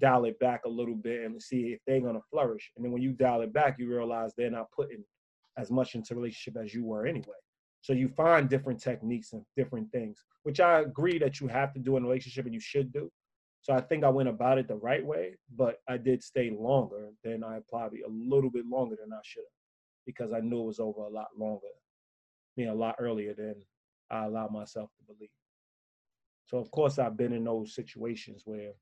dial 0.00 0.24
it 0.24 0.38
back 0.38 0.60
a 0.64 0.68
little 0.68 0.94
bit 0.94 1.24
and 1.24 1.42
see 1.42 1.72
if 1.74 1.80
they're 1.86 2.00
to 2.00 2.20
flourish. 2.30 2.72
And 2.76 2.84
then 2.84 2.92
when 2.92 3.02
you 3.02 3.12
dial 3.12 3.42
it 3.42 3.52
back 3.52 3.76
you 3.78 3.88
realize 3.88 4.32
they're 4.34 4.50
not 4.50 4.70
putting 4.72 5.04
as 5.58 5.70
much 5.70 5.94
into 5.94 6.14
relationship 6.14 6.60
as 6.62 6.72
you 6.72 6.84
were 6.84 7.06
anyway. 7.06 7.40
So 7.82 7.92
you 7.92 8.08
find 8.08 8.48
different 8.48 8.80
techniques 8.80 9.32
and 9.32 9.42
different 9.56 9.90
things 9.90 10.24
which 10.44 10.60
i 10.60 10.80
agree 10.80 11.18
that 11.18 11.40
you 11.40 11.48
have 11.48 11.72
to 11.72 11.80
do 11.80 11.96
in 11.96 12.04
a 12.04 12.06
relationship 12.06 12.44
and 12.44 12.54
you 12.54 12.60
should 12.60 12.92
do 12.92 13.10
so 13.62 13.72
I 13.72 13.80
think 13.80 14.02
I 14.02 14.08
went 14.08 14.28
about 14.28 14.58
it 14.58 14.66
the 14.66 14.76
right 14.76 15.04
way, 15.04 15.36
but 15.56 15.78
I 15.88 15.96
did 15.96 16.22
stay 16.22 16.50
longer 16.50 17.10
than 17.22 17.44
I 17.44 17.60
probably 17.70 18.02
a 18.02 18.08
little 18.08 18.50
bit 18.50 18.66
longer 18.66 18.96
than 19.00 19.12
I 19.12 19.20
should 19.22 19.44
have 19.44 20.04
because 20.04 20.32
I 20.32 20.40
knew 20.40 20.62
it 20.62 20.66
was 20.66 20.80
over 20.80 21.02
a 21.02 21.08
lot 21.08 21.28
longer, 21.38 21.68
I 21.68 22.60
mean, 22.60 22.68
a 22.68 22.74
lot 22.74 22.96
earlier 22.98 23.34
than 23.34 23.54
I 24.10 24.24
allowed 24.24 24.50
myself 24.50 24.90
to 24.98 25.14
believe. 25.14 25.30
So 26.44 26.58
of 26.58 26.72
course 26.72 26.98
I've 26.98 27.16
been 27.16 27.32
in 27.32 27.44
those 27.44 27.74
situations 27.74 28.42
where 28.44 28.72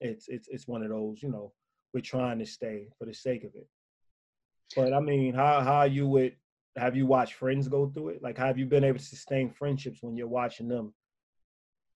it's 0.00 0.28
it's 0.28 0.46
it's 0.48 0.68
one 0.68 0.84
of 0.84 0.90
those, 0.90 1.20
you 1.20 1.28
know, 1.28 1.52
we're 1.92 2.00
trying 2.00 2.38
to 2.38 2.46
stay 2.46 2.88
for 2.96 3.06
the 3.06 3.12
sake 3.12 3.42
of 3.42 3.54
it. 3.56 3.66
But 4.76 4.94
I 4.94 5.00
mean, 5.00 5.34
how 5.34 5.62
how 5.62 5.82
you 5.82 6.06
would 6.06 6.36
have 6.76 6.96
you 6.96 7.06
watched 7.06 7.34
friends 7.34 7.66
go 7.66 7.88
through 7.88 8.10
it? 8.10 8.22
Like 8.22 8.38
have 8.38 8.56
you 8.56 8.66
been 8.66 8.84
able 8.84 9.00
to 9.00 9.04
sustain 9.04 9.50
friendships 9.50 9.98
when 10.00 10.16
you're 10.16 10.28
watching 10.28 10.68
them 10.68 10.94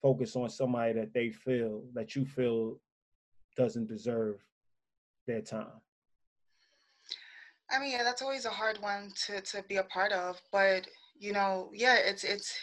focus 0.05 0.35
on 0.35 0.47
somebody 0.47 0.93
that 0.93 1.11
they 1.15 1.31
feel 1.31 1.81
that 1.95 2.15
you 2.15 2.23
feel 2.23 2.77
doesn't 3.57 3.87
deserve 3.87 4.35
their 5.25 5.41
time? 5.41 5.81
I 7.71 7.79
mean, 7.79 7.93
yeah, 7.93 8.03
that's 8.03 8.21
always 8.21 8.45
a 8.45 8.51
hard 8.51 8.79
one 8.83 9.11
to 9.25 9.41
to 9.41 9.63
be 9.67 9.77
a 9.77 9.83
part 9.85 10.11
of, 10.11 10.39
but 10.51 10.85
you 11.17 11.33
know, 11.33 11.71
yeah, 11.73 11.95
it's 11.95 12.23
it's 12.23 12.55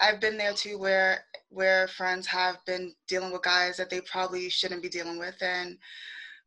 I've 0.00 0.18
been 0.18 0.38
there 0.38 0.54
too 0.54 0.78
where 0.78 1.24
where 1.50 1.88
friends 1.88 2.26
have 2.28 2.56
been 2.64 2.94
dealing 3.06 3.32
with 3.32 3.42
guys 3.42 3.76
that 3.76 3.90
they 3.90 4.00
probably 4.00 4.48
shouldn't 4.48 4.82
be 4.82 4.88
dealing 4.88 5.18
with 5.18 5.36
and 5.42 5.76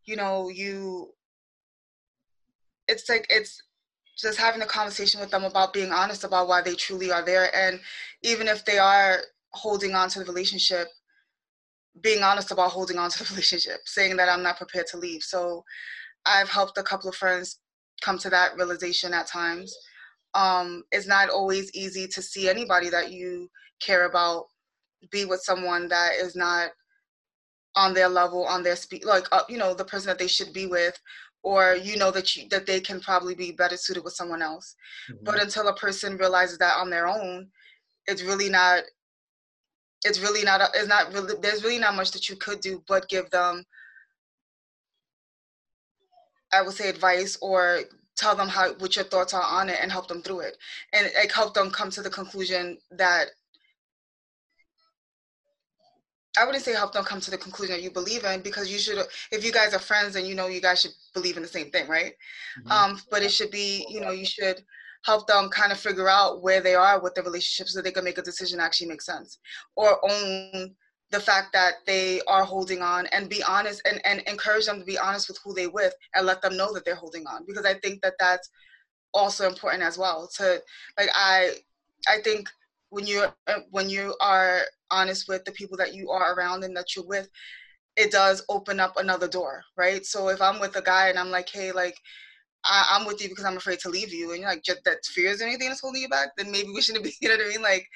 you 0.06 0.16
know, 0.16 0.50
you 0.50 1.14
it's 2.88 3.08
like 3.08 3.28
it's 3.30 3.62
just 4.18 4.40
having 4.40 4.64
a 4.64 4.66
conversation 4.66 5.22
with 5.22 5.30
them 5.30 5.44
about 5.44 5.72
being 5.72 5.92
honest 5.92 6.24
about 6.24 6.48
why 6.48 6.64
they 6.64 6.74
truly 6.74 7.12
are 7.12 7.24
there 7.24 7.56
and 7.56 7.80
even 8.24 8.48
if 8.48 8.66
they 8.66 8.80
are 8.80 9.20
holding 9.54 9.96
on 9.96 10.10
to 10.10 10.20
the 10.20 10.26
relationship 10.26 10.88
being 12.02 12.24
honest 12.24 12.52
about 12.52 12.72
holding 12.72 12.98
on 12.98 13.10
to 13.10 13.20
the 13.20 13.30
relationship 13.32 13.80
saying 13.86 14.16
that 14.16 14.30
i'm 14.30 14.44
not 14.44 14.58
prepared 14.58 14.88
to 14.88 14.98
leave. 14.98 15.24
So 15.24 15.64
i've 16.26 16.50
helped 16.50 16.78
a 16.78 16.84
couple 16.84 17.10
of 17.10 17.16
friends 17.16 17.60
come 18.02 18.18
to 18.20 18.30
that 18.30 18.56
realization 18.58 19.14
at 19.14 19.28
times. 19.28 19.74
Um, 20.34 20.84
it's 20.92 21.08
not 21.08 21.30
always 21.30 21.74
easy 21.74 22.08
to 22.08 22.22
see 22.22 22.50
anybody 22.50 22.90
that 22.90 23.12
you 23.12 23.50
care 23.82 24.06
about 24.06 24.46
be 25.12 25.26
with 25.26 25.42
someone 25.42 25.88
that 25.90 26.14
is 26.20 26.36
not 26.36 26.70
on 27.76 27.94
their 27.94 28.10
level 28.10 28.46
on 28.46 28.64
their 28.64 28.76
speed 28.76 29.04
like 29.06 29.26
uh, 29.32 29.44
you 29.50 29.58
know 29.58 29.74
the 29.74 29.86
person 29.86 30.08
that 30.08 30.20
they 30.20 30.28
should 30.28 30.54
be 30.54 30.68
with 30.68 30.98
or 31.44 31.76
you 31.76 31.98
know 31.98 32.12
that 32.12 32.36
you 32.36 32.48
that 32.50 32.66
they 32.66 32.80
can 32.80 33.00
probably 33.00 33.34
be 33.34 33.52
better 33.52 33.78
suited 33.78 34.04
with 34.04 34.14
someone 34.14 34.42
else. 34.42 34.76
Mm-hmm. 35.10 35.24
but 35.24 35.42
until 35.42 35.68
a 35.68 35.76
person 35.76 36.18
realizes 36.18 36.58
that 36.60 36.78
on 36.78 36.90
their 36.90 37.08
own 37.08 37.48
it's 38.08 38.24
really 38.24 38.50
not 38.50 38.84
it's 40.04 40.20
really 40.20 40.44
not 40.44 40.62
it's 40.74 40.88
not 40.88 41.14
really 41.14 41.34
there's 41.42 41.64
really 41.64 41.80
not 41.80 41.96
much 41.96 42.12
that 42.12 42.30
you 42.30 42.36
could 42.36 42.60
do 42.60 42.84
but 42.88 43.08
give 43.08 43.30
them 43.30 43.64
i 46.54 46.62
would 46.62 46.74
say 46.74 46.90
advice 46.90 47.38
or 47.42 47.82
tell 48.22 48.36
them 48.36 48.48
how 48.48 48.74
what 48.76 48.96
your 48.96 49.06
thoughts 49.06 49.34
are 49.34 49.44
on 49.44 49.68
it 49.70 49.78
and 49.82 49.92
help 49.92 50.08
them 50.08 50.22
through 50.22 50.42
it. 50.42 50.58
And 50.94 51.10
like 51.18 51.32
help 51.32 51.54
them 51.54 51.72
come 51.72 51.90
to 51.92 52.02
the 52.02 52.10
conclusion 52.10 52.78
that 52.92 53.26
I 56.38 56.46
wouldn't 56.46 56.64
say 56.64 56.74
help 56.74 56.94
them 56.94 57.04
come 57.04 57.20
to 57.20 57.32
the 57.32 57.38
conclusion 57.38 57.76
that 57.76 57.82
you 57.82 57.92
believe 57.92 58.24
in 58.24 58.42
because 58.42 58.72
you 58.72 58.78
should 58.78 59.00
if 59.32 59.44
you 59.44 59.52
guys 59.52 59.74
are 59.74 59.80
friends 59.80 60.16
and 60.16 60.26
you 60.28 60.36
know 60.36 60.48
you 60.48 60.62
guys 60.62 60.82
should 60.82 60.92
believe 61.14 61.36
in 61.36 61.44
the 61.44 61.50
same 61.50 61.72
thing 61.72 61.88
right? 61.88 62.14
Mm-hmm. 62.60 62.72
um 62.72 63.02
but 63.10 63.24
it 63.24 63.32
should 63.32 63.52
be 63.52 63.86
you 63.90 64.00
know 64.00 64.12
you 64.12 64.26
should 64.26 64.64
help 65.06 65.28
them 65.28 65.50
kind 65.50 65.72
of 65.72 65.80
figure 65.80 66.08
out 66.08 66.42
where 66.42 66.62
they 66.62 66.76
are 66.76 67.02
with 67.02 67.14
the 67.16 67.24
relationship 67.24 67.68
so 67.68 67.82
they 67.82 67.92
can 67.92 68.04
make 68.04 68.18
a 68.18 68.22
decision 68.22 68.60
actually 68.60 68.88
makes 68.88 69.06
sense 69.06 69.40
or 69.76 70.00
own 70.10 70.76
the 71.12 71.20
fact 71.20 71.52
that 71.54 71.74
they 71.86 72.22
are 72.28 72.44
holding 72.44 72.82
on 72.82 73.06
and 73.08 73.30
be 73.30 73.44
honest 73.44 73.82
and, 73.86 74.02
and 74.06 74.22
encourage 74.22 74.66
them 74.66 74.80
to 74.80 74.86
be 74.86 74.98
honest 74.98 75.28
with 75.28 75.38
who 75.44 75.54
they 75.54 75.68
with 75.68 75.94
and 76.16 76.26
let 76.26 76.42
them 76.42 76.56
know 76.56 76.74
that 76.74 76.86
they're 76.86 76.96
holding 76.96 77.26
on 77.28 77.44
because 77.46 77.66
i 77.66 77.74
think 77.76 78.02
that 78.02 78.14
that's 78.20 78.50
also 79.14 79.48
important 79.48 79.84
as 79.84 79.98
well 79.98 80.30
to 80.36 80.62
like 80.98 81.10
i 81.14 81.52
i 82.08 82.18
think 82.24 82.48
when 82.90 83.06
you 83.06 83.26
uh, 83.48 83.60
when 83.72 83.90
you 83.90 84.16
are 84.22 84.62
honest 84.90 85.28
with 85.28 85.44
the 85.46 85.52
people 85.52 85.78
that 85.78 85.94
you 85.94 86.10
are 86.10 86.34
around 86.34 86.64
and 86.64 86.76
that 86.76 86.96
you're 86.96 87.06
with 87.06 87.30
it 87.98 88.12
does 88.12 88.44
open 88.50 88.80
up 88.80 88.94
another 88.98 89.28
door 89.28 89.62
right? 89.78 90.06
So 90.06 90.30
if 90.30 90.42
i'm 90.42 90.60
with 90.60 90.76
a 90.78 90.82
guy 90.82 91.10
and 91.10 91.20
i'm 91.20 91.30
like 91.30 91.50
hey 91.50 91.72
like 91.72 91.98
I, 92.64 92.98
am 93.00 93.06
with 93.06 93.22
you 93.22 93.30
because 93.30 93.46
I'm 93.46 93.58
afraid 93.58 93.80
to 93.80 93.90
leave 93.90 94.14
you, 94.14 94.32
and 94.32 94.42
you're 94.42 94.50
like, 94.50 94.64
that 94.64 95.06
fears 95.06 95.42
or 95.42 95.46
anything 95.46 95.70
that's 95.70 95.82
holding 95.82 96.02
you 96.02 96.10
back, 96.10 96.30
then 96.38 96.52
maybe 96.52 96.70
we 96.74 96.82
shouldn't 96.82 97.04
be. 97.06 97.14
You 97.22 97.30
know 97.30 97.38
what 97.38 97.46
I 97.46 97.50
mean? 97.50 97.62
Like, 97.62 97.88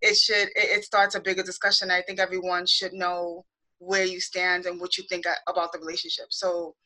it 0.00 0.16
should. 0.16 0.48
It, 0.48 0.78
it 0.78 0.84
starts 0.84 1.14
a 1.14 1.20
bigger 1.20 1.42
discussion. 1.42 1.90
I 1.90 2.02
think 2.02 2.18
everyone 2.18 2.66
should 2.66 2.92
know 2.92 3.44
where 3.78 4.04
you 4.04 4.20
stand 4.20 4.66
and 4.66 4.80
what 4.80 4.96
you 4.96 5.04
think 5.08 5.24
about 5.48 5.72
the 5.72 5.78
relationship. 5.78 6.26
So 6.30 6.76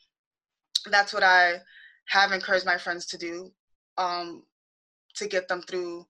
that's 0.90 1.12
what 1.12 1.22
I 1.22 1.56
have 2.08 2.32
encouraged 2.32 2.64
my 2.64 2.78
friends 2.78 3.04
to 3.06 3.18
do, 3.18 3.50
um, 3.98 4.44
to 5.16 5.26
get 5.26 5.46
them 5.48 5.60
through 5.62 6.06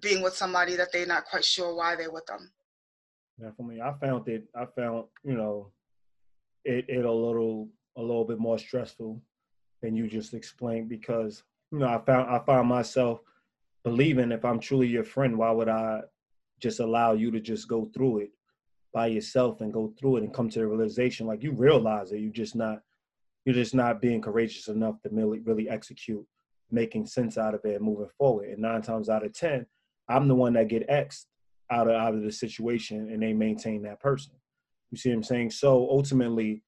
being 0.00 0.22
with 0.22 0.36
somebody 0.36 0.76
that 0.76 0.92
they're 0.92 1.06
not 1.06 1.24
quite 1.24 1.44
sure 1.44 1.74
why 1.74 1.96
they're 1.96 2.12
with 2.12 2.26
them. 2.26 2.50
Yeah, 3.40 3.50
for 3.56 3.64
me, 3.64 3.80
I 3.80 3.94
found 4.00 4.28
it. 4.28 4.44
I 4.54 4.66
found 4.76 5.06
you 5.24 5.34
know, 5.34 5.72
it 6.64 6.84
it 6.88 7.04
a 7.04 7.12
little 7.12 7.68
a 7.96 8.00
little 8.00 8.24
bit 8.24 8.38
more 8.38 8.58
stressful 8.58 9.22
than 9.84 9.94
you 9.94 10.08
just 10.08 10.32
explained 10.32 10.88
because 10.88 11.42
you 11.70 11.78
know 11.78 11.86
I 11.86 11.98
found 11.98 12.30
I 12.30 12.38
found 12.44 12.68
myself 12.68 13.20
believing 13.84 14.32
if 14.32 14.44
I'm 14.44 14.58
truly 14.58 14.86
your 14.86 15.04
friend, 15.04 15.36
why 15.36 15.50
would 15.50 15.68
I 15.68 16.00
just 16.58 16.80
allow 16.80 17.12
you 17.12 17.30
to 17.30 17.40
just 17.40 17.68
go 17.68 17.90
through 17.92 18.20
it 18.20 18.30
by 18.94 19.08
yourself 19.08 19.60
and 19.60 19.72
go 19.72 19.92
through 19.98 20.16
it 20.16 20.22
and 20.22 20.32
come 20.32 20.48
to 20.48 20.60
the 20.60 20.66
realization 20.66 21.26
like 21.26 21.42
you 21.42 21.52
realize 21.52 22.10
that 22.10 22.20
you're 22.20 22.32
just 22.32 22.56
not 22.56 22.80
you're 23.44 23.54
just 23.54 23.74
not 23.74 24.00
being 24.00 24.22
courageous 24.22 24.68
enough 24.68 25.00
to 25.02 25.10
really 25.12 25.40
really 25.40 25.68
execute 25.68 26.26
making 26.70 27.04
sense 27.04 27.36
out 27.36 27.54
of 27.54 27.60
it 27.64 27.76
and 27.76 27.84
moving 27.84 28.08
forward. 28.16 28.48
And 28.48 28.62
nine 28.62 28.80
times 28.80 29.10
out 29.10 29.24
of 29.24 29.34
ten, 29.34 29.66
I'm 30.08 30.28
the 30.28 30.34
one 30.34 30.54
that 30.54 30.68
get 30.68 30.86
X 30.88 31.26
out 31.70 31.88
of 31.88 31.94
out 31.94 32.14
of 32.14 32.22
the 32.22 32.32
situation 32.32 33.10
and 33.12 33.22
they 33.22 33.34
maintain 33.34 33.82
that 33.82 34.00
person. 34.00 34.32
You 34.90 34.96
see 34.96 35.10
what 35.10 35.16
I'm 35.16 35.22
saying? 35.24 35.50
So 35.50 35.88
ultimately, 35.90 36.62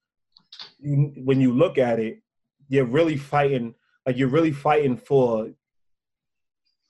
when 0.79 1.41
you 1.41 1.51
look 1.51 1.79
at 1.79 1.99
it, 1.99 2.21
you're 2.67 2.85
really 2.85 3.17
fighting 3.17 3.73
like 4.05 4.17
you're 4.17 4.27
really 4.27 4.51
fighting 4.51 4.97
for 4.97 5.49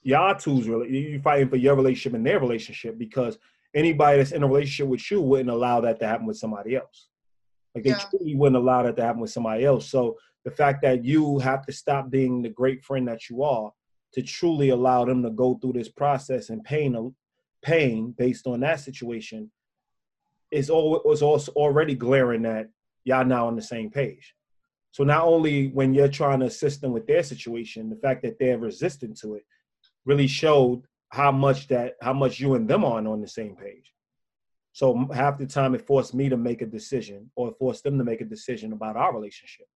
y'all 0.02 0.36
two's 0.36 0.68
really 0.68 1.12
you're 1.12 1.22
fighting 1.22 1.50
for 1.50 1.56
your 1.56 1.76
relationship 1.76 2.14
and 2.14 2.26
their 2.26 2.40
relationship 2.40 2.98
because 2.98 3.38
anybody 3.78 4.18
that's 4.18 4.32
in 4.32 4.44
a 4.44 4.48
relationship 4.48 4.88
with 4.88 5.12
you 5.12 5.22
wouldn't 5.22 5.50
allow 5.50 5.80
that 5.82 6.00
to 6.00 6.08
happen 6.08 6.26
with 6.26 6.38
somebody 6.38 6.76
else. 6.76 7.08
Like 7.76 7.84
they 7.84 7.92
yeah. 7.92 8.04
truly 8.10 8.36
wouldn't 8.36 8.62
allow 8.62 8.84
that 8.84 8.96
to 8.96 9.04
happen 9.04 9.22
with 9.22 9.32
somebody 9.32 9.66
else. 9.66 9.90
So 9.90 10.18
the 10.44 10.52
fact 10.52 10.82
that 10.82 11.06
you 11.06 11.40
have 11.40 11.66
to 11.68 11.72
stop 11.72 12.10
being 12.10 12.42
the 12.42 12.50
great 12.50 12.84
friend 12.84 13.08
that 13.08 13.30
you 13.30 13.44
are 13.44 13.72
to 14.14 14.22
truly 14.22 14.70
allow 14.70 15.06
them 15.06 15.22
to 15.24 15.30
go 15.30 15.56
through 15.56 15.74
this 15.74 15.90
process 15.90 16.50
and 16.50 16.64
pain 16.64 17.14
pain 17.62 18.14
based 18.18 18.48
on 18.48 18.62
that 18.62 18.80
situation 18.80 19.52
is 20.52 20.70
all 20.70 21.02
was 21.04 21.22
also 21.22 21.52
already 21.54 21.94
glaring 21.94 22.44
that 22.44 22.70
y'all 23.04 23.26
now 23.26 23.48
on 23.48 23.56
the 23.56 23.62
same 23.62 23.90
page. 23.90 24.34
So 24.98 25.04
not 25.04 25.26
only 25.26 25.68
when 25.68 25.94
you're 25.94 26.08
trying 26.08 26.40
to 26.40 26.48
assist 26.48 26.82
them 26.82 26.92
with 26.92 27.06
their 27.06 27.22
situation, 27.22 27.88
the 27.88 27.98
fact 27.98 28.24
that 28.24 28.40
they're 28.40 28.58
resistant 28.58 29.16
to 29.20 29.36
it 29.36 29.44
really 30.06 30.26
showed 30.26 30.82
how 31.10 31.32
much 31.32 31.68
that 31.68 31.98
how 32.02 32.14
much 32.14 32.40
you 32.40 32.56
and 32.56 32.68
them 32.68 32.84
are 32.84 33.08
on 33.08 33.22
the 33.22 33.28
same 33.28 33.56
page. 33.56 33.94
So 34.72 35.08
half 35.14 35.38
the 35.38 35.46
time 35.46 35.76
it 35.76 35.86
forced 35.86 36.16
me 36.16 36.30
to 36.30 36.36
make 36.36 36.64
a 36.64 36.66
decision 36.66 37.30
or 37.36 37.54
forced 37.60 37.84
them 37.84 38.00
to 38.00 38.04
make 38.04 38.22
a 38.22 38.26
decision 38.26 38.74
about 38.74 38.98
our 38.98 39.14
relationship 39.14 39.68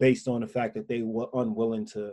based 0.00 0.26
on 0.26 0.40
the 0.40 0.46
fact 0.46 0.74
that 0.76 0.88
they 0.88 1.02
were 1.02 1.28
unwilling 1.34 1.84
to 1.88 2.12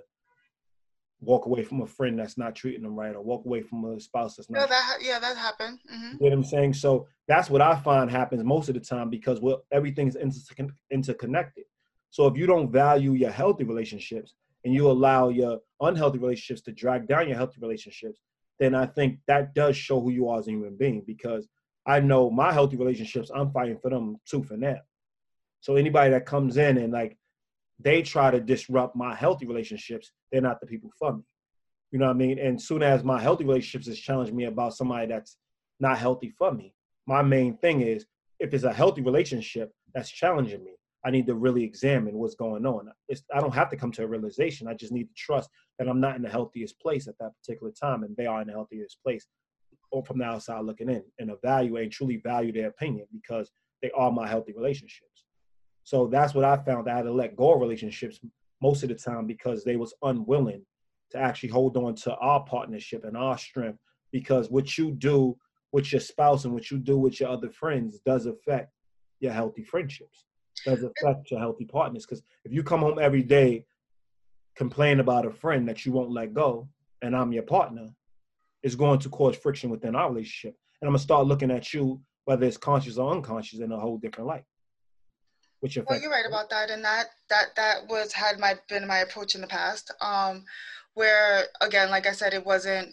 walk 1.22 1.46
away 1.46 1.64
from 1.64 1.82
a 1.82 1.88
friend 1.88 2.20
that's 2.20 2.38
not 2.38 2.56
treating 2.56 2.84
them 2.84 3.00
right 3.00 3.16
or 3.16 3.22
walk 3.22 3.46
away 3.46 3.62
from 3.62 3.86
a 3.86 4.02
spouse 4.02 4.36
that's 4.36 4.50
not. 4.50 4.60
Yeah, 4.60 4.66
that, 4.66 4.98
yeah, 5.02 5.20
that 5.20 5.38
happened. 5.38 5.80
Mm-hmm. 5.90 6.04
You 6.04 6.12
know 6.12 6.18
what 6.20 6.34
I'm 6.34 6.44
saying? 6.44 6.74
So 6.74 7.08
that's 7.26 7.50
what 7.50 7.62
I 7.62 7.78
find 7.78 8.12
happens 8.12 8.44
most 8.44 8.68
of 8.68 8.76
the 8.76 8.82
time 8.82 9.10
because 9.10 9.40
well, 9.40 9.64
everything's 9.72 10.18
inter- 10.18 10.76
interconnected. 10.92 11.64
So 12.10 12.28
if 12.28 12.38
you 12.38 12.46
don't 12.46 12.72
value 12.72 13.14
your 13.14 13.32
healthy 13.32 13.64
relationships 13.64 14.34
and 14.64 14.74
you 14.74 14.90
allow 14.90 15.30
your 15.30 15.60
unhealthy 15.80 16.18
relationships 16.18 16.62
to 16.62 16.72
drag 16.72 17.08
down 17.08 17.28
your 17.28 17.38
healthy 17.38 17.60
relationships, 17.62 18.20
then 18.60 18.76
I 18.76 18.88
think 18.88 19.20
that 19.28 19.54
does 19.54 19.78
show 19.78 20.02
who 20.02 20.12
you 20.12 20.28
are 20.28 20.40
as 20.40 20.48
a 20.48 20.52
human 20.52 20.76
being 20.76 21.04
because 21.06 21.48
I 21.86 22.00
know 22.00 22.30
my 22.30 22.52
healthy 22.52 22.78
relationships, 22.78 23.32
I'm 23.34 23.52
fighting 23.52 23.80
for 23.82 23.90
them 23.90 24.18
tooth 24.30 24.52
and 24.52 24.62
nail. 24.62 24.80
So 25.62 25.76
anybody 25.76 26.12
that 26.12 26.26
comes 26.26 26.58
in 26.58 26.78
and 26.78 26.92
like 26.92 27.18
they 27.80 28.02
try 28.02 28.32
to 28.32 28.40
disrupt 28.40 28.96
my 28.96 29.16
healthy 29.16 29.46
relationships, 29.46 30.12
they're 30.32 30.42
not 30.42 30.60
the 30.60 30.68
people 30.68 30.92
for 31.00 31.16
me. 31.16 31.24
You 31.92 32.00
know 32.00 32.08
what 32.08 32.16
I 32.16 32.20
mean? 32.20 32.38
And 32.38 32.62
soon 32.62 32.84
as 32.84 33.04
my 33.04 33.20
healthy 33.20 33.46
relationships 33.46 33.88
is 33.88 34.00
challenging 34.00 34.36
me 34.36 34.46
about 34.46 34.76
somebody 34.76 35.08
that's 35.08 35.38
not 35.80 35.98
healthy 35.98 36.34
for 36.38 36.54
me, 36.54 36.74
my 37.08 37.22
main 37.22 37.58
thing 37.58 37.82
is 37.82 38.06
if 38.40 38.54
it's 38.54 38.64
a 38.64 38.74
healthy 38.74 39.02
relationship 39.02 39.72
that's 39.94 40.10
challenging 40.12 40.64
me, 40.64 40.74
I 41.06 41.12
need 41.12 41.28
to 41.28 41.36
really 41.36 41.64
examine 41.64 42.18
what's 42.18 42.36
going 42.36 42.66
on. 42.66 42.90
It's, 43.08 43.24
I 43.34 43.40
don't 43.40 43.54
have 43.54 43.70
to 43.70 43.78
come 43.78 43.92
to 43.94 44.04
a 44.04 44.08
realization. 44.08 44.68
I 44.68 44.74
just 44.74 44.92
need 44.92 45.06
to 45.06 45.14
trust 45.16 45.50
that 45.78 45.88
I'm 45.88 46.02
not 46.02 46.18
in 46.18 46.22
the 46.22 46.30
healthiest 46.30 46.80
place 46.80 47.08
at 47.08 47.18
that 47.20 47.32
particular 47.42 47.72
time, 47.72 48.04
and 48.04 48.16
they 48.18 48.26
are 48.26 48.42
in 48.42 48.48
the 48.48 48.54
healthiest 48.54 48.98
place, 49.04 49.26
or 49.92 50.04
from 50.04 50.20
the 50.20 50.26
outside 50.26 50.66
looking 50.66 50.90
in, 50.90 51.04
and 51.18 51.32
evaluate 51.32 51.84
and 51.84 51.92
truly 51.92 52.18
value 52.18 52.52
their 52.52 52.68
opinion 52.68 53.08
because 53.14 53.50
they 53.82 53.92
are 53.92 54.12
my 54.12 54.28
healthy 54.28 54.54
relationships. 54.54 55.24
So 55.86 56.08
that's 56.08 56.34
what 56.34 56.44
I 56.44 56.58
found. 56.58 56.90
I 56.90 56.98
had 56.98 57.04
to 57.04 57.14
let 57.14 57.38
go 57.38 57.54
of 57.54 57.62
relationships 57.62 58.20
most 58.62 58.84
of 58.84 58.90
the 58.90 58.96
time 58.96 59.26
because 59.26 59.64
they 59.64 59.78
was 59.78 59.94
unwilling 60.04 60.66
to 61.12 61.18
actually 61.18 61.50
hold 61.50 61.78
on 61.78 61.96
to 61.96 62.14
our 62.16 62.44
partnership 62.44 63.06
and 63.06 63.16
our 63.16 63.38
strength. 63.38 63.80
Because 64.12 64.50
what 64.50 64.78
you 64.78 64.92
do 64.92 65.38
with 65.72 65.92
your 65.92 66.02
spouse 66.02 66.44
and 66.44 66.54
what 66.54 66.70
you 66.70 66.78
do 66.78 66.98
with 66.98 67.20
your 67.20 67.30
other 67.30 67.50
friends 67.50 68.00
does 68.06 68.26
affect 68.26 68.72
your 69.20 69.32
healthy 69.32 69.64
friendships 69.64 70.26
does 70.66 70.84
affect 70.84 71.32
your 71.32 71.40
healthy 71.40 71.66
partners. 71.66 72.06
Because 72.06 72.24
if 72.46 72.52
you 72.52 72.64
come 72.64 72.82
home 72.82 73.00
every 73.00 73.24
day, 73.24 73.66
complain 74.56 75.00
about 75.00 75.26
a 75.26 75.32
friend 75.32 75.68
that 75.68 75.86
you 75.86 75.92
won't 75.92 76.12
let 76.12 76.34
go, 76.34 76.68
and 77.02 77.16
I'm 77.16 77.32
your 77.32 77.44
partner, 77.44 77.90
it's 78.64 78.76
going 78.76 79.00
to 79.00 79.10
cause 79.10 79.38
friction 79.38 79.70
within 79.70 79.96
our 79.96 80.10
relationship. 80.10 80.58
And 80.82 80.88
I'm 80.88 80.94
gonna 80.94 81.00
start 81.00 81.28
looking 81.28 81.52
at 81.52 81.74
you, 81.74 82.02
whether 82.26 82.46
it's 82.46 82.58
conscious 82.58 82.98
or 82.98 83.12
unconscious, 83.14 83.60
in 83.60 83.72
a 83.72 83.80
whole 83.80 83.98
different 83.98 84.28
light. 84.28 84.44
Which 85.62 85.78
well, 85.78 86.00
you're 86.00 86.12
right 86.12 86.26
about 86.28 86.50
that, 86.52 86.70
and 86.70 86.84
that 86.84 87.08
that 87.30 87.48
that 87.58 87.88
was 87.90 88.14
had 88.14 88.40
my 88.40 88.56
been 88.70 88.88
my 88.88 89.00
approach 89.00 89.36
in 89.36 89.42
the 89.42 89.48
past. 89.48 89.94
Um, 90.02 90.46
where 90.94 91.46
again, 91.62 91.90
like 91.90 92.08
I 92.08 92.14
said, 92.14 92.34
it 92.34 92.46
wasn't. 92.46 92.90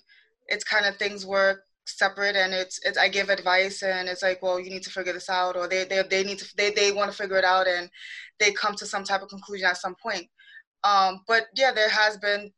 It's 0.49 0.65
kind 0.65 0.87
of 0.87 0.97
things 0.97 1.27
were 1.27 1.63
separate 1.87 2.37
and 2.37 2.53
it's, 2.53 2.81
it's 2.85 2.99
i 2.99 3.09
give 3.09 3.29
advice 3.29 3.83
and 3.83 4.09
it's 4.09 4.23
like 4.23 4.43
well 4.43 4.59
you 4.59 4.71
need 4.71 4.83
to 4.83 4.91
figure 4.91 5.13
this 5.13 5.31
out 5.31 5.57
or 5.57 5.69
they 5.69 5.85
they, 5.85 6.03
they 6.09 6.25
need 6.25 6.39
to 6.39 6.57
they, 6.57 6.71
they 6.71 6.93
want 6.93 7.11
to 7.11 7.17
figure 7.17 7.37
it 7.37 7.45
out 7.45 7.67
and 7.67 7.89
they 8.39 8.53
come 8.53 8.75
to 8.75 8.87
some 8.87 9.05
type 9.05 9.23
of 9.23 9.29
conclusion 9.29 9.67
at 9.67 9.79
some 9.79 9.95
point. 9.95 10.27
Um, 10.85 11.23
but 11.27 11.47
yeah 11.55 11.73
there 11.73 11.89
has 11.89 12.17
been 12.17 12.53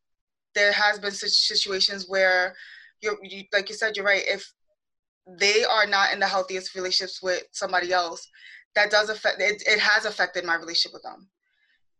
there 0.55 0.73
has 0.73 0.99
been 0.99 1.13
situations 1.13 2.07
where 2.09 2.55
you're 3.01 3.17
you, 3.23 3.45
like 3.53 3.69
you 3.69 3.75
said 3.75 3.97
you're 3.97 4.05
right 4.05 4.25
if 4.27 4.53
they 5.39 5.65
are 5.65 5.87
not 5.87 6.13
in 6.13 6.21
the 6.21 6.27
healthiest 6.27 6.75
relationships 6.75 7.23
with 7.23 7.43
somebody 7.53 7.93
else 7.93 8.29
that 8.75 8.91
does 8.91 9.09
affect 9.09 9.41
it, 9.41 9.63
it 9.67 9.81
has 9.81 10.05
affected 10.05 10.45
my 10.45 10.55
relationship 10.55 10.93
with 10.93 11.03
them. 11.03 11.29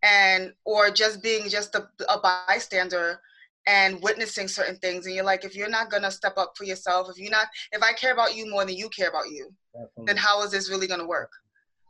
And 0.03 0.53
or 0.65 0.91
just 0.91 1.23
being 1.23 1.49
just 1.49 1.75
a, 1.75 1.89
a 2.09 2.21
bystander 2.21 3.21
and 3.69 4.03
witnessing 4.03 4.49
certain 4.49 4.77
things 4.77 5.05
and 5.05 5.15
you're 5.15 5.25
like 5.25 5.45
if 5.45 5.55
you're 5.55 5.69
not 5.69 5.91
going 5.91 6.03
to 6.03 6.11
step 6.11 6.33
up 6.39 6.55
for 6.57 6.65
yourself 6.65 7.09
if 7.11 7.19
you're 7.19 7.31
not 7.31 7.47
if 7.73 7.83
i 7.83 7.93
care 7.93 8.15
about 8.15 8.35
you 8.35 8.51
more 8.51 8.65
than 8.65 8.75
you 8.75 8.89
care 8.89 9.11
about 9.11 9.29
you 9.31 9.53
Definitely. 9.75 10.05
then 10.07 10.17
how 10.17 10.43
is 10.43 10.51
this 10.51 10.71
really 10.71 10.87
going 10.87 11.01
to 11.01 11.07
work 11.07 11.31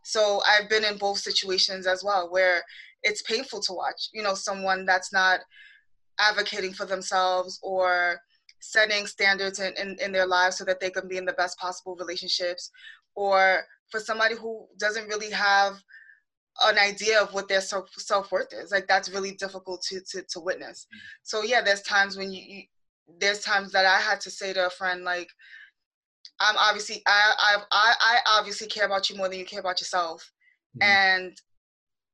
so 0.03 0.43
i've 0.47 0.69
been 0.69 0.85
in 0.85 0.99
both 0.99 1.19
situations 1.19 1.87
as 1.87 2.03
well 2.03 2.31
where 2.31 2.63
it's 3.05 3.23
painful 3.23 3.61
to 3.61 3.73
watch 3.73 4.09
you 4.13 4.23
know 4.23 4.35
someone 4.35 4.85
that's 4.85 5.13
not 5.13 5.39
advocating 6.19 6.73
for 6.73 6.85
themselves 6.85 7.61
or 7.63 8.19
setting 8.61 9.07
standards 9.07 9.61
in, 9.61 9.73
in, 9.81 9.97
in 10.03 10.11
their 10.11 10.27
lives 10.27 10.59
so 10.59 10.65
that 10.65 10.81
they 10.81 10.91
can 10.91 11.07
be 11.07 11.17
in 11.17 11.25
the 11.25 11.33
best 11.35 11.57
possible 11.61 11.95
relationships 11.95 12.73
or 13.15 13.63
for 13.89 14.01
somebody 14.01 14.35
who 14.35 14.67
doesn't 14.81 15.07
really 15.07 15.31
have 15.31 15.75
an 16.65 16.79
idea 16.79 17.21
of 17.21 17.33
what 17.33 17.49
their 17.49 17.61
self 17.61 17.89
self 17.97 18.33
worth 18.33 18.53
is. 18.53 18.71
Like 18.71 18.89
that's 18.89 19.11
really 19.11 19.33
difficult 19.33 19.83
to 19.83 20.01
to 20.11 20.23
to 20.23 20.41
witness. 20.41 20.87
Mm. 20.93 20.99
So 21.23 21.43
yeah, 21.43 21.63
there's 21.63 21.83
times 21.83 22.17
when 22.17 22.33
you, 22.33 22.43
you 22.43 22.63
there's 23.21 23.41
times 23.41 23.73
that 23.73 23.87
I 23.87 23.99
had 24.01 24.21
to 24.23 24.31
say 24.31 24.53
to 24.53 24.67
a 24.67 24.71
friend 24.71 25.05
like, 25.05 25.29
I'm 26.41 26.57
obviously 26.59 27.03
I 27.07 27.33
I 27.39 27.57
I, 27.71 27.95
I 28.01 28.39
obviously 28.39 28.67
care 28.67 28.87
about 28.87 29.09
you 29.09 29.17
more 29.17 29.29
than 29.29 29.39
you 29.39 29.45
care 29.45 29.61
about 29.61 29.81
yourself, 29.81 30.31
mm-hmm. 30.77 30.89
and 30.89 31.41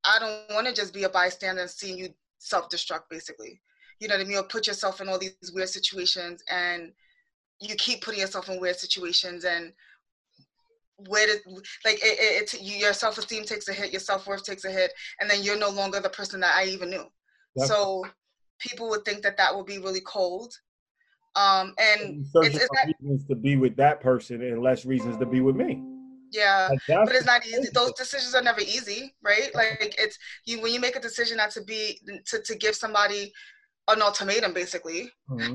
I 0.05 0.19
don't 0.19 0.55
want 0.55 0.67
to 0.67 0.75
just 0.75 0.93
be 0.93 1.05
a 1.05 1.09
bystander 1.09 1.63
and 1.63 1.71
seeing 1.71 1.99
you 1.99 2.09
self 2.39 2.69
destruct 2.69 3.09
basically. 3.11 3.61
You 4.01 4.09
know 4.09 4.17
what 4.17 4.25
I 4.25 4.29
mean? 4.29 4.39
Or 4.39 4.43
put 4.43 4.67
yourself 4.67 5.01
in 5.01 5.09
all 5.09 5.19
these 5.19 5.53
weird 5.55 5.69
situations 5.69 6.43
and 6.51 6.93
you 7.61 7.75
keep 7.77 8.03
putting 8.03 8.21
yourself 8.21 8.49
in 8.49 8.61
weird 8.61 8.77
situations 8.77 9.45
and 9.45 9.73
where 10.97 11.27
did 11.27 11.41
like 11.85 11.97
it, 11.97 12.19
it, 12.21 12.55
it 12.55 12.63
your 12.63 12.93
self-esteem 12.93 13.45
takes 13.45 13.69
a 13.69 13.73
hit 13.73 13.93
your 13.93 14.01
self-worth 14.01 14.45
takes 14.45 14.65
a 14.65 14.71
hit 14.71 14.93
and 15.21 15.29
then 15.29 15.43
you're 15.43 15.59
no 15.59 15.71
longer 15.71 16.01
the 16.01 16.09
person 16.09 16.41
that 16.41 16.55
i 16.57 16.65
even 16.65 16.91
knew. 16.91 17.05
Yep. 17.57 17.69
so 17.69 18.05
people 18.61 18.89
would 18.91 19.05
think 19.05 19.23
that 19.23 19.37
that 19.37 19.55
would 19.55 19.67
be 19.67 19.79
really 19.79 20.01
cold 20.01 20.53
um 21.37 21.75
and 21.79 22.25
it's, 22.37 22.57
it's 22.57 22.69
not, 22.73 22.95
reasons 23.01 23.27
to 23.27 23.35
be 23.35 23.57
with 23.57 23.77
that 23.77 24.01
person 24.01 24.41
and 24.43 24.63
less 24.63 24.85
reasons 24.85 25.17
to 25.19 25.27
be 25.27 25.41
with 25.41 25.57
me. 25.57 25.83
Yeah 26.31 26.69
but 26.89 27.15
it's 27.15 27.27
not 27.27 27.47
easy. 27.47 27.69
Those 27.73 27.93
decisions 27.93 28.35
are 28.35 28.43
never 28.43 28.61
easy 28.61 29.15
right? 29.23 29.53
Like 29.55 29.95
it's 29.99 30.19
you 30.47 30.61
when 30.61 30.73
you 30.73 30.81
make 30.81 30.97
a 30.97 31.01
decision 31.01 31.39
not 31.39 31.51
to 31.53 31.63
be 31.63 32.01
to, 32.27 32.41
to 32.41 32.55
give 32.57 32.75
somebody 32.77 33.33
an 33.89 34.03
ultimatum 34.03 34.53
basically. 34.53 35.11
Mm-hmm. 35.31 35.55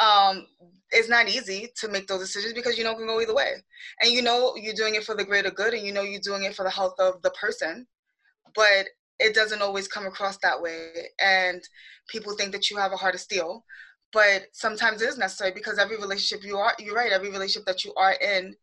um 0.00 0.46
it's 0.90 1.08
not 1.08 1.28
easy 1.28 1.68
to 1.76 1.88
make 1.88 2.06
those 2.06 2.20
decisions 2.20 2.52
because 2.52 2.76
you 2.76 2.84
know 2.84 2.92
it 2.92 2.98
can 2.98 3.06
go 3.06 3.20
either 3.20 3.34
way. 3.34 3.52
And 4.00 4.12
you 4.12 4.22
know 4.22 4.54
you're 4.56 4.74
doing 4.74 4.94
it 4.94 5.04
for 5.04 5.14
the 5.14 5.24
greater 5.24 5.50
good 5.50 5.74
and 5.74 5.86
you 5.86 5.92
know 5.92 6.02
you're 6.02 6.20
doing 6.20 6.44
it 6.44 6.54
for 6.54 6.64
the 6.64 6.70
health 6.70 6.94
of 6.98 7.22
the 7.22 7.30
person 7.30 7.86
but 8.54 8.86
it 9.18 9.34
doesn't 9.34 9.62
always 9.62 9.88
come 9.88 10.06
across 10.06 10.36
that 10.38 10.60
way. 10.60 11.08
And 11.20 11.62
people 12.08 12.34
think 12.34 12.52
that 12.52 12.70
you 12.70 12.76
have 12.76 12.92
a 12.92 12.96
heart 12.96 13.14
of 13.14 13.20
steel 13.20 13.64
but 14.12 14.42
sometimes 14.52 15.00
it 15.00 15.08
is 15.08 15.18
necessary 15.18 15.52
because 15.52 15.78
every 15.78 15.96
relationship 15.96 16.44
you 16.44 16.58
are 16.58 16.74
you're 16.78 16.94
right 16.94 17.12
every 17.12 17.30
relationship 17.30 17.66
that 17.66 17.84
you 17.84 17.94
are 17.94 18.12
in 18.12 18.54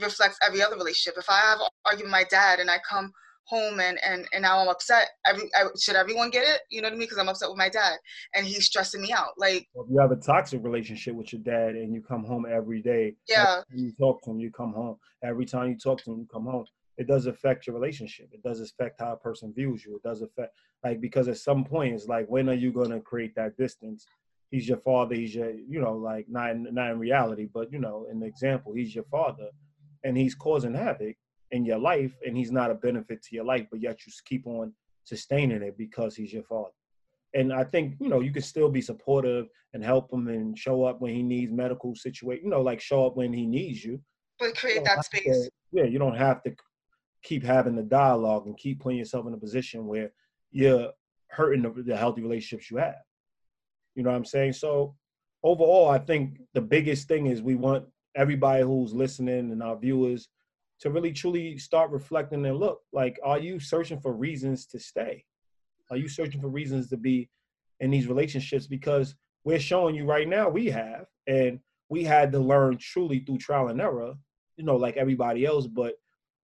reflects 0.00 0.38
every 0.46 0.62
other 0.62 0.76
relationship. 0.76 1.18
If 1.18 1.30
i 1.30 1.38
have 1.38 1.60
an 1.60 1.68
argument 1.84 2.06
with 2.06 2.12
my 2.12 2.24
dad 2.24 2.60
and 2.60 2.70
i 2.70 2.78
come 2.88 3.12
home 3.46 3.80
and 3.80 3.98
and 4.04 4.26
and 4.32 4.42
now 4.42 4.58
I'm 4.58 4.68
upset. 4.68 5.08
Every 5.26 5.48
I, 5.54 5.64
should 5.78 5.96
everyone 5.96 6.30
get 6.30 6.46
it? 6.46 6.62
You 6.70 6.82
know 6.82 6.88
what 6.88 6.94
I 6.94 6.96
mean? 6.96 7.06
Because 7.06 7.18
I'm 7.18 7.28
upset 7.28 7.48
with 7.48 7.58
my 7.58 7.68
dad 7.68 7.96
and 8.34 8.46
he's 8.46 8.66
stressing 8.66 9.00
me 9.00 9.12
out. 9.12 9.30
Like 9.38 9.66
well, 9.74 9.84
if 9.84 9.90
you 9.90 10.00
have 10.00 10.10
a 10.10 10.16
toxic 10.16 10.62
relationship 10.62 11.14
with 11.14 11.32
your 11.32 11.42
dad 11.42 11.76
and 11.76 11.94
you 11.94 12.02
come 12.02 12.24
home 12.24 12.46
every 12.50 12.82
day. 12.82 13.14
Yeah. 13.28 13.62
You 13.72 13.92
talk 13.92 14.22
to 14.24 14.30
him, 14.30 14.40
you 14.40 14.50
come 14.50 14.72
home. 14.72 14.96
Every 15.22 15.46
time 15.46 15.70
you 15.70 15.78
talk 15.78 16.02
to 16.04 16.12
him, 16.12 16.18
you 16.20 16.26
come 16.30 16.46
home. 16.46 16.66
It 16.98 17.06
does 17.06 17.26
affect 17.26 17.66
your 17.66 17.76
relationship. 17.76 18.28
It 18.32 18.42
does 18.42 18.60
affect 18.60 19.00
how 19.00 19.12
a 19.12 19.16
person 19.16 19.52
views 19.54 19.84
you. 19.84 19.96
It 19.96 20.02
does 20.02 20.22
affect 20.22 20.52
like 20.84 21.00
because 21.00 21.28
at 21.28 21.38
some 21.38 21.64
point 21.64 21.94
it's 21.94 22.06
like 22.06 22.26
when 22.26 22.48
are 22.48 22.54
you 22.54 22.72
gonna 22.72 23.00
create 23.00 23.34
that 23.36 23.56
distance? 23.56 24.06
He's 24.50 24.68
your 24.68 24.78
father. 24.78 25.14
He's 25.14 25.34
your 25.34 25.50
you 25.50 25.80
know 25.80 25.94
like 25.94 26.26
not 26.28 26.50
in, 26.50 26.66
not 26.72 26.90
in 26.90 26.98
reality, 26.98 27.48
but 27.52 27.72
you 27.72 27.78
know 27.78 28.06
in 28.10 28.20
the 28.20 28.26
example 28.26 28.72
he's 28.74 28.94
your 28.94 29.04
father, 29.04 29.48
and 30.04 30.16
he's 30.16 30.34
causing 30.34 30.74
havoc 30.74 31.16
in 31.50 31.64
your 31.64 31.78
life 31.78 32.12
and 32.26 32.36
he's 32.36 32.50
not 32.50 32.70
a 32.70 32.74
benefit 32.74 33.22
to 33.22 33.34
your 33.34 33.44
life, 33.44 33.66
but 33.70 33.80
yet 33.80 33.98
you 34.06 34.12
keep 34.24 34.46
on 34.46 34.72
sustaining 35.04 35.62
it 35.62 35.78
because 35.78 36.16
he's 36.16 36.32
your 36.32 36.42
father. 36.42 36.70
And 37.34 37.52
I 37.52 37.64
think, 37.64 37.96
you 38.00 38.08
know, 38.08 38.18
hmm. 38.18 38.24
you 38.24 38.32
can 38.32 38.42
still 38.42 38.70
be 38.70 38.80
supportive 38.80 39.46
and 39.74 39.84
help 39.84 40.12
him 40.12 40.28
and 40.28 40.58
show 40.58 40.84
up 40.84 41.00
when 41.00 41.14
he 41.14 41.22
needs 41.22 41.52
medical 41.52 41.94
situation, 41.94 42.44
you 42.44 42.50
know, 42.50 42.62
like 42.62 42.80
show 42.80 43.06
up 43.06 43.16
when 43.16 43.32
he 43.32 43.46
needs 43.46 43.84
you. 43.84 44.00
But 44.38 44.56
create 44.56 44.84
that 44.84 45.04
space. 45.04 45.24
To, 45.24 45.50
yeah, 45.72 45.84
you 45.84 45.98
don't 45.98 46.16
have 46.16 46.42
to 46.44 46.54
keep 47.22 47.42
having 47.42 47.76
the 47.76 47.82
dialogue 47.82 48.46
and 48.46 48.56
keep 48.56 48.80
putting 48.80 48.98
yourself 48.98 49.26
in 49.26 49.34
a 49.34 49.38
position 49.38 49.86
where 49.86 50.12
you're 50.50 50.90
hurting 51.28 51.62
the, 51.62 51.70
the 51.82 51.96
healthy 51.96 52.22
relationships 52.22 52.70
you 52.70 52.76
have. 52.78 52.96
You 53.94 54.02
know 54.02 54.10
what 54.10 54.16
I'm 54.16 54.24
saying? 54.24 54.52
So 54.54 54.94
overall, 55.42 55.88
I 55.88 55.98
think 55.98 56.38
the 56.54 56.60
biggest 56.60 57.08
thing 57.08 57.26
is 57.26 57.42
we 57.42 57.54
want 57.54 57.86
everybody 58.14 58.62
who's 58.62 58.94
listening 58.94 59.50
and 59.50 59.62
our 59.62 59.76
viewers 59.76 60.28
to 60.80 60.90
really 60.90 61.12
truly 61.12 61.58
start 61.58 61.90
reflecting 61.90 62.44
and 62.44 62.58
look 62.58 62.80
like 62.92 63.18
are 63.24 63.38
you 63.38 63.58
searching 63.58 64.00
for 64.00 64.12
reasons 64.12 64.66
to 64.66 64.78
stay? 64.78 65.24
Are 65.90 65.96
you 65.96 66.08
searching 66.08 66.40
for 66.40 66.48
reasons 66.48 66.88
to 66.90 66.96
be 66.96 67.30
in 67.80 67.90
these 67.90 68.08
relationships? 68.08 68.66
Because 68.66 69.14
we're 69.44 69.58
showing 69.60 69.94
you 69.94 70.04
right 70.04 70.28
now 70.28 70.48
we 70.48 70.66
have 70.66 71.06
and 71.26 71.60
we 71.88 72.02
had 72.02 72.32
to 72.32 72.38
learn 72.38 72.76
truly 72.78 73.20
through 73.20 73.38
trial 73.38 73.68
and 73.68 73.80
error 73.80 74.14
you 74.56 74.64
know 74.64 74.74
like 74.74 74.96
everybody 74.96 75.44
else 75.44 75.68
but 75.68 75.94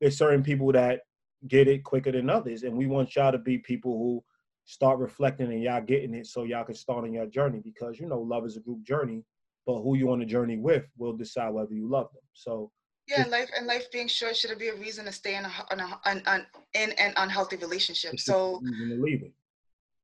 there's 0.01 0.17
certain 0.17 0.43
people 0.43 0.71
that 0.71 1.01
get 1.49 1.67
it 1.67 1.83
quicker 1.83 2.13
than 2.13 2.31
others 2.31 2.63
and 2.63 2.77
we 2.77 2.87
want 2.87 3.17
y'all 3.17 3.33
to 3.33 3.39
be 3.39 3.59
people 3.59 3.99
who 3.99 4.23
start 4.65 5.01
reflecting 5.01 5.53
and 5.53 5.63
y'all 5.63 5.83
getting 5.83 6.15
it 6.15 6.27
so 6.29 6.45
y'all 6.45 6.63
can 6.63 6.77
start 6.77 7.03
on 7.03 7.13
your 7.13 7.27
journey 7.27 7.61
because 7.65 7.99
you 7.99 8.07
know 8.07 8.21
love 8.21 8.47
is 8.47 8.57
a 8.57 8.61
group 8.61 8.81
journey 8.85 9.25
but 9.67 9.81
who 9.81 9.97
you 9.97 10.11
on 10.11 10.19
the 10.19 10.25
journey 10.25 10.57
with 10.57 10.85
will 10.97 11.13
decide 11.13 11.51
whether 11.51 11.73
you 11.73 11.89
love 11.89 12.09
them. 12.13 12.23
So 12.33 12.71
yeah, 13.09 13.25
life 13.27 13.51
and 13.57 13.67
life 13.67 13.91
being 13.91 14.09
short 14.09 14.37
shouldn't 14.37 14.61
be 14.61 14.69
a 14.69 14.75
reason 14.75 15.05
to 15.07 15.13
stay 15.13 15.37
in 15.37 15.45
a, 15.45 15.51
in, 15.73 16.23
a, 16.27 16.47
in 16.75 16.91
an 16.93 17.13
unhealthy 17.17 17.57
relationship. 17.57 18.19
So 18.21 18.61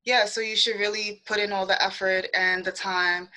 yeah, 0.05 0.25
so 0.25 0.41
you 0.41 0.57
should 0.57 0.79
really 0.79 1.23
put 1.27 1.39
in 1.39 1.53
all 1.53 1.67
the 1.67 1.81
effort 1.83 2.27
and 2.35 2.65
the 2.65 2.73
time, 2.73 3.29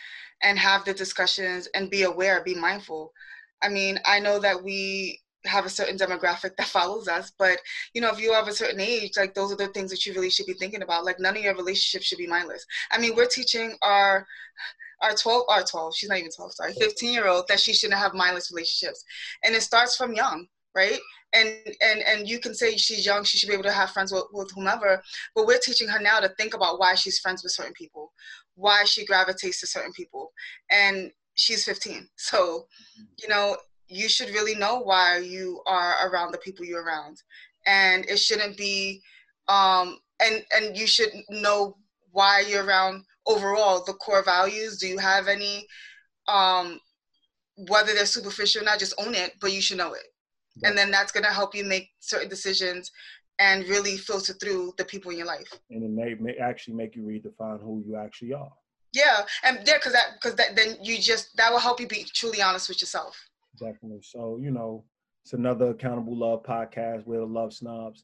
and 0.42 0.58
have 0.58 0.86
the 0.86 0.94
discussions 0.94 1.68
and 1.76 1.90
be 1.90 2.04
aware, 2.04 2.44
be 2.44 2.56
mindful. 2.56 3.14
I 3.62 3.70
mean, 3.70 4.00
I 4.06 4.20
know 4.20 4.40
that 4.40 4.64
we 4.64 5.22
have 5.46 5.66
a 5.66 5.70
certain 5.70 5.98
demographic 5.98 6.56
that 6.58 6.68
follows 6.68 7.08
us 7.08 7.32
but 7.40 7.58
you 7.94 8.02
know 8.02 8.12
if 8.12 8.20
you 8.20 8.32
have 8.32 8.48
a 8.48 8.54
certain 8.54 8.80
age 8.80 9.14
like 9.18 9.34
those 9.34 9.52
are 9.52 9.56
the 9.56 9.68
things 9.70 9.90
that 9.90 10.06
you 10.06 10.14
really 10.14 10.30
should 10.30 10.46
be 10.46 10.54
thinking 10.54 10.84
about 10.84 11.04
like 11.04 11.20
none 11.20 11.36
of 11.36 11.44
your 11.44 11.56
relationships 11.56 12.06
should 12.06 12.18
be 12.20 12.28
mindless 12.28 12.66
i 12.92 13.00
mean 13.00 13.16
we're 13.16 13.26
teaching 13.26 13.76
our 13.82 14.28
our 15.02 15.14
12 15.14 15.46
our 15.50 15.64
12 15.64 15.96
she's 15.96 16.10
not 16.10 16.18
even 16.18 16.32
12 16.32 16.54
sorry 16.54 16.74
15 16.74 17.14
year 17.14 17.28
old 17.28 17.46
that 17.48 17.60
she 17.60 17.74
shouldn't 17.74 18.00
have 18.00 18.14
mindless 18.14 18.52
relationships. 18.52 19.04
And 19.44 19.56
it 19.56 19.62
starts 19.62 19.96
from 19.96 20.14
young 20.14 20.48
right? 20.74 21.00
And 21.34 21.50
and 21.82 22.02
and 22.02 22.30
you 22.30 22.40
can 22.40 22.54
say 22.54 22.78
she's 22.78 23.06
young 23.06 23.24
she 23.24 23.38
should 23.38 23.48
be 23.48 23.54
able 23.54 23.64
to 23.64 23.72
have 23.72 23.92
friends 23.92 24.12
with, 24.12 24.26
with 24.32 24.52
whomever 24.52 25.02
but 25.36 25.46
we're 25.46 25.60
teaching 25.60 25.88
her 25.88 26.00
now 26.00 26.20
to 26.20 26.30
think 26.38 26.54
about 26.54 26.80
why 26.80 26.96
she's 26.96 27.20
friends 27.20 27.44
with 27.44 27.54
certain 27.54 27.74
people 27.74 28.12
why 28.56 28.84
she 28.84 29.06
gravitates 29.06 29.60
to 29.62 29.68
certain 29.68 29.94
people 29.94 30.32
and 30.70 31.12
she's 31.36 31.64
15 31.64 32.08
so 32.18 32.68
you 33.22 33.30
know 33.30 33.56
you 33.92 34.08
should 34.08 34.30
really 34.30 34.56
know 34.56 34.80
why 34.80 35.18
you 35.18 35.62
are 35.68 36.08
around 36.08 36.32
the 36.32 36.38
people 36.38 36.66
you're 36.66 36.84
around. 36.84 37.22
And 37.68 38.06
it 38.10 38.18
shouldn't 38.18 38.58
be 38.58 39.02
um 39.48 40.00
and 40.22 40.44
and 40.56 40.78
you 40.78 40.88
should 40.88 41.10
know 41.30 41.76
why 42.12 42.44
you're 42.48 42.64
around 42.66 43.04
overall 43.28 43.84
the 43.86 43.94
core 43.94 44.24
values 44.24 44.78
do 44.78 44.88
you 44.88 44.98
have 44.98 45.28
any 45.28 45.68
um 46.28 46.80
whether 47.68 47.94
they're 47.94 48.06
superficial 48.06 48.62
or 48.62 48.66
not 48.66 48.80
just 48.80 48.94
own 48.98 49.14
it 49.14 49.34
but 49.40 49.52
you 49.52 49.62
should 49.62 49.78
know 49.78 49.94
it. 49.94 50.04
Yeah. 50.58 50.70
and 50.70 50.78
then 50.78 50.92
that's 50.92 51.12
going 51.12 51.24
to 51.24 51.30
help 51.30 51.56
you 51.56 51.64
make 51.64 51.90
certain 52.00 52.30
decisions 52.30 52.92
and 53.40 53.68
really 53.68 53.98
filter 53.98 54.34
through 54.34 54.74
the 54.78 54.86
people 54.86 55.10
in 55.12 55.18
your 55.18 55.28
life. 55.28 55.52
And 55.70 55.84
it 55.84 55.90
may, 55.90 56.14
may 56.20 56.36
actually 56.36 56.76
make 56.76 56.96
you 56.96 57.04
redefine 57.04 57.62
who 57.62 57.84
you 57.88 57.96
actually 57.96 58.34
are. 58.34 58.52
Yeah 58.94 59.22
and 59.44 59.60
yeah 59.66 59.78
because 59.78 59.94
that 59.94 60.08
because 60.22 60.36
that 60.36 60.56
then 60.56 60.78
you 60.84 61.00
just 61.00 61.36
that 61.38 61.52
will 61.52 61.60
help 61.60 61.80
you 61.80 61.88
be 61.88 62.06
truly 62.14 62.42
honest 62.42 62.68
with 62.68 62.82
yourself. 62.82 63.16
Definitely. 63.58 64.02
So 64.02 64.38
you 64.42 64.52
know 64.52 64.84
it's 65.24 65.34
another 65.34 65.70
accountable 65.70 66.18
love 66.18 66.44
podcast 66.44 67.06
with 67.06 67.20
the 67.20 67.26
love 67.26 67.54
snobs 67.54 68.04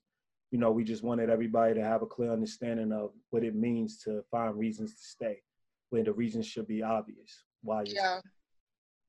you 0.51 0.57
know, 0.57 0.71
we 0.71 0.83
just 0.83 1.03
wanted 1.03 1.29
everybody 1.29 1.73
to 1.73 1.83
have 1.83 2.01
a 2.01 2.05
clear 2.05 2.31
understanding 2.31 2.91
of 2.91 3.11
what 3.31 3.43
it 3.43 3.55
means 3.55 3.97
to 4.03 4.23
find 4.31 4.57
reasons 4.57 4.95
to 4.95 5.03
stay, 5.03 5.41
when 5.89 6.03
the 6.03 6.13
reasons 6.13 6.47
should 6.47 6.67
be 6.67 6.81
obvious 6.83 7.43
why 7.63 7.83
you're. 7.83 7.95
Yeah. 7.95 8.19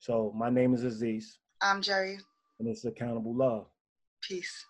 So 0.01 0.33
my 0.37 0.51
name 0.51 0.75
is 0.75 0.85
Aziz. 0.85 1.39
I'm 1.61 1.83
Jerry. 1.83 2.19
And 2.59 2.69
it's 2.69 2.85
Accountable 2.85 3.35
Love. 3.35 3.67
Peace. 4.23 4.65